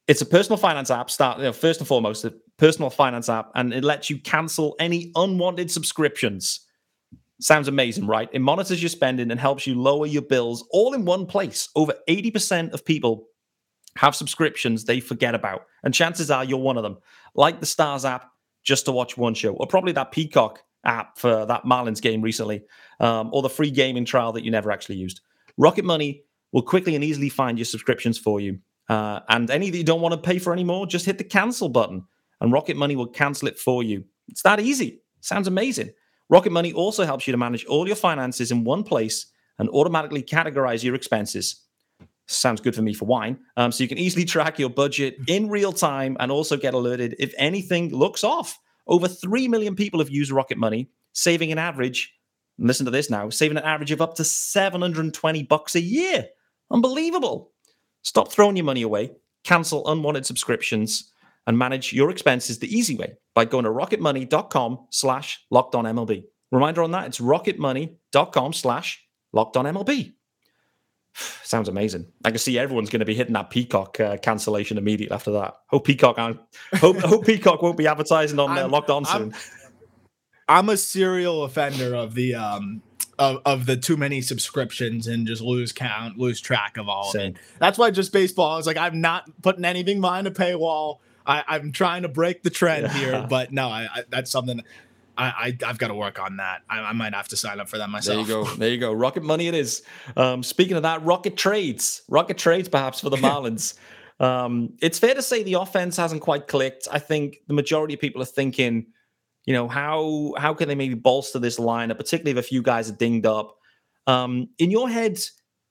it's 0.06 0.20
a 0.20 0.26
personal 0.26 0.58
finance 0.58 0.90
app. 0.90 1.10
Start 1.10 1.38
you 1.38 1.44
know, 1.44 1.52
first 1.52 1.80
and 1.80 1.88
foremost, 1.88 2.24
a 2.24 2.34
personal 2.56 2.90
finance 2.90 3.28
app, 3.28 3.50
and 3.54 3.72
it 3.72 3.84
lets 3.84 4.10
you 4.10 4.18
cancel 4.18 4.76
any 4.78 5.12
unwanted 5.16 5.70
subscriptions 5.70 6.66
Sounds 7.40 7.68
amazing, 7.68 8.06
right? 8.06 8.28
It 8.32 8.40
monitors 8.40 8.82
your 8.82 8.90
spending 8.90 9.30
and 9.30 9.40
helps 9.40 9.66
you 9.66 9.74
lower 9.74 10.04
your 10.04 10.22
bills 10.22 10.66
all 10.72 10.92
in 10.92 11.06
one 11.06 11.24
place. 11.24 11.70
Over 11.74 11.94
80% 12.06 12.72
of 12.72 12.84
people 12.84 13.28
have 13.96 14.14
subscriptions 14.14 14.84
they 14.84 15.00
forget 15.00 15.34
about. 15.34 15.62
And 15.82 15.94
chances 15.94 16.30
are 16.30 16.44
you're 16.44 16.58
one 16.58 16.76
of 16.76 16.82
them. 16.82 16.98
Like 17.34 17.60
the 17.60 17.66
Stars 17.66 18.04
app, 18.04 18.30
just 18.62 18.84
to 18.84 18.92
watch 18.92 19.16
one 19.16 19.34
show, 19.34 19.52
or 19.54 19.66
probably 19.66 19.92
that 19.92 20.12
Peacock 20.12 20.60
app 20.84 21.18
for 21.18 21.46
that 21.46 21.64
Marlins 21.64 22.00
game 22.00 22.22
recently, 22.22 22.62
um, 23.00 23.30
or 23.32 23.42
the 23.42 23.50
free 23.50 23.70
gaming 23.70 24.04
trial 24.04 24.32
that 24.32 24.44
you 24.44 24.50
never 24.50 24.70
actually 24.70 24.96
used. 24.96 25.20
Rocket 25.56 25.84
Money 25.84 26.24
will 26.52 26.62
quickly 26.62 26.94
and 26.94 27.04
easily 27.04 27.28
find 27.28 27.58
your 27.58 27.64
subscriptions 27.64 28.18
for 28.18 28.40
you. 28.40 28.58
Uh, 28.88 29.20
and 29.28 29.50
any 29.50 29.70
that 29.70 29.76
you 29.76 29.84
don't 29.84 30.00
want 30.00 30.12
to 30.12 30.20
pay 30.20 30.38
for 30.38 30.52
anymore, 30.52 30.86
just 30.86 31.06
hit 31.06 31.18
the 31.18 31.24
cancel 31.24 31.68
button 31.68 32.04
and 32.40 32.52
Rocket 32.52 32.76
Money 32.76 32.96
will 32.96 33.06
cancel 33.06 33.48
it 33.48 33.58
for 33.58 33.82
you. 33.82 34.04
It's 34.28 34.42
that 34.42 34.60
easy. 34.60 35.02
Sounds 35.20 35.46
amazing. 35.46 35.90
Rocket 36.28 36.52
Money 36.52 36.72
also 36.72 37.04
helps 37.04 37.26
you 37.26 37.32
to 37.32 37.38
manage 37.38 37.64
all 37.66 37.86
your 37.86 37.96
finances 37.96 38.50
in 38.50 38.64
one 38.64 38.82
place 38.82 39.26
and 39.58 39.68
automatically 39.70 40.22
categorize 40.22 40.82
your 40.82 40.94
expenses. 40.94 41.62
Sounds 42.30 42.60
good 42.60 42.76
for 42.76 42.82
me 42.82 42.94
for 42.94 43.06
wine. 43.06 43.38
Um, 43.56 43.72
so 43.72 43.82
you 43.82 43.88
can 43.88 43.98
easily 43.98 44.24
track 44.24 44.58
your 44.58 44.70
budget 44.70 45.16
in 45.26 45.48
real 45.48 45.72
time 45.72 46.16
and 46.20 46.30
also 46.30 46.56
get 46.56 46.74
alerted 46.74 47.16
if 47.18 47.34
anything 47.36 47.92
looks 47.92 48.22
off. 48.22 48.56
Over 48.86 49.08
3 49.08 49.48
million 49.48 49.74
people 49.74 49.98
have 49.98 50.10
used 50.10 50.30
Rocket 50.30 50.56
Money, 50.56 50.90
saving 51.12 51.50
an 51.50 51.58
average, 51.58 52.12
listen 52.58 52.84
to 52.84 52.90
this 52.90 53.10
now, 53.10 53.30
saving 53.30 53.56
an 53.56 53.64
average 53.64 53.90
of 53.90 54.00
up 54.00 54.14
to 54.14 54.24
720 54.24 55.42
bucks 55.44 55.74
a 55.74 55.80
year. 55.80 56.28
Unbelievable. 56.70 57.50
Stop 58.02 58.30
throwing 58.30 58.56
your 58.56 58.64
money 58.64 58.82
away, 58.82 59.10
cancel 59.42 59.86
unwanted 59.88 60.24
subscriptions, 60.24 61.10
and 61.48 61.58
manage 61.58 61.92
your 61.92 62.10
expenses 62.10 62.60
the 62.60 62.72
easy 62.72 62.96
way 62.96 63.14
by 63.34 63.44
going 63.44 63.64
to 63.64 63.70
rocketmoney.com 63.70 64.86
slash 64.90 65.44
locked 65.50 65.74
on 65.74 65.84
MLB. 65.84 66.24
Reminder 66.52 66.84
on 66.84 66.92
that, 66.92 67.06
it's 67.06 67.18
rocketmoney.com 67.18 68.52
slash 68.52 69.04
locked 69.32 69.56
on 69.56 69.64
MLB. 69.64 70.12
Sounds 71.14 71.68
amazing. 71.68 72.06
I 72.24 72.30
can 72.30 72.38
see 72.38 72.58
everyone's 72.58 72.90
going 72.90 73.00
to 73.00 73.06
be 73.06 73.14
hitting 73.14 73.34
that 73.34 73.50
Peacock 73.50 73.98
uh, 74.00 74.16
cancellation 74.18 74.78
immediately 74.78 75.14
after 75.14 75.32
that. 75.32 75.56
Hope 75.66 75.84
Peacock, 75.84 76.16
hope, 76.76 76.98
hope 77.00 77.26
Peacock 77.26 77.62
won't 77.62 77.76
be 77.76 77.86
advertising 77.86 78.38
on 78.38 78.56
uh, 78.56 78.68
Locked 78.68 78.90
On 78.90 79.04
soon. 79.04 79.22
I'm, 79.22 79.34
I'm 80.48 80.68
a 80.68 80.76
serial 80.76 81.44
offender 81.44 81.94
of 81.94 82.14
the 82.14 82.34
um, 82.34 82.82
of, 83.18 83.42
of 83.44 83.66
the 83.66 83.76
too 83.76 83.96
many 83.96 84.20
subscriptions 84.22 85.06
and 85.06 85.26
just 85.26 85.42
lose 85.42 85.72
count, 85.72 86.18
lose 86.18 86.40
track 86.40 86.76
of 86.76 86.88
all 86.88 87.12
Same. 87.12 87.30
of 87.30 87.36
it. 87.36 87.42
That's 87.58 87.78
why 87.78 87.90
just 87.90 88.12
baseball 88.12 88.58
is 88.58 88.66
like 88.66 88.76
I'm 88.76 89.00
not 89.00 89.30
putting 89.42 89.64
anything 89.64 90.00
behind 90.00 90.26
a 90.26 90.30
paywall. 90.30 90.98
I, 91.26 91.56
am 91.56 91.70
trying 91.70 92.02
to 92.02 92.08
break 92.08 92.42
the 92.42 92.50
trend 92.50 92.84
yeah. 92.84 92.92
here, 92.94 93.26
but 93.28 93.52
no, 93.52 93.68
I, 93.68 93.82
I, 93.94 94.02
that's 94.08 94.30
something 94.30 94.62
I, 95.16 95.54
I 95.62 95.66
have 95.66 95.78
got 95.78 95.88
to 95.88 95.94
work 95.94 96.18
on 96.18 96.36
that. 96.36 96.62
I, 96.68 96.80
I, 96.80 96.92
might 96.92 97.14
have 97.14 97.28
to 97.28 97.36
sign 97.36 97.60
up 97.60 97.68
for 97.68 97.78
that 97.78 97.90
myself. 97.90 98.26
There 98.26 98.38
you 98.38 98.44
go. 98.44 98.54
There 98.56 98.68
you 98.68 98.78
go. 98.78 98.92
Rocket 98.92 99.22
money 99.22 99.48
it 99.48 99.54
is. 99.54 99.82
Um, 100.16 100.42
speaking 100.42 100.76
of 100.76 100.82
that, 100.82 101.02
rocket 101.04 101.36
trades, 101.36 102.02
rocket 102.08 102.38
trades 102.38 102.68
perhaps 102.68 103.00
for 103.00 103.10
the 103.10 103.16
Marlins. 103.18 103.74
um, 104.20 104.74
it's 104.80 104.98
fair 104.98 105.14
to 105.14 105.22
say 105.22 105.42
the 105.42 105.54
offense 105.54 105.96
hasn't 105.96 106.22
quite 106.22 106.48
clicked. 106.48 106.88
I 106.90 106.98
think 106.98 107.38
the 107.46 107.54
majority 107.54 107.94
of 107.94 108.00
people 108.00 108.22
are 108.22 108.26
thinking, 108.26 108.86
you 109.44 109.54
know, 109.54 109.68
how 109.68 110.34
how 110.36 110.54
can 110.54 110.68
they 110.68 110.74
maybe 110.74 110.94
bolster 110.94 111.38
this 111.38 111.58
lineup, 111.58 111.96
particularly 111.96 112.38
if 112.38 112.44
a 112.44 112.48
few 112.48 112.62
guys 112.62 112.90
are 112.90 112.96
dinged 112.96 113.26
up. 113.26 113.56
Um, 114.06 114.48
in 114.58 114.70
your 114.70 114.88
head, 114.88 115.18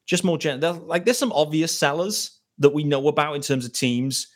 just 0.05 0.23
more 0.23 0.37
general, 0.37 0.75
like 0.85 1.05
there's 1.05 1.17
some 1.17 1.31
obvious 1.31 1.77
sellers 1.77 2.39
that 2.59 2.73
we 2.73 2.83
know 2.83 3.07
about 3.07 3.35
in 3.35 3.41
terms 3.41 3.65
of 3.65 3.73
teams 3.73 4.27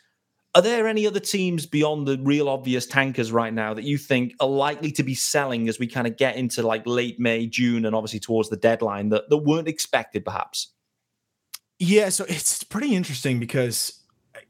are 0.54 0.62
there 0.62 0.86
any 0.86 1.06
other 1.06 1.20
teams 1.20 1.66
beyond 1.66 2.06
the 2.06 2.18
real 2.18 2.48
obvious 2.48 2.86
tankers 2.86 3.32
right 3.32 3.52
now 3.52 3.74
that 3.74 3.84
you 3.84 3.98
think 3.98 4.34
are 4.38 4.48
likely 4.48 4.92
to 4.92 5.02
be 5.02 5.14
selling 5.14 5.68
as 5.68 5.78
we 5.78 5.86
kind 5.86 6.06
of 6.06 6.16
get 6.16 6.36
into 6.36 6.62
like 6.62 6.86
late 6.86 7.18
May, 7.18 7.46
June, 7.46 7.84
and 7.84 7.94
obviously 7.94 8.20
towards 8.20 8.50
the 8.50 8.56
deadline 8.56 9.08
that, 9.08 9.28
that 9.30 9.38
weren't 9.38 9.68
expected 9.68 10.24
perhaps? 10.24 10.68
Yeah, 11.80 12.08
so 12.10 12.24
it's 12.28 12.62
pretty 12.62 12.94
interesting 12.94 13.40
because 13.40 14.00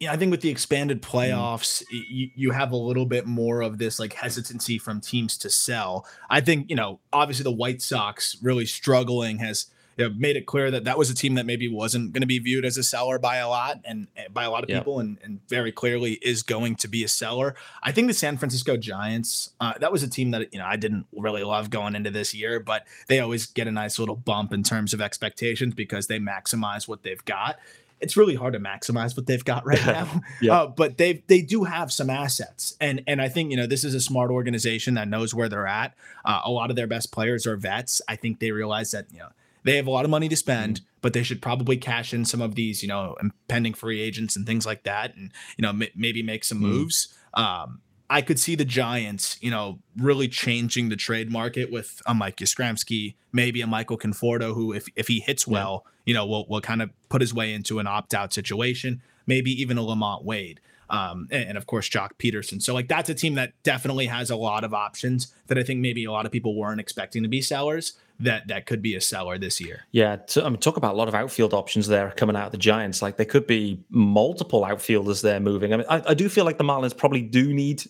I 0.09 0.17
think 0.17 0.31
with 0.31 0.43
the 0.43 0.51
expanded 0.51 1.01
mm. 1.01 1.09
playoffs, 1.09 1.83
mm. 1.85 2.03
you, 2.09 2.31
you 2.35 2.51
have 2.51 2.73
a 2.73 2.77
little 2.77 3.07
bit 3.07 3.27
more 3.27 3.62
of 3.62 3.79
this 3.79 3.99
like 3.99 4.12
hesitancy 4.12 4.79
from 4.79 5.01
teams 5.01 5.38
to 5.38 5.49
sell. 5.51 6.07
I 6.29 6.40
think, 6.40 6.69
you 6.69 6.77
know, 6.77 7.01
obviously 7.12 7.45
the 7.45 7.53
White 7.53 7.81
Sox 7.81 8.37
really 8.43 8.67
struggling 8.67 9.38
has 9.38 9.67
you 9.97 10.09
know, 10.09 10.15
made 10.17 10.37
it 10.37 10.47
clear 10.47 10.71
that 10.71 10.85
that 10.85 10.99
was 10.99 11.11
a 11.11 11.15
team 11.15 11.35
that 11.35 11.47
maybe 11.47 11.69
wasn't 11.69 12.13
going 12.13 12.23
to 12.23 12.27
be 12.27 12.39
viewed 12.39 12.65
as 12.65 12.77
a 12.77 12.83
seller 12.83 13.19
by 13.19 13.37
a 13.37 13.49
lot 13.49 13.81
and 13.85 14.09
by 14.33 14.45
a 14.45 14.51
lot 14.51 14.65
of 14.65 14.71
yep. 14.71 14.81
people, 14.81 15.01
and, 15.01 15.19
and, 15.23 15.41
very 15.49 15.71
clearly 15.71 16.15
is 16.23 16.43
going 16.43 16.75
to 16.75 16.89
be 16.89 17.05
a 17.05 17.09
seller. 17.09 17.55
I 17.83 17.93
think 17.93 18.09
the 18.09 18.15
San 18.15 18.37
Francisco 18.37 18.77
Giants, 18.77 19.51
uh, 19.61 19.75
that 19.79 19.93
was 19.93 20.03
a 20.03 20.09
team 20.09 20.31
that 20.33 20.53
you 20.53 20.59
know 20.59 20.67
I 20.67 20.77
didn't 20.77 21.07
really 21.13 21.45
love 21.45 21.71
going 21.71 21.95
into 21.95 22.11
this 22.11 22.35
year, 22.35 22.61
but 22.61 22.87
they 23.09 23.21
always 23.21 23.47
get 23.47 23.69
a 23.69 23.73
nice 23.73 23.99
little 23.99 24.17
bump 24.17 24.53
in 24.53 24.63
terms 24.63 24.95
of 24.95 25.01
expectations 25.01 25.75
because 25.75 26.07
they 26.07 26.19
maximize 26.19 26.89
what 26.89 27.03
they've 27.03 27.25
got. 27.25 27.59
It's 28.01 28.17
really 28.17 28.35
hard 28.35 28.55
to 28.55 28.61
maximize 28.61 29.17
what 29.17 29.27
they've 29.27 29.45
got 29.45 29.65
right 29.67 29.85
now, 29.87 30.21
yeah. 30.41 30.63
uh, 30.63 30.67
but 30.67 30.99
they 30.99 31.23
they 31.29 31.41
do 31.41 31.65
have 31.65 31.93
some 31.93 32.11
assets, 32.11 32.77
and 32.81 33.03
and 33.07 33.23
I 33.23 33.29
think 33.29 33.51
you 33.51 33.57
know 33.57 33.67
this 33.67 33.85
is 33.85 33.95
a 33.95 34.01
smart 34.01 34.31
organization 34.31 34.95
that 34.95 35.09
knows 35.09 35.35
where 35.35 35.49
they're 35.49 35.67
at. 35.67 35.95
Uh, 36.25 36.41
a 36.45 36.51
lot 36.51 36.71
of 36.71 36.77
their 36.77 36.89
best 36.89 37.13
players 37.13 37.47
are 37.47 37.57
vets. 37.57 38.03
I 38.09 38.17
think 38.17 38.41
they 38.41 38.51
realize 38.51 38.91
that 38.91 39.07
you 39.13 39.21
know 39.21 39.29
they 39.64 39.77
have 39.77 39.87
a 39.87 39.90
lot 39.90 40.05
of 40.05 40.11
money 40.11 40.29
to 40.29 40.37
spend, 40.37 40.77
mm-hmm. 40.77 40.98
but 41.00 41.12
they 41.12 41.22
should 41.22 41.42
probably 41.42 41.77
cash 41.77 42.14
in 42.14 42.24
some 42.24 42.40
of 42.40 42.55
these, 42.55 42.83
you 42.83 42.88
know, 42.88 43.16
impending 43.20 43.74
free 43.74 44.00
agents 44.00 44.37
and 44.37 44.46
things 44.46 44.64
like 44.64 44.85
that, 44.85 45.16
and 45.16 45.33
you 45.57 45.62
know, 45.62 45.70
m- 45.70 45.83
maybe 45.96 46.22
make 46.22 46.44
some 46.44 46.59
mm-hmm. 46.59 46.70
moves. 46.70 47.14
Um, 47.35 47.81
I 48.11 48.20
could 48.20 48.38
see 48.38 48.55
the 48.55 48.66
Giants, 48.66 49.38
you 49.40 49.50
know, 49.50 49.81
really 49.96 50.29
changing 50.29 50.90
the 50.90 50.96
trade 50.96 51.33
market 51.33 51.72
with 51.72 52.03
a 52.07 52.14
Mike 52.14 52.37
Yastrzemski, 52.37 53.14
maybe 53.33 53.62
a 53.62 53.66
Michael 53.66 53.98
Conforto, 53.98 54.55
who, 54.55 54.72
if 54.72 54.87
if 54.94 55.09
he 55.09 55.20
hits 55.20 55.46
well, 55.46 55.87
you 56.05 56.14
know, 56.14 56.27
will 56.27 56.46
will 56.48 56.61
kind 56.61 56.83
of 56.83 56.90
put 57.09 57.20
his 57.20 57.33
way 57.33 57.53
into 57.53 57.79
an 57.79 57.87
opt 57.87 58.14
out 58.14 58.33
situation. 58.33 59.03
Maybe 59.27 59.50
even 59.50 59.79
a 59.79 59.83
LaMonte 59.83 60.24
Wade. 60.24 60.61
Um, 60.90 61.29
and, 61.31 61.48
and, 61.48 61.59
of 61.59 61.66
course 61.66 61.88
Joc 61.88 62.11
Pederson. 62.18 62.62
So 62.62 62.74
like 62.74 62.88
that's 62.88 63.09
a 63.09 63.14
team 63.14 63.37
that 63.37 63.55
definitely 63.62 64.05
has 64.05 64.29
a 64.29 64.37
lot 64.37 64.64
of 64.64 64.74
options 64.74 65.35
that 65.46 65.57
I 65.57 65.62
think 65.62 65.81
maybe 65.81 66.05
a 66.05 66.12
lot 66.12 66.27
of 66.27 66.31
people 66.31 66.55
weren't 66.55 66.79
expecting 66.79 67.22
to 67.22 67.29
be 67.29 67.40
sellers 67.40 67.94
that 68.20 68.48
that 68.48 68.66
could 68.66 68.81
be 68.81 68.94
a 68.94 69.00
seller 69.00 69.38
this 69.38 69.61
year. 69.61 69.83
Yeah, 69.90 70.18
I 70.37 70.48
mean, 70.48 70.59
talk 70.59 70.77
about 70.77 70.94
a 70.94 70.96
lot 70.96 71.09
of 71.09 71.14
outfield 71.14 71.53
options 71.53 71.88
there 71.88 72.11
coming 72.16 72.37
out 72.37 72.46
of 72.46 72.53
the 72.53 72.59
Giants. 72.59 73.03
Like 73.03 73.16
there 73.16 73.27
could 73.27 73.46
be 73.46 73.83
multiple 73.90 74.64
outfielders 74.64 75.22
there 75.22 75.40
moving. 75.40 75.72
I 75.72 75.77
mean, 75.79 75.87
I, 75.88 76.03
I 76.09 76.14
do 76.14 76.29
feel 76.29 76.44
like 76.44 76.59
the 76.59 76.64
Marlins 76.64 76.96
probably 76.96 77.22
do 77.22 77.53
need 77.53 77.85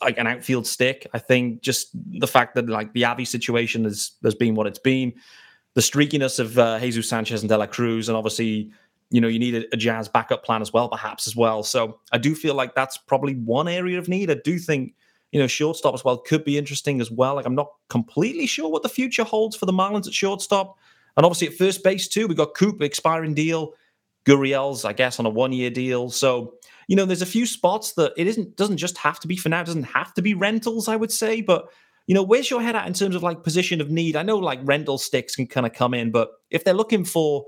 like 0.00 0.18
an 0.18 0.26
outfield 0.26 0.66
stick. 0.66 1.06
I 1.12 1.18
think 1.18 1.62
just 1.62 1.90
the 1.94 2.26
fact 2.26 2.56
that 2.56 2.68
like 2.68 2.92
the 2.92 3.04
Avi 3.04 3.24
situation 3.24 3.84
has 3.84 4.12
has 4.24 4.34
been 4.34 4.54
what 4.54 4.66
it's 4.66 4.80
been, 4.80 5.12
the 5.74 5.80
streakiness 5.80 6.40
of 6.40 6.58
uh, 6.58 6.78
Jesus 6.80 7.08
Sanchez 7.08 7.42
and 7.42 7.48
De 7.48 7.56
La 7.56 7.66
Cruz, 7.66 8.08
and 8.08 8.16
obviously 8.16 8.72
you 9.10 9.20
know 9.20 9.28
you 9.28 9.38
need 9.38 9.66
a, 9.70 9.76
jazz 9.76 10.08
backup 10.08 10.42
plan 10.42 10.62
as 10.62 10.72
well 10.72 10.88
perhaps 10.88 11.26
as 11.26 11.36
well 11.36 11.62
so 11.62 12.00
i 12.12 12.18
do 12.18 12.34
feel 12.34 12.54
like 12.54 12.74
that's 12.74 12.96
probably 12.96 13.34
one 13.34 13.68
area 13.68 13.98
of 13.98 14.08
need 14.08 14.30
i 14.30 14.36
do 14.42 14.58
think 14.58 14.94
you 15.32 15.40
know, 15.40 15.46
shortstop 15.46 15.94
as 15.94 16.04
well 16.04 16.18
could 16.18 16.44
be 16.44 16.58
interesting 16.58 17.00
as 17.00 17.10
well. 17.10 17.34
Like 17.34 17.46
I'm 17.46 17.54
not 17.54 17.72
completely 17.88 18.46
sure 18.46 18.70
what 18.70 18.82
the 18.82 18.88
future 18.88 19.24
holds 19.24 19.56
for 19.56 19.66
the 19.66 19.72
Marlins 19.72 20.06
at 20.06 20.14
shortstop. 20.14 20.78
And 21.16 21.26
obviously 21.26 21.48
at 21.48 21.54
first 21.54 21.82
base 21.82 22.06
too, 22.06 22.26
we've 22.26 22.36
got 22.36 22.54
Coop 22.54 22.82
expiring 22.82 23.34
deal, 23.34 23.72
Gurriel's, 24.26 24.84
I 24.84 24.92
guess, 24.92 25.18
on 25.18 25.26
a 25.26 25.30
one-year 25.30 25.70
deal. 25.70 26.10
So, 26.10 26.54
you 26.86 26.96
know, 26.96 27.06
there's 27.06 27.22
a 27.22 27.26
few 27.26 27.46
spots 27.46 27.92
that 27.92 28.12
it 28.16 28.26
isn't 28.26 28.56
doesn't 28.56 28.76
just 28.76 28.98
have 28.98 29.18
to 29.20 29.28
be 29.28 29.36
for 29.36 29.48
now, 29.48 29.62
it 29.62 29.66
doesn't 29.66 29.84
have 29.84 30.12
to 30.14 30.22
be 30.22 30.34
rentals, 30.34 30.86
I 30.86 30.96
would 30.96 31.12
say. 31.12 31.40
But 31.40 31.68
you 32.06 32.14
know, 32.14 32.22
where's 32.22 32.50
your 32.50 32.60
head 32.60 32.76
at 32.76 32.86
in 32.86 32.92
terms 32.92 33.14
of 33.14 33.22
like 33.22 33.42
position 33.42 33.80
of 33.80 33.90
need? 33.90 34.16
I 34.16 34.22
know 34.22 34.36
like 34.36 34.60
rental 34.64 34.98
sticks 34.98 35.36
can 35.36 35.46
kind 35.46 35.66
of 35.66 35.72
come 35.72 35.94
in, 35.94 36.10
but 36.10 36.30
if 36.50 36.64
they're 36.64 36.74
looking 36.74 37.04
for, 37.04 37.46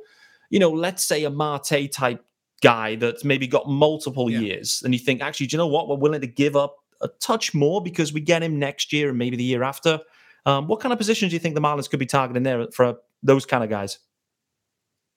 you 0.48 0.58
know, 0.58 0.70
let's 0.70 1.04
say 1.04 1.24
a 1.24 1.30
Marte 1.30 1.90
type 1.92 2.24
guy 2.62 2.96
that's 2.96 3.24
maybe 3.24 3.46
got 3.46 3.68
multiple 3.68 4.30
yeah. 4.30 4.38
years, 4.38 4.80
and 4.84 4.94
you 4.94 5.00
think, 5.00 5.20
actually, 5.20 5.48
do 5.48 5.56
you 5.56 5.58
know 5.58 5.66
what? 5.66 5.88
We're 5.88 5.96
willing 5.96 6.20
to 6.20 6.26
give 6.26 6.56
up 6.56 6.76
a 7.00 7.08
touch 7.20 7.54
more 7.54 7.82
because 7.82 8.12
we 8.12 8.20
get 8.20 8.42
him 8.42 8.58
next 8.58 8.92
year 8.92 9.10
and 9.10 9.18
maybe 9.18 9.36
the 9.36 9.44
year 9.44 9.62
after. 9.62 10.00
Um, 10.46 10.68
what 10.68 10.80
kind 10.80 10.92
of 10.92 10.98
positions 10.98 11.30
do 11.30 11.36
you 11.36 11.40
think 11.40 11.54
the 11.54 11.60
Marlins 11.60 11.88
could 11.88 11.98
be 11.98 12.06
targeting 12.06 12.42
there 12.42 12.66
for 12.72 12.96
those 13.22 13.46
kind 13.46 13.64
of 13.64 13.70
guys? 13.70 13.98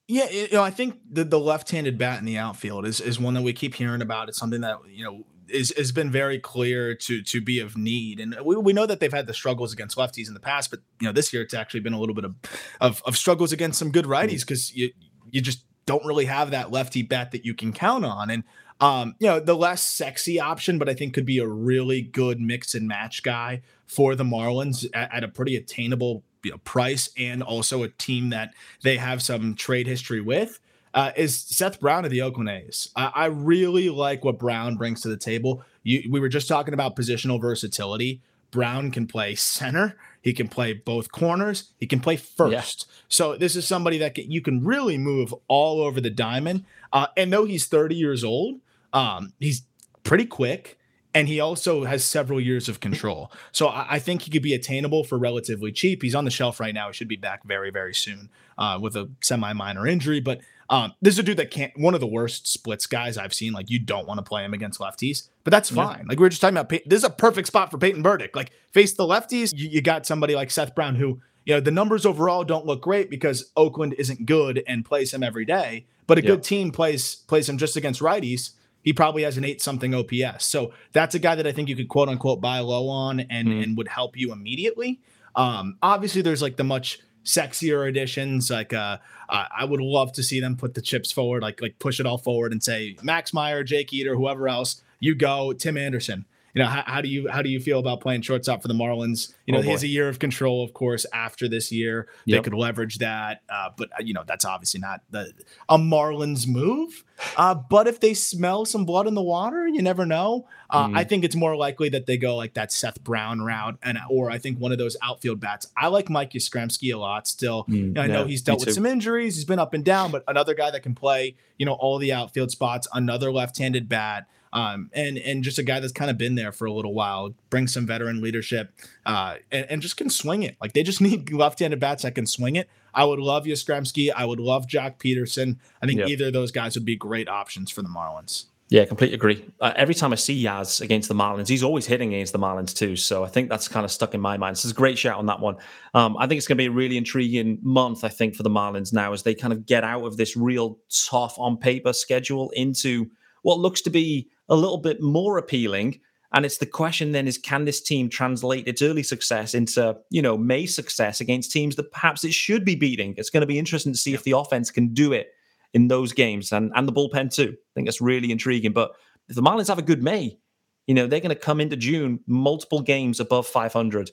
Yeah, 0.08 0.30
you 0.30 0.48
know, 0.54 0.64
I 0.64 0.72
think 0.72 1.00
the, 1.12 1.26
the 1.26 1.40
left-handed 1.40 1.98
bat 1.98 2.20
in 2.20 2.26
the 2.26 2.38
outfield 2.38 2.86
is 2.86 3.02
is 3.02 3.20
one 3.20 3.34
that 3.34 3.42
we 3.42 3.52
keep 3.52 3.76
hearing 3.76 4.02
about. 4.02 4.30
It's 4.30 4.38
something 4.38 4.62
that 4.62 4.78
you 4.90 5.04
know 5.04 5.26
is 5.50 5.74
has 5.76 5.92
been 5.92 6.10
very 6.10 6.40
clear 6.40 6.96
to 6.96 7.22
to 7.24 7.42
be 7.42 7.60
of 7.60 7.76
need, 7.76 8.22
and 8.22 8.38
we, 8.44 8.56
we 8.56 8.72
know 8.72 8.86
that 8.86 9.02
they've 9.02 9.12
had 9.12 9.28
the 9.28 9.34
struggles 9.34 9.74
against 9.74 9.98
lefties 9.98 10.30
in 10.30 10.34
the 10.34 10.40
past, 10.40 10.70
but 10.72 10.80
you 11.02 11.08
know 11.08 11.12
this 11.12 11.34
year 11.34 11.42
it's 11.42 11.54
actually 11.54 11.82
been 11.82 11.92
a 11.92 12.00
little 12.00 12.16
bit 12.16 12.24
of 12.24 12.36
of, 12.80 13.04
of 13.06 13.18
struggles 13.18 13.52
against 13.52 13.78
some 13.78 13.92
good 13.92 14.06
righties 14.06 14.42
because 14.42 14.74
you 14.74 14.92
you 15.30 15.42
just 15.42 15.66
don't 15.86 16.06
really 16.06 16.26
have 16.26 16.52
that 16.52 16.72
lefty 16.72 17.02
bat 17.02 17.32
that 17.32 17.44
you 17.44 17.54
can 17.54 17.74
count 17.74 18.06
on, 18.06 18.30
and 18.30 18.46
um, 18.80 19.16
you 19.20 19.28
know, 19.28 19.40
the 19.40 19.56
less 19.56 19.86
sexy 19.86 20.40
option, 20.40 20.78
but 20.78 20.90
I 20.90 20.94
think 20.94 21.14
could 21.14 21.26
be 21.26 21.40
a 21.40 21.48
really 21.48 22.02
good 22.02 22.40
mix 22.40 22.76
and 22.76 22.88
match 22.88 23.24
guy 23.24 23.62
for 23.86 24.16
the 24.16 24.24
Marlins 24.24 24.88
at, 24.94 25.14
at 25.14 25.24
a 25.24 25.28
pretty 25.28 25.56
attainable 25.56 26.24
you 26.44 26.52
know, 26.52 26.58
price 26.60 27.10
and 27.18 27.42
also 27.42 27.84
a 27.84 27.90
team 27.90 28.30
that 28.30 28.54
they 28.84 28.98
have 28.98 29.22
some 29.22 29.56
trade 29.56 29.88
history 29.88 30.22
with. 30.22 30.60
Uh, 30.94 31.12
is 31.16 31.38
Seth 31.38 31.80
Brown 31.80 32.06
of 32.06 32.12
the 32.12 32.22
Oakland 32.22 32.50
A's. 32.50 32.90
I, 32.96 33.12
I, 33.14 33.26
really 33.26 33.90
like 33.90 34.26
what 34.26 34.40
Brown 34.40 34.78
brings 34.78 35.02
to 35.02 35.10
the 35.10 35.18
table. 35.18 35.64
You, 35.84 36.10
we 36.10 36.20
were 36.20 36.30
just 36.30 36.48
talking 36.48 36.74
about 36.74 36.96
positional 36.96 37.40
versatility. 37.40 38.22
Brown 38.50 38.90
can 38.90 39.06
play 39.06 39.36
center. 39.36 39.98
He 40.22 40.34
can 40.34 40.48
play 40.48 40.74
both 40.74 41.12
corners. 41.12 41.72
He 41.78 41.86
can 41.86 42.00
play 42.00 42.16
first. 42.16 42.86
Yeah. 42.88 42.94
So 43.10 43.38
this 43.38 43.56
is 43.56 43.68
somebody 43.68 43.98
that 44.00 44.16
can, 44.16 44.32
you 44.32 44.42
can 44.42 44.64
really 44.64 44.98
move 44.98 45.36
all 45.48 45.82
over 45.82 46.02
the 46.02 46.10
diamond. 46.10 46.66
Uh, 46.92 47.08
and 47.16 47.32
though 47.32 47.46
he's 47.46 47.68
30 47.68 47.96
years 47.96 48.24
old, 48.24 48.60
um, 48.94 49.34
he's 49.40 49.64
pretty 50.04 50.26
quick 50.26 50.78
and 51.18 51.28
he 51.28 51.40
also 51.40 51.84
has 51.84 52.06
several 52.06 52.40
years 52.40 52.70
of 52.70 52.80
control. 52.80 53.32
So 53.52 53.70
I, 53.70 53.96
I, 53.96 54.00
think 54.00 54.22
he 54.22 54.30
could 54.30 54.44
be 54.44 54.54
attainable 54.54 55.04
for 55.04 55.18
relatively 55.18 55.72
cheap. 55.72 56.04
He's 56.04 56.14
on 56.14 56.26
the 56.26 56.32
shelf 56.32 56.60
right 56.60 56.76
now. 56.76 56.88
He 56.88 56.94
should 56.94 57.08
be 57.08 57.16
back 57.16 57.44
very, 57.44 57.72
very 57.72 57.96
soon 57.96 58.30
uh, 58.58 58.78
with 58.80 58.96
a 58.96 59.10
semi 59.22 59.52
minor 59.54 59.88
injury. 59.88 60.20
But 60.20 60.42
um, 60.70 60.94
this 61.02 61.16
is 61.16 61.20
a 61.20 61.24
dude 61.24 61.38
that 61.38 61.50
can't, 61.50 61.72
one 61.76 61.96
of 61.96 62.02
the 62.02 62.08
worst 62.08 62.48
splits 62.48 62.86
guys 62.86 63.18
I've 63.18 63.34
seen. 63.34 63.52
Like, 63.52 63.72
you 63.72 63.80
don't 63.80 64.08
want 64.08 64.20
to 64.20 64.24
play 64.24 64.44
him 64.44 64.54
against 64.54 64.80
lefties, 64.80 65.30
but 65.44 65.50
that's 65.50 65.72
fine. 65.72 66.00
Yeah. 66.00 66.06
Like, 66.10 66.20
we 66.20 66.28
are 66.28 66.30
just 66.30 66.42
talking 66.42 66.56
about, 66.58 66.70
this 66.70 67.00
is 67.00 67.04
a 67.04 67.10
perfect 67.10 67.48
spot 67.48 67.72
for 67.72 67.80
Peyton 67.80 68.04
Burdick. 68.04 68.36
Like, 68.36 68.52
face 68.72 68.94
the 68.94 69.04
lefties, 69.04 69.58
you, 69.58 69.70
you 69.70 69.82
got 69.82 70.06
somebody 70.06 70.36
like 70.36 70.52
Seth 70.52 70.76
Brown 70.76 70.96
who, 70.96 71.20
you 71.46 71.56
know, 71.56 71.62
the 71.62 71.72
numbers 71.72 72.06
overall 72.06 72.44
don't 72.44 72.68
look 72.68 72.82
great 72.82 73.10
because 73.10 73.52
Oakland 73.56 73.96
isn't 73.98 74.28
good 74.28 74.64
and 74.68 74.86
plays 74.86 75.14
him 75.14 75.24
every 75.24 75.46
day, 75.46 75.86
but 76.06 76.20
a 76.20 76.22
yeah. 76.22 76.28
good 76.28 76.44
team 76.44 76.72
plays 76.72 77.16
plays 77.16 77.50
him 77.50 77.58
just 77.58 77.76
against 77.76 78.02
righties 78.02 78.52
he 78.88 78.94
probably 78.94 79.24
has 79.24 79.38
an 79.38 79.44
eight 79.44 79.62
something 79.62 79.94
OPS. 79.94 80.46
So 80.46 80.72
that's 80.94 81.14
a 81.14 81.20
guy 81.20 81.36
that 81.36 81.46
I 81.46 81.52
think 81.52 81.68
you 81.68 81.76
could 81.76 81.90
quote 81.90 82.08
unquote 82.08 82.40
buy 82.40 82.60
low 82.60 82.88
on 82.88 83.20
and, 83.20 83.50
mm. 83.50 83.62
and 83.62 83.76
would 83.76 83.90
help 83.90 84.16
you 84.16 84.32
immediately. 84.32 85.02
Um, 85.36 85.78
obviously, 85.84 86.22
there's 86.22 86.42
like 86.42 86.56
the 86.56 86.64
much 86.64 87.02
sexier 87.26 87.86
additions. 87.90 88.50
Like 88.50 88.72
uh, 88.72 89.00
I 89.28 89.66
would 89.66 89.82
love 89.82 90.14
to 90.14 90.24
see 90.24 90.40
them 90.40 90.56
put 90.56 90.74
the 90.74 90.82
chips 90.82 91.12
forward, 91.12 91.42
like 91.42 91.62
like 91.62 91.80
push 91.80 92.00
it 92.00 92.06
all 92.06 92.18
forward 92.18 92.54
and 92.54 92.64
say 92.64 92.96
Max 93.04 93.34
Meyer, 93.34 93.62
Jake 93.62 93.94
Eder, 93.94 94.16
whoever 94.16 94.48
else, 94.48 94.82
you 95.02 95.16
go, 95.16 95.52
Tim 95.52 95.76
Anderson 95.76 96.26
you 96.58 96.64
know, 96.64 96.70
how, 96.70 96.84
how, 96.88 97.02
do 97.02 97.08
you 97.08 97.28
how 97.30 97.44
do 97.44 97.50
you 97.50 97.60
feel 97.60 97.78
about 97.78 98.02
playing 98.02 98.24
shortstop 98.24 98.64
for 98.64 98.68
the 98.68 98.74
Marlins? 98.74 99.36
You 99.46 99.54
know, 99.54 99.60
oh, 99.60 99.62
he 99.62 99.70
has 99.70 99.84
a 99.84 99.88
year 99.88 100.10
of 100.10 100.18
control, 100.18 100.64
of 100.64 100.74
course, 100.74 101.06
after 101.14 101.48
this 101.48 101.72
year. 101.72 102.08
Yep. 102.26 102.38
They 102.38 102.50
could 102.50 102.58
leverage 102.58 102.98
that, 102.98 103.42
uh, 103.48 103.70
but 103.78 103.92
uh, 103.92 104.02
you 104.04 104.16
know, 104.16 104.24
that's 104.26 104.44
obviously 104.44 104.80
not 104.80 105.02
the 105.12 105.32
a 105.70 105.78
Marlins 105.78 106.48
move. 106.48 107.04
Uh, 107.36 107.54
but 107.54 107.88
if 107.88 108.00
they 108.00 108.16
smell 108.16 108.66
some 108.66 108.86
blood 108.86 109.06
in 109.06 109.14
the 109.14 109.22
water, 109.22 109.68
you 109.68 109.84
never 109.84 110.04
know. 110.04 110.48
Uh, 110.70 110.88
mm. 110.88 110.98
I 110.98 111.04
think 111.04 111.24
it's 111.24 111.36
more 111.36 111.56
likely 111.56 111.90
that 111.90 112.08
they 112.08 112.18
go 112.18 112.36
like 112.36 112.56
that 112.56 112.72
Seth 112.72 113.04
Brown 113.04 113.42
route, 113.42 113.78
and 113.84 114.00
or 114.10 114.32
I 114.32 114.40
think 114.40 114.60
one 114.60 114.72
of 114.72 114.80
those 114.80 114.98
outfield 115.04 115.40
bats. 115.40 115.68
I 115.78 115.88
like 115.88 116.10
Mike 116.10 116.32
Yastrzemski 116.32 116.92
a 116.92 116.98
lot. 116.98 117.28
Still, 117.28 117.66
mm, 117.66 118.00
I 118.00 118.08
know 118.08 118.26
he's 118.26 118.42
dealt 118.42 118.66
with 118.66 118.74
some 118.74 118.88
injuries. 118.88 119.36
He's 119.36 119.46
been 119.46 119.60
up 119.60 119.76
and 119.76 119.86
down, 119.86 120.10
but 120.10 120.24
another 120.28 120.56
guy 120.56 120.72
that 120.72 120.82
can 120.82 120.96
play, 120.96 121.36
you 121.60 121.68
know, 121.68 121.74
all 121.74 122.00
the 122.00 122.14
outfield 122.14 122.50
spots. 122.50 122.88
Another 122.94 123.32
left-handed 123.32 123.88
bat 123.88 124.26
um, 124.54 124.90
and 124.94 125.18
and 125.18 125.44
just 125.44 125.60
a 125.60 125.64
guy 125.64 125.80
that's 125.80 125.94
kind 125.94 126.10
of 126.10 126.18
been 126.18 126.36
there 126.36 126.52
for 126.52 126.66
a 126.66 126.72
little 126.72 126.94
while, 126.94 127.34
brings 127.50 127.74
some 127.74 127.86
veteran 127.86 128.22
leadership, 128.22 128.72
uh, 129.06 129.36
and, 129.52 129.66
and, 129.70 129.82
just 129.82 129.98
can 129.98 130.10
swing 130.10 130.44
it. 130.44 130.56
Like 130.62 130.74
they 130.74 130.84
just 130.84 131.02
need 131.08 131.32
left-handed 131.32 131.80
bats 131.80 132.04
that 132.04 132.16
can 132.16 132.26
swing 132.26 132.56
it. 132.56 132.70
I 132.94 133.06
would 133.06 133.20
love 133.20 133.46
Yastrzemski. 133.46 134.12
I 134.16 134.26
would 134.26 134.40
love 134.40 134.68
Joc 134.68 134.98
Pederson. 134.98 135.58
I 135.82 135.86
think 135.86 136.00
yep. 136.00 136.10
either 136.10 136.28
of 136.28 136.34
those 136.34 136.52
guys 136.52 136.76
would 136.76 136.86
be 136.86 136.96
great 136.96 137.28
options 137.28 137.72
for 137.72 137.82
the 137.82 137.90
Marlins. 137.90 138.46
Yeah, 138.70 138.84
completely 138.84 139.16
agree. 139.16 139.46
Uh, 139.62 139.72
every 139.78 139.96
time 139.96 140.12
I 140.12 140.18
see 140.18 140.44
Yaz 140.44 140.82
against 140.82 141.08
the 141.08 141.16
Marlins, 141.16 141.48
he's 141.48 141.64
always 141.64 141.86
hitting 141.86 142.14
against 142.14 142.34
the 142.34 142.40
Marlins 142.40 142.76
too. 142.76 142.98
So 142.98 143.24
I 143.24 143.30
think 143.30 143.50
that's 143.50 143.70
kind 143.70 143.86
of 143.86 143.92
stuck 143.92 144.14
in 144.14 144.20
my 144.20 144.36
mind. 144.36 144.58
So 144.58 144.68
it's 144.68 144.74
a 144.74 144.76
great 144.76 144.98
shout 144.98 145.18
on 145.18 145.26
that 145.28 145.40
one. 145.40 145.56
Um, 145.94 146.18
I 146.18 146.28
think 146.28 146.38
it's 146.38 146.48
going 146.48 146.58
to 146.58 146.62
be 146.62 146.66
a 146.66 146.72
really 146.72 146.98
intriguing 146.98 147.60
month, 147.62 148.04
I 148.04 148.10
think, 148.10 148.36
for 148.36 148.44
the 148.44 148.50
Marlins 148.50 148.92
now 148.92 149.14
as 149.14 149.24
they 149.24 149.36
kind 149.36 149.54
of 149.54 149.66
get 149.66 149.86
out 149.86 150.04
of 150.04 150.18
this 150.18 150.36
real 150.36 150.80
tough 151.10 151.40
on 151.40 151.56
paper 151.56 151.94
schedule 151.94 152.50
into 152.52 153.10
what 153.42 153.60
looks 153.60 153.80
to 153.82 153.90
be 153.90 154.28
a 154.50 154.56
little 154.56 154.78
bit 154.78 155.02
more 155.02 155.38
appealing. 155.38 156.00
And 156.34 156.46
it's 156.46 156.58
the 156.58 156.66
question 156.66 157.14
then 157.14 157.28
is 157.28 157.38
can 157.38 157.66
this 157.66 157.82
team 157.82 158.10
translate 158.10 158.68
its 158.68 158.82
early 158.82 159.04
success 159.04 159.54
into, 159.54 159.96
you 160.10 160.22
know, 160.22 160.38
May 160.38 160.66
success 160.66 161.22
against 161.22 161.52
teams 161.52 161.76
that 161.78 161.92
perhaps 161.92 162.24
it 162.24 162.34
should 162.34 162.66
be 162.66 162.76
beating? 162.76 163.14
It's 163.18 163.30
going 163.30 163.42
to 163.42 163.48
be 163.48 163.60
interesting 163.60 163.94
to 163.94 163.98
see 163.98 164.14
if 164.14 164.24
the 164.24 164.38
offense 164.38 164.70
can 164.70 164.94
do 164.94 165.14
it 165.14 165.30
in 165.74 165.88
those 165.88 166.12
games 166.14 166.52
and, 166.52 166.72
and 166.76 166.88
the 166.88 166.94
bullpen 166.94 167.34
too. 167.34 167.54
I 167.54 167.72
think 167.76 167.88
that's 167.88 168.02
really 168.02 168.32
intriguing. 168.32 168.74
But 168.74 168.92
if 169.30 169.36
the 169.36 169.42
Marlins 169.42 169.68
have 169.68 169.80
a 169.80 169.84
good 169.84 170.04
May, 170.04 170.38
you 170.86 170.94
know, 170.94 171.08
they're 171.08 171.20
going 171.20 171.30
to 171.30 171.36
come 171.36 171.62
into 171.62 171.76
June 171.76 172.20
multiple 172.28 172.82
games 172.82 173.20
above 173.20 173.46
500. 173.48 174.10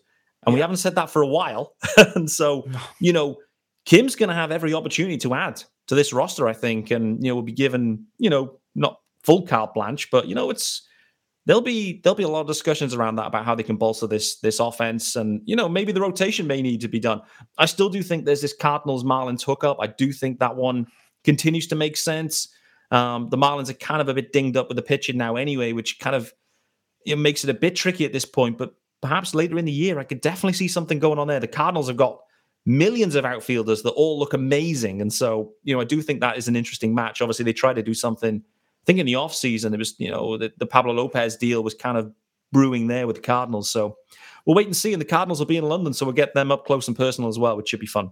And 0.46 0.52
yeah. 0.52 0.54
we 0.54 0.60
haven't 0.60 0.76
said 0.76 0.96
that 0.96 1.10
for 1.10 1.22
a 1.22 1.26
while. 1.26 1.74
and 2.14 2.30
so, 2.30 2.68
you 3.00 3.12
know, 3.12 3.38
Kim's 3.86 4.16
going 4.16 4.28
to 4.28 4.34
have 4.34 4.50
every 4.50 4.74
opportunity 4.74 5.18
to 5.18 5.34
add 5.34 5.62
to 5.86 5.94
this 5.94 6.12
roster, 6.12 6.48
I 6.48 6.52
think. 6.52 6.90
And, 6.90 7.22
you 7.22 7.30
know, 7.30 7.36
will 7.36 7.42
be 7.42 7.52
given, 7.52 8.06
you 8.18 8.30
know, 8.30 8.58
not 8.74 8.98
full 9.24 9.46
carte 9.46 9.74
blanche, 9.74 10.10
but 10.10 10.28
you 10.28 10.34
know, 10.34 10.50
it's 10.50 10.82
there'll 11.46 11.62
be 11.62 12.00
there'll 12.02 12.14
be 12.14 12.24
a 12.24 12.28
lot 12.28 12.40
of 12.40 12.46
discussions 12.46 12.94
around 12.94 13.16
that 13.16 13.26
about 13.26 13.44
how 13.44 13.54
they 13.54 13.62
can 13.62 13.76
bolster 13.76 14.06
this 14.06 14.36
this 14.36 14.60
offense, 14.60 15.16
and 15.16 15.40
you 15.44 15.56
know, 15.56 15.68
maybe 15.68 15.92
the 15.92 16.00
rotation 16.00 16.46
may 16.46 16.62
need 16.62 16.80
to 16.80 16.88
be 16.88 17.00
done. 17.00 17.20
I 17.58 17.66
still 17.66 17.88
do 17.88 18.02
think 18.02 18.24
there's 18.24 18.42
this 18.42 18.54
Cardinals 18.54 19.04
Marlins 19.04 19.42
hookup. 19.42 19.78
I 19.80 19.88
do 19.88 20.12
think 20.12 20.38
that 20.40 20.56
one 20.56 20.86
continues 21.24 21.66
to 21.68 21.74
make 21.74 21.96
sense. 21.96 22.48
Um, 22.90 23.28
the 23.30 23.38
Marlins 23.38 23.70
are 23.70 23.74
kind 23.74 24.00
of 24.00 24.08
a 24.08 24.14
bit 24.14 24.32
dinged 24.32 24.56
up 24.56 24.68
with 24.68 24.76
the 24.76 24.82
pitching 24.82 25.16
now, 25.16 25.36
anyway, 25.36 25.72
which 25.72 25.98
kind 25.98 26.14
of 26.14 26.32
it 27.06 27.18
makes 27.18 27.44
it 27.44 27.50
a 27.50 27.54
bit 27.54 27.76
tricky 27.76 28.04
at 28.04 28.12
this 28.12 28.24
point. 28.24 28.58
But 28.58 28.74
perhaps 29.02 29.34
later 29.34 29.58
in 29.58 29.64
the 29.64 29.72
year, 29.72 29.98
I 29.98 30.04
could 30.04 30.20
definitely 30.20 30.54
see 30.54 30.68
something 30.68 30.98
going 30.98 31.18
on 31.18 31.28
there. 31.28 31.40
The 31.40 31.48
Cardinals 31.48 31.88
have 31.88 31.96
got 31.96 32.20
millions 32.66 33.14
of 33.14 33.24
outfielders 33.24 33.82
that 33.82 33.90
all 33.90 34.18
look 34.18 34.32
amazing, 34.32 35.00
and 35.00 35.12
so 35.12 35.52
you 35.64 35.74
know, 35.74 35.80
I 35.80 35.84
do 35.84 36.00
think 36.02 36.20
that 36.20 36.38
is 36.38 36.48
an 36.48 36.56
interesting 36.56 36.94
match. 36.94 37.20
Obviously, 37.20 37.44
they 37.44 37.52
try 37.52 37.72
to 37.72 37.82
do 37.82 37.94
something 37.94 38.42
think 38.84 38.98
in 38.98 39.06
the 39.06 39.14
offseason, 39.14 39.72
it 39.72 39.78
was, 39.78 39.94
you 39.98 40.10
know, 40.10 40.36
the, 40.36 40.52
the 40.58 40.66
Pablo 40.66 40.92
Lopez 40.92 41.36
deal 41.36 41.62
was 41.62 41.74
kind 41.74 41.96
of 41.96 42.12
brewing 42.52 42.86
there 42.86 43.06
with 43.06 43.16
the 43.16 43.22
Cardinals. 43.22 43.70
So 43.70 43.96
we'll 44.44 44.56
wait 44.56 44.66
and 44.66 44.76
see. 44.76 44.92
And 44.92 45.00
the 45.00 45.06
Cardinals 45.06 45.38
will 45.38 45.46
be 45.46 45.56
in 45.56 45.64
London, 45.64 45.92
so 45.92 46.06
we'll 46.06 46.14
get 46.14 46.34
them 46.34 46.52
up 46.52 46.66
close 46.66 46.88
and 46.88 46.96
personal 46.96 47.28
as 47.28 47.38
well, 47.38 47.56
which 47.56 47.68
should 47.68 47.80
be 47.80 47.86
fun. 47.86 48.10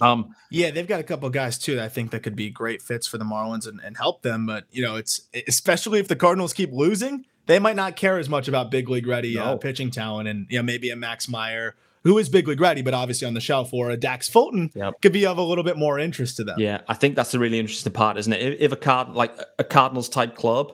Um, 0.00 0.34
yeah, 0.50 0.70
they've 0.70 0.86
got 0.86 1.00
a 1.00 1.04
couple 1.04 1.28
guys 1.30 1.58
too 1.58 1.76
that 1.76 1.84
I 1.84 1.88
think 1.88 2.10
that 2.10 2.22
could 2.22 2.34
be 2.34 2.50
great 2.50 2.82
fits 2.82 3.06
for 3.06 3.18
the 3.18 3.24
Marlins 3.24 3.66
and, 3.68 3.80
and 3.84 3.96
help 3.96 4.22
them. 4.22 4.46
But 4.46 4.64
you 4.70 4.82
know, 4.82 4.96
it's 4.96 5.28
especially 5.46 6.00
if 6.00 6.08
the 6.08 6.16
Cardinals 6.16 6.52
keep 6.52 6.72
losing, 6.72 7.24
they 7.46 7.58
might 7.58 7.76
not 7.76 7.96
care 7.96 8.18
as 8.18 8.28
much 8.28 8.48
about 8.48 8.70
big 8.70 8.88
league 8.88 9.06
ready 9.06 9.38
uh, 9.38 9.44
no. 9.44 9.52
uh, 9.52 9.56
pitching 9.56 9.90
talent 9.90 10.28
and 10.28 10.46
you 10.50 10.58
know 10.58 10.62
maybe 10.62 10.90
a 10.90 10.96
Max 10.96 11.28
Meyer 11.28 11.76
who 12.04 12.18
is 12.18 12.28
big 12.28 12.46
league 12.46 12.60
ready, 12.60 12.82
but 12.82 12.94
obviously 12.94 13.26
on 13.26 13.34
the 13.34 13.40
shelf, 13.40 13.72
or 13.72 13.90
a 13.90 13.96
Dax 13.96 14.28
Fulton 14.28 14.70
yep. 14.74 15.00
could 15.00 15.12
be 15.12 15.26
of 15.26 15.38
a 15.38 15.42
little 15.42 15.64
bit 15.64 15.76
more 15.76 15.98
interest 15.98 16.36
to 16.36 16.44
them. 16.44 16.58
Yeah, 16.58 16.82
I 16.86 16.94
think 16.94 17.16
that's 17.16 17.32
the 17.32 17.38
really 17.38 17.58
interesting 17.58 17.92
part, 17.92 18.18
isn't 18.18 18.32
it? 18.32 18.58
If 18.60 18.72
a 18.72 18.76
card 18.76 19.10
like 19.10 19.36
a 19.58 19.64
Cardinals 19.64 20.08
type 20.08 20.36
club 20.36 20.72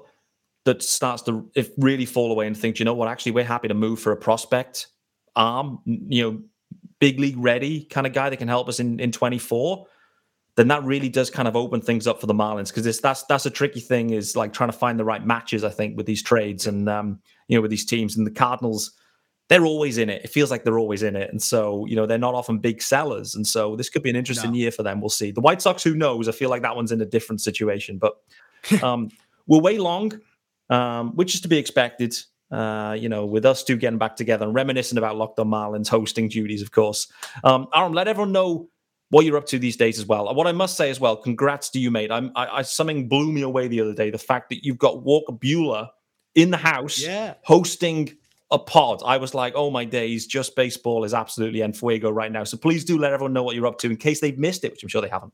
that 0.65 0.83
starts 0.83 1.23
to 1.23 1.49
if 1.55 1.71
really 1.79 2.05
fall 2.05 2.31
away 2.31 2.47
and 2.47 2.57
think, 2.57 2.79
you 2.79 2.85
know 2.85 2.95
what, 2.95 3.09
actually 3.09 3.33
we're 3.33 3.45
happy 3.45 3.69
to 3.69 3.75
move 3.75 4.01
for 4.01 4.13
a 4.13 4.17
prospect 4.17 4.89
arm, 5.37 5.81
you 5.87 6.23
know, 6.23 6.43
big 6.99 7.19
league 7.19 7.39
ready 7.39 7.85
kind 7.85 8.07
of 8.07 8.13
guy 8.13 8.29
that 8.29 8.37
can 8.37 8.49
help 8.49 8.69
us 8.69 8.79
in 8.79 9.01
in 9.01 9.11
24 9.11 9.87
then 10.57 10.69
that 10.69 10.85
really 10.85 11.09
does 11.09 11.31
kind 11.31 11.49
of 11.49 11.57
open 11.57 11.81
things 11.81 12.07
up 12.07 12.21
for 12.21 12.27
the 12.27 12.35
Marlins 12.35 12.69
because 12.69 12.85
this 12.85 13.01
that's 13.01 13.23
that's 13.25 13.47
a 13.47 13.51
tricky 13.51 13.81
thing 13.81 14.11
is 14.11 14.37
like 14.37 14.53
trying 14.53 14.71
to 14.71 14.77
find 14.77 14.99
the 14.99 15.05
right 15.05 15.25
matches 15.25 15.65
I 15.65 15.71
think 15.71 15.97
with 15.97 16.05
these 16.05 16.23
trades 16.23 16.67
and 16.67 16.89
um, 16.89 17.21
you 17.49 17.57
know 17.57 17.63
with 17.63 17.71
these 17.71 17.87
teams 17.87 18.17
and 18.17 18.27
the 18.27 18.31
Cardinals 18.31 18.93
they're 19.51 19.67
always 19.67 19.99
in 19.99 20.09
it. 20.09 20.25
It 20.25 20.29
feels 20.29 20.49
like 20.49 20.63
they're 20.63 20.79
always 20.79 21.03
in 21.03 21.17
it. 21.17 21.29
And 21.29 21.43
so, 21.43 21.85
you 21.87 21.97
know, 21.97 22.07
they're 22.07 22.19
not 22.19 22.35
often 22.35 22.59
big 22.59 22.81
sellers. 22.81 23.35
And 23.35 23.45
so 23.45 23.75
this 23.75 23.91
could 23.91 24.05
be 24.05 24.09
an 24.09 24.15
interesting 24.15 24.53
no. 24.53 24.57
year 24.57 24.71
for 24.71 24.85
them. 24.85 25.01
We'll 25.01 25.11
see. 25.11 25.33
The 25.33 25.41
White 25.41 25.61
Sox, 25.61 25.83
who 25.83 25.97
knows? 25.97 26.29
I 26.29 26.33
feel 26.33 26.49
like 26.51 26.63
that 26.63 26.77
one's 26.77 26.93
in 26.93 27.01
a 27.01 27.05
different 27.05 27.41
situation, 27.41 27.99
but 27.99 28.15
um, 28.83 29.11
we're 29.49 29.61
way 29.61 29.79
long, 29.79 30.13
um, 30.71 31.17
which 31.17 31.35
is 31.35 31.41
to 31.41 31.49
be 31.49 31.59
expected. 31.59 32.17
Uh, 32.53 32.97
you 32.99 33.09
know, 33.09 33.27
with 33.27 33.45
us 33.45 33.63
two 33.63 33.77
getting 33.77 33.99
back 33.99 34.17
together 34.17 34.45
and 34.45 34.55
reminiscing 34.55 34.99
about 34.99 35.17
Locked 35.17 35.39
on 35.39 35.49
Marlins 35.49 35.89
hosting 35.89 36.29
duties, 36.29 36.63
of 36.63 36.71
course. 36.71 37.07
Um, 37.45 37.69
Aram, 37.75 37.93
let 37.93 38.09
everyone 38.09 38.33
know 38.33 38.69
what 39.11 39.25
you're 39.25 39.37
up 39.37 39.47
to 39.47 39.59
these 39.59 39.77
days 39.77 39.99
as 39.99 40.07
well. 40.07 40.33
What 40.35 40.47
I 40.47 40.53
must 40.53 40.77
say 40.77 40.91
as 40.91 40.99
well, 40.99 41.17
congrats 41.17 41.71
to 41.71 41.81
you, 41.81 41.91
mate. 41.91 42.11
I'm, 42.11 42.31
I, 42.35 42.47
I 42.47 42.63
something 42.63 43.09
blew 43.09 43.31
me 43.31 43.43
away 43.43 43.69
the 43.69 43.81
other 43.81 43.95
day. 43.95 44.11
The 44.11 44.19
fact 44.19 44.49
that 44.51 44.65
you've 44.65 44.79
got 44.79 45.03
Walker 45.03 45.33
Buehler 45.33 45.89
in 46.35 46.51
the 46.51 46.57
house, 46.57 47.01
yeah. 47.01 47.35
hosting 47.45 48.17
a 48.51 48.59
pod. 48.59 49.03
I 49.05 49.17
was 49.17 49.35
like, 49.35 49.55
oh 49.57 49.71
my 49.71 49.85
days, 49.85 50.27
just 50.27 50.57
baseball 50.57 51.05
is 51.05 51.15
absolutely 51.15 51.63
en 51.63 51.73
fuego 51.73 52.11
right 52.11 52.33
now. 52.33 52.45
So 52.45 52.57
please 52.57 52.85
do 52.85 52.99
let 52.99 53.13
everyone 53.13 53.33
know 53.33 53.43
what 53.43 53.55
you're 53.55 53.67
up 53.67 53.79
to 53.79 53.91
in 53.91 53.97
case 53.97 54.21
they've 54.21 54.39
missed 54.39 54.65
it, 54.65 54.73
which 54.73 54.83
I'm 54.83 54.89
sure 54.89 55.03
they 55.03 55.09
haven't. 55.09 55.33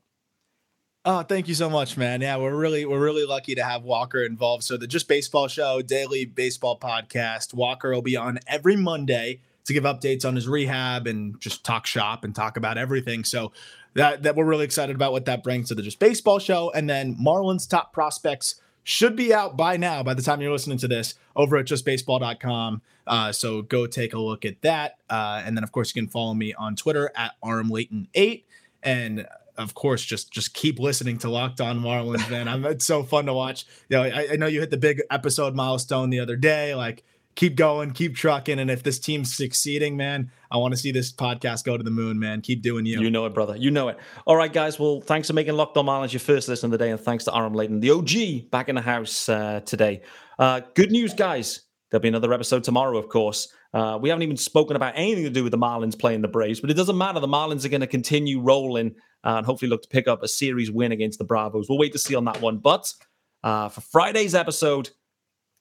Oh, 1.05 1.23
thank 1.23 1.47
you 1.47 1.53
so 1.53 1.69
much, 1.69 1.95
man. 1.95 2.19
Yeah, 2.19 2.35
we're 2.37 2.55
really 2.55 2.85
we're 2.85 3.03
really 3.03 3.25
lucky 3.25 3.55
to 3.55 3.63
have 3.63 3.83
Walker 3.83 4.23
involved. 4.23 4.63
So 4.63 4.75
the 4.75 4.87
Just 4.87 5.07
Baseball 5.07 5.47
Show, 5.47 5.81
daily 5.81 6.25
baseball 6.25 6.77
podcast. 6.77 7.53
Walker 7.53 7.91
will 7.91 8.01
be 8.01 8.17
on 8.17 8.39
every 8.45 8.75
Monday 8.75 9.39
to 9.65 9.73
give 9.73 9.85
updates 9.85 10.25
on 10.25 10.35
his 10.35 10.47
rehab 10.47 11.07
and 11.07 11.39
just 11.39 11.63
talk 11.63 11.85
shop 11.85 12.23
and 12.23 12.35
talk 12.35 12.57
about 12.57 12.77
everything. 12.77 13.23
So 13.23 13.53
that 13.93 14.23
that 14.23 14.35
we're 14.35 14.45
really 14.45 14.65
excited 14.65 14.95
about 14.97 15.13
what 15.13 15.25
that 15.25 15.43
brings 15.43 15.69
to 15.69 15.75
the 15.75 15.81
Just 15.81 15.99
Baseball 15.99 16.39
Show. 16.39 16.71
And 16.71 16.89
then 16.89 17.15
Marlins 17.15 17.69
top 17.69 17.93
prospects 17.93 18.55
should 18.87 19.17
be 19.17 19.33
out 19.33 19.57
by 19.57 19.75
now 19.75 20.01
by 20.01 20.13
the 20.13 20.21
time 20.21 20.39
you're 20.39 20.49
listening 20.49 20.77
to 20.77 20.87
this 20.87 21.15
over 21.35 21.57
at 21.57 21.65
justbaseball.com. 21.65 22.81
Uh, 23.05 23.33
so 23.33 23.61
go 23.61 23.85
take 23.85 24.13
a 24.13 24.17
look 24.17 24.45
at 24.45 24.61
that. 24.61 24.95
Uh, 25.09 25.43
and 25.45 25.57
then, 25.57 25.63
of 25.65 25.73
course, 25.73 25.93
you 25.93 26.01
can 26.01 26.09
follow 26.09 26.33
me 26.33 26.53
on 26.53 26.73
Twitter 26.73 27.11
at 27.13 27.33
AramLeighton8. 27.43 28.45
And 28.83 29.27
of 29.57 29.73
course, 29.73 30.05
just 30.05 30.31
just 30.31 30.53
keep 30.53 30.79
listening 30.79 31.17
to 31.17 31.29
Locked 31.29 31.59
On 31.59 31.81
Marlins, 31.81 32.29
man. 32.31 32.47
I'm, 32.47 32.63
it's 32.63 32.85
so 32.85 33.03
fun 33.03 33.25
to 33.25 33.33
watch. 33.33 33.65
You 33.89 33.97
know, 33.97 34.03
I, 34.03 34.27
I 34.31 34.35
know 34.37 34.47
you 34.47 34.61
hit 34.61 34.69
the 34.69 34.77
big 34.77 35.01
episode 35.11 35.53
milestone 35.53 36.09
the 36.09 36.21
other 36.21 36.37
day. 36.37 36.73
Like, 36.73 37.03
keep 37.37 37.55
going, 37.55 37.91
keep 37.91 38.15
trucking. 38.15 38.59
And 38.59 38.69
if 38.69 38.83
this 38.83 38.99
team's 38.99 39.33
succeeding, 39.33 39.95
man, 39.95 40.29
I 40.51 40.57
want 40.57 40.73
to 40.73 40.77
see 40.77 40.91
this 40.91 41.13
podcast 41.13 41.63
go 41.63 41.77
to 41.77 41.83
the 41.83 41.91
moon, 41.91 42.19
man. 42.19 42.41
Keep 42.41 42.63
doing 42.63 42.85
you. 42.85 42.99
You 42.99 43.09
know 43.09 43.25
it, 43.27 43.33
brother. 43.33 43.55
You 43.55 43.71
know 43.71 43.87
it. 43.87 43.97
All 44.25 44.35
right, 44.35 44.51
guys. 44.51 44.77
Well, 44.77 44.99
thanks 44.99 45.27
for 45.27 45.33
making 45.33 45.53
Locked 45.53 45.77
On 45.77 45.85
Marlins 45.85 46.11
your 46.11 46.19
first 46.19 46.49
listen 46.49 46.67
of 46.67 46.71
the 46.71 46.83
day. 46.83 46.89
And 46.89 46.99
thanks 46.99 47.23
to 47.25 47.35
Aram 47.35 47.53
Leighton, 47.53 47.79
the 47.79 47.91
OG, 47.91 48.49
back 48.51 48.67
in 48.67 48.75
the 48.75 48.81
house 48.81 49.29
uh, 49.29 49.61
today. 49.61 50.01
Uh, 50.37 50.61
good 50.73 50.91
news, 50.91 51.13
guys. 51.13 51.61
There'll 51.89 52.01
be 52.01 52.09
another 52.09 52.33
episode 52.33 52.65
tomorrow, 52.65 52.97
of 52.97 53.07
course. 53.07 53.53
Uh, 53.73 53.97
we 54.01 54.09
haven't 54.09 54.23
even 54.23 54.35
spoken 54.35 54.75
about 54.75 54.93
anything 54.95 55.23
to 55.23 55.29
do 55.29 55.43
with 55.43 55.51
the 55.51 55.57
Marlins 55.57 55.97
playing 55.97 56.21
the 56.21 56.27
Braves, 56.27 56.59
but 56.59 56.71
it 56.71 56.73
doesn't 56.73 56.97
matter. 56.97 57.19
The 57.19 57.27
Marlins 57.27 57.63
are 57.63 57.69
going 57.69 57.81
to 57.81 57.87
continue 57.87 58.41
rolling 58.41 58.95
and 59.23 59.45
hopefully 59.45 59.69
look 59.69 59.83
to 59.83 59.87
pick 59.87 60.07
up 60.07 60.23
a 60.23 60.27
series 60.27 60.71
win 60.71 60.91
against 60.91 61.19
the 61.19 61.25
Bravos. 61.25 61.69
We'll 61.69 61.77
wait 61.77 61.93
to 61.93 61.99
see 61.99 62.15
on 62.15 62.25
that 62.25 62.41
one. 62.41 62.57
But 62.57 62.91
uh, 63.43 63.69
for 63.69 63.81
Friday's 63.81 64.35
episode, 64.35 64.89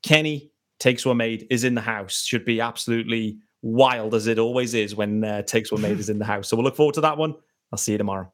Kenny 0.02 0.52
takes 0.78 1.06
were 1.06 1.14
made 1.14 1.46
is 1.50 1.64
in 1.64 1.74
the 1.74 1.80
house. 1.80 2.24
Should 2.24 2.44
be 2.44 2.60
absolutely 2.60 3.38
wild 3.62 4.14
as 4.14 4.26
it 4.26 4.38
always 4.38 4.74
is 4.74 4.94
when 4.94 5.24
uh, 5.24 5.42
takes 5.42 5.72
were 5.72 5.78
made 5.78 5.98
is 5.98 6.08
in 6.08 6.18
the 6.18 6.24
house. 6.24 6.48
So 6.48 6.56
we'll 6.56 6.64
look 6.64 6.76
forward 6.76 6.94
to 6.94 7.00
that 7.02 7.18
one. 7.18 7.34
I'll 7.72 7.78
see 7.78 7.92
you 7.92 7.98
tomorrow. 7.98 8.32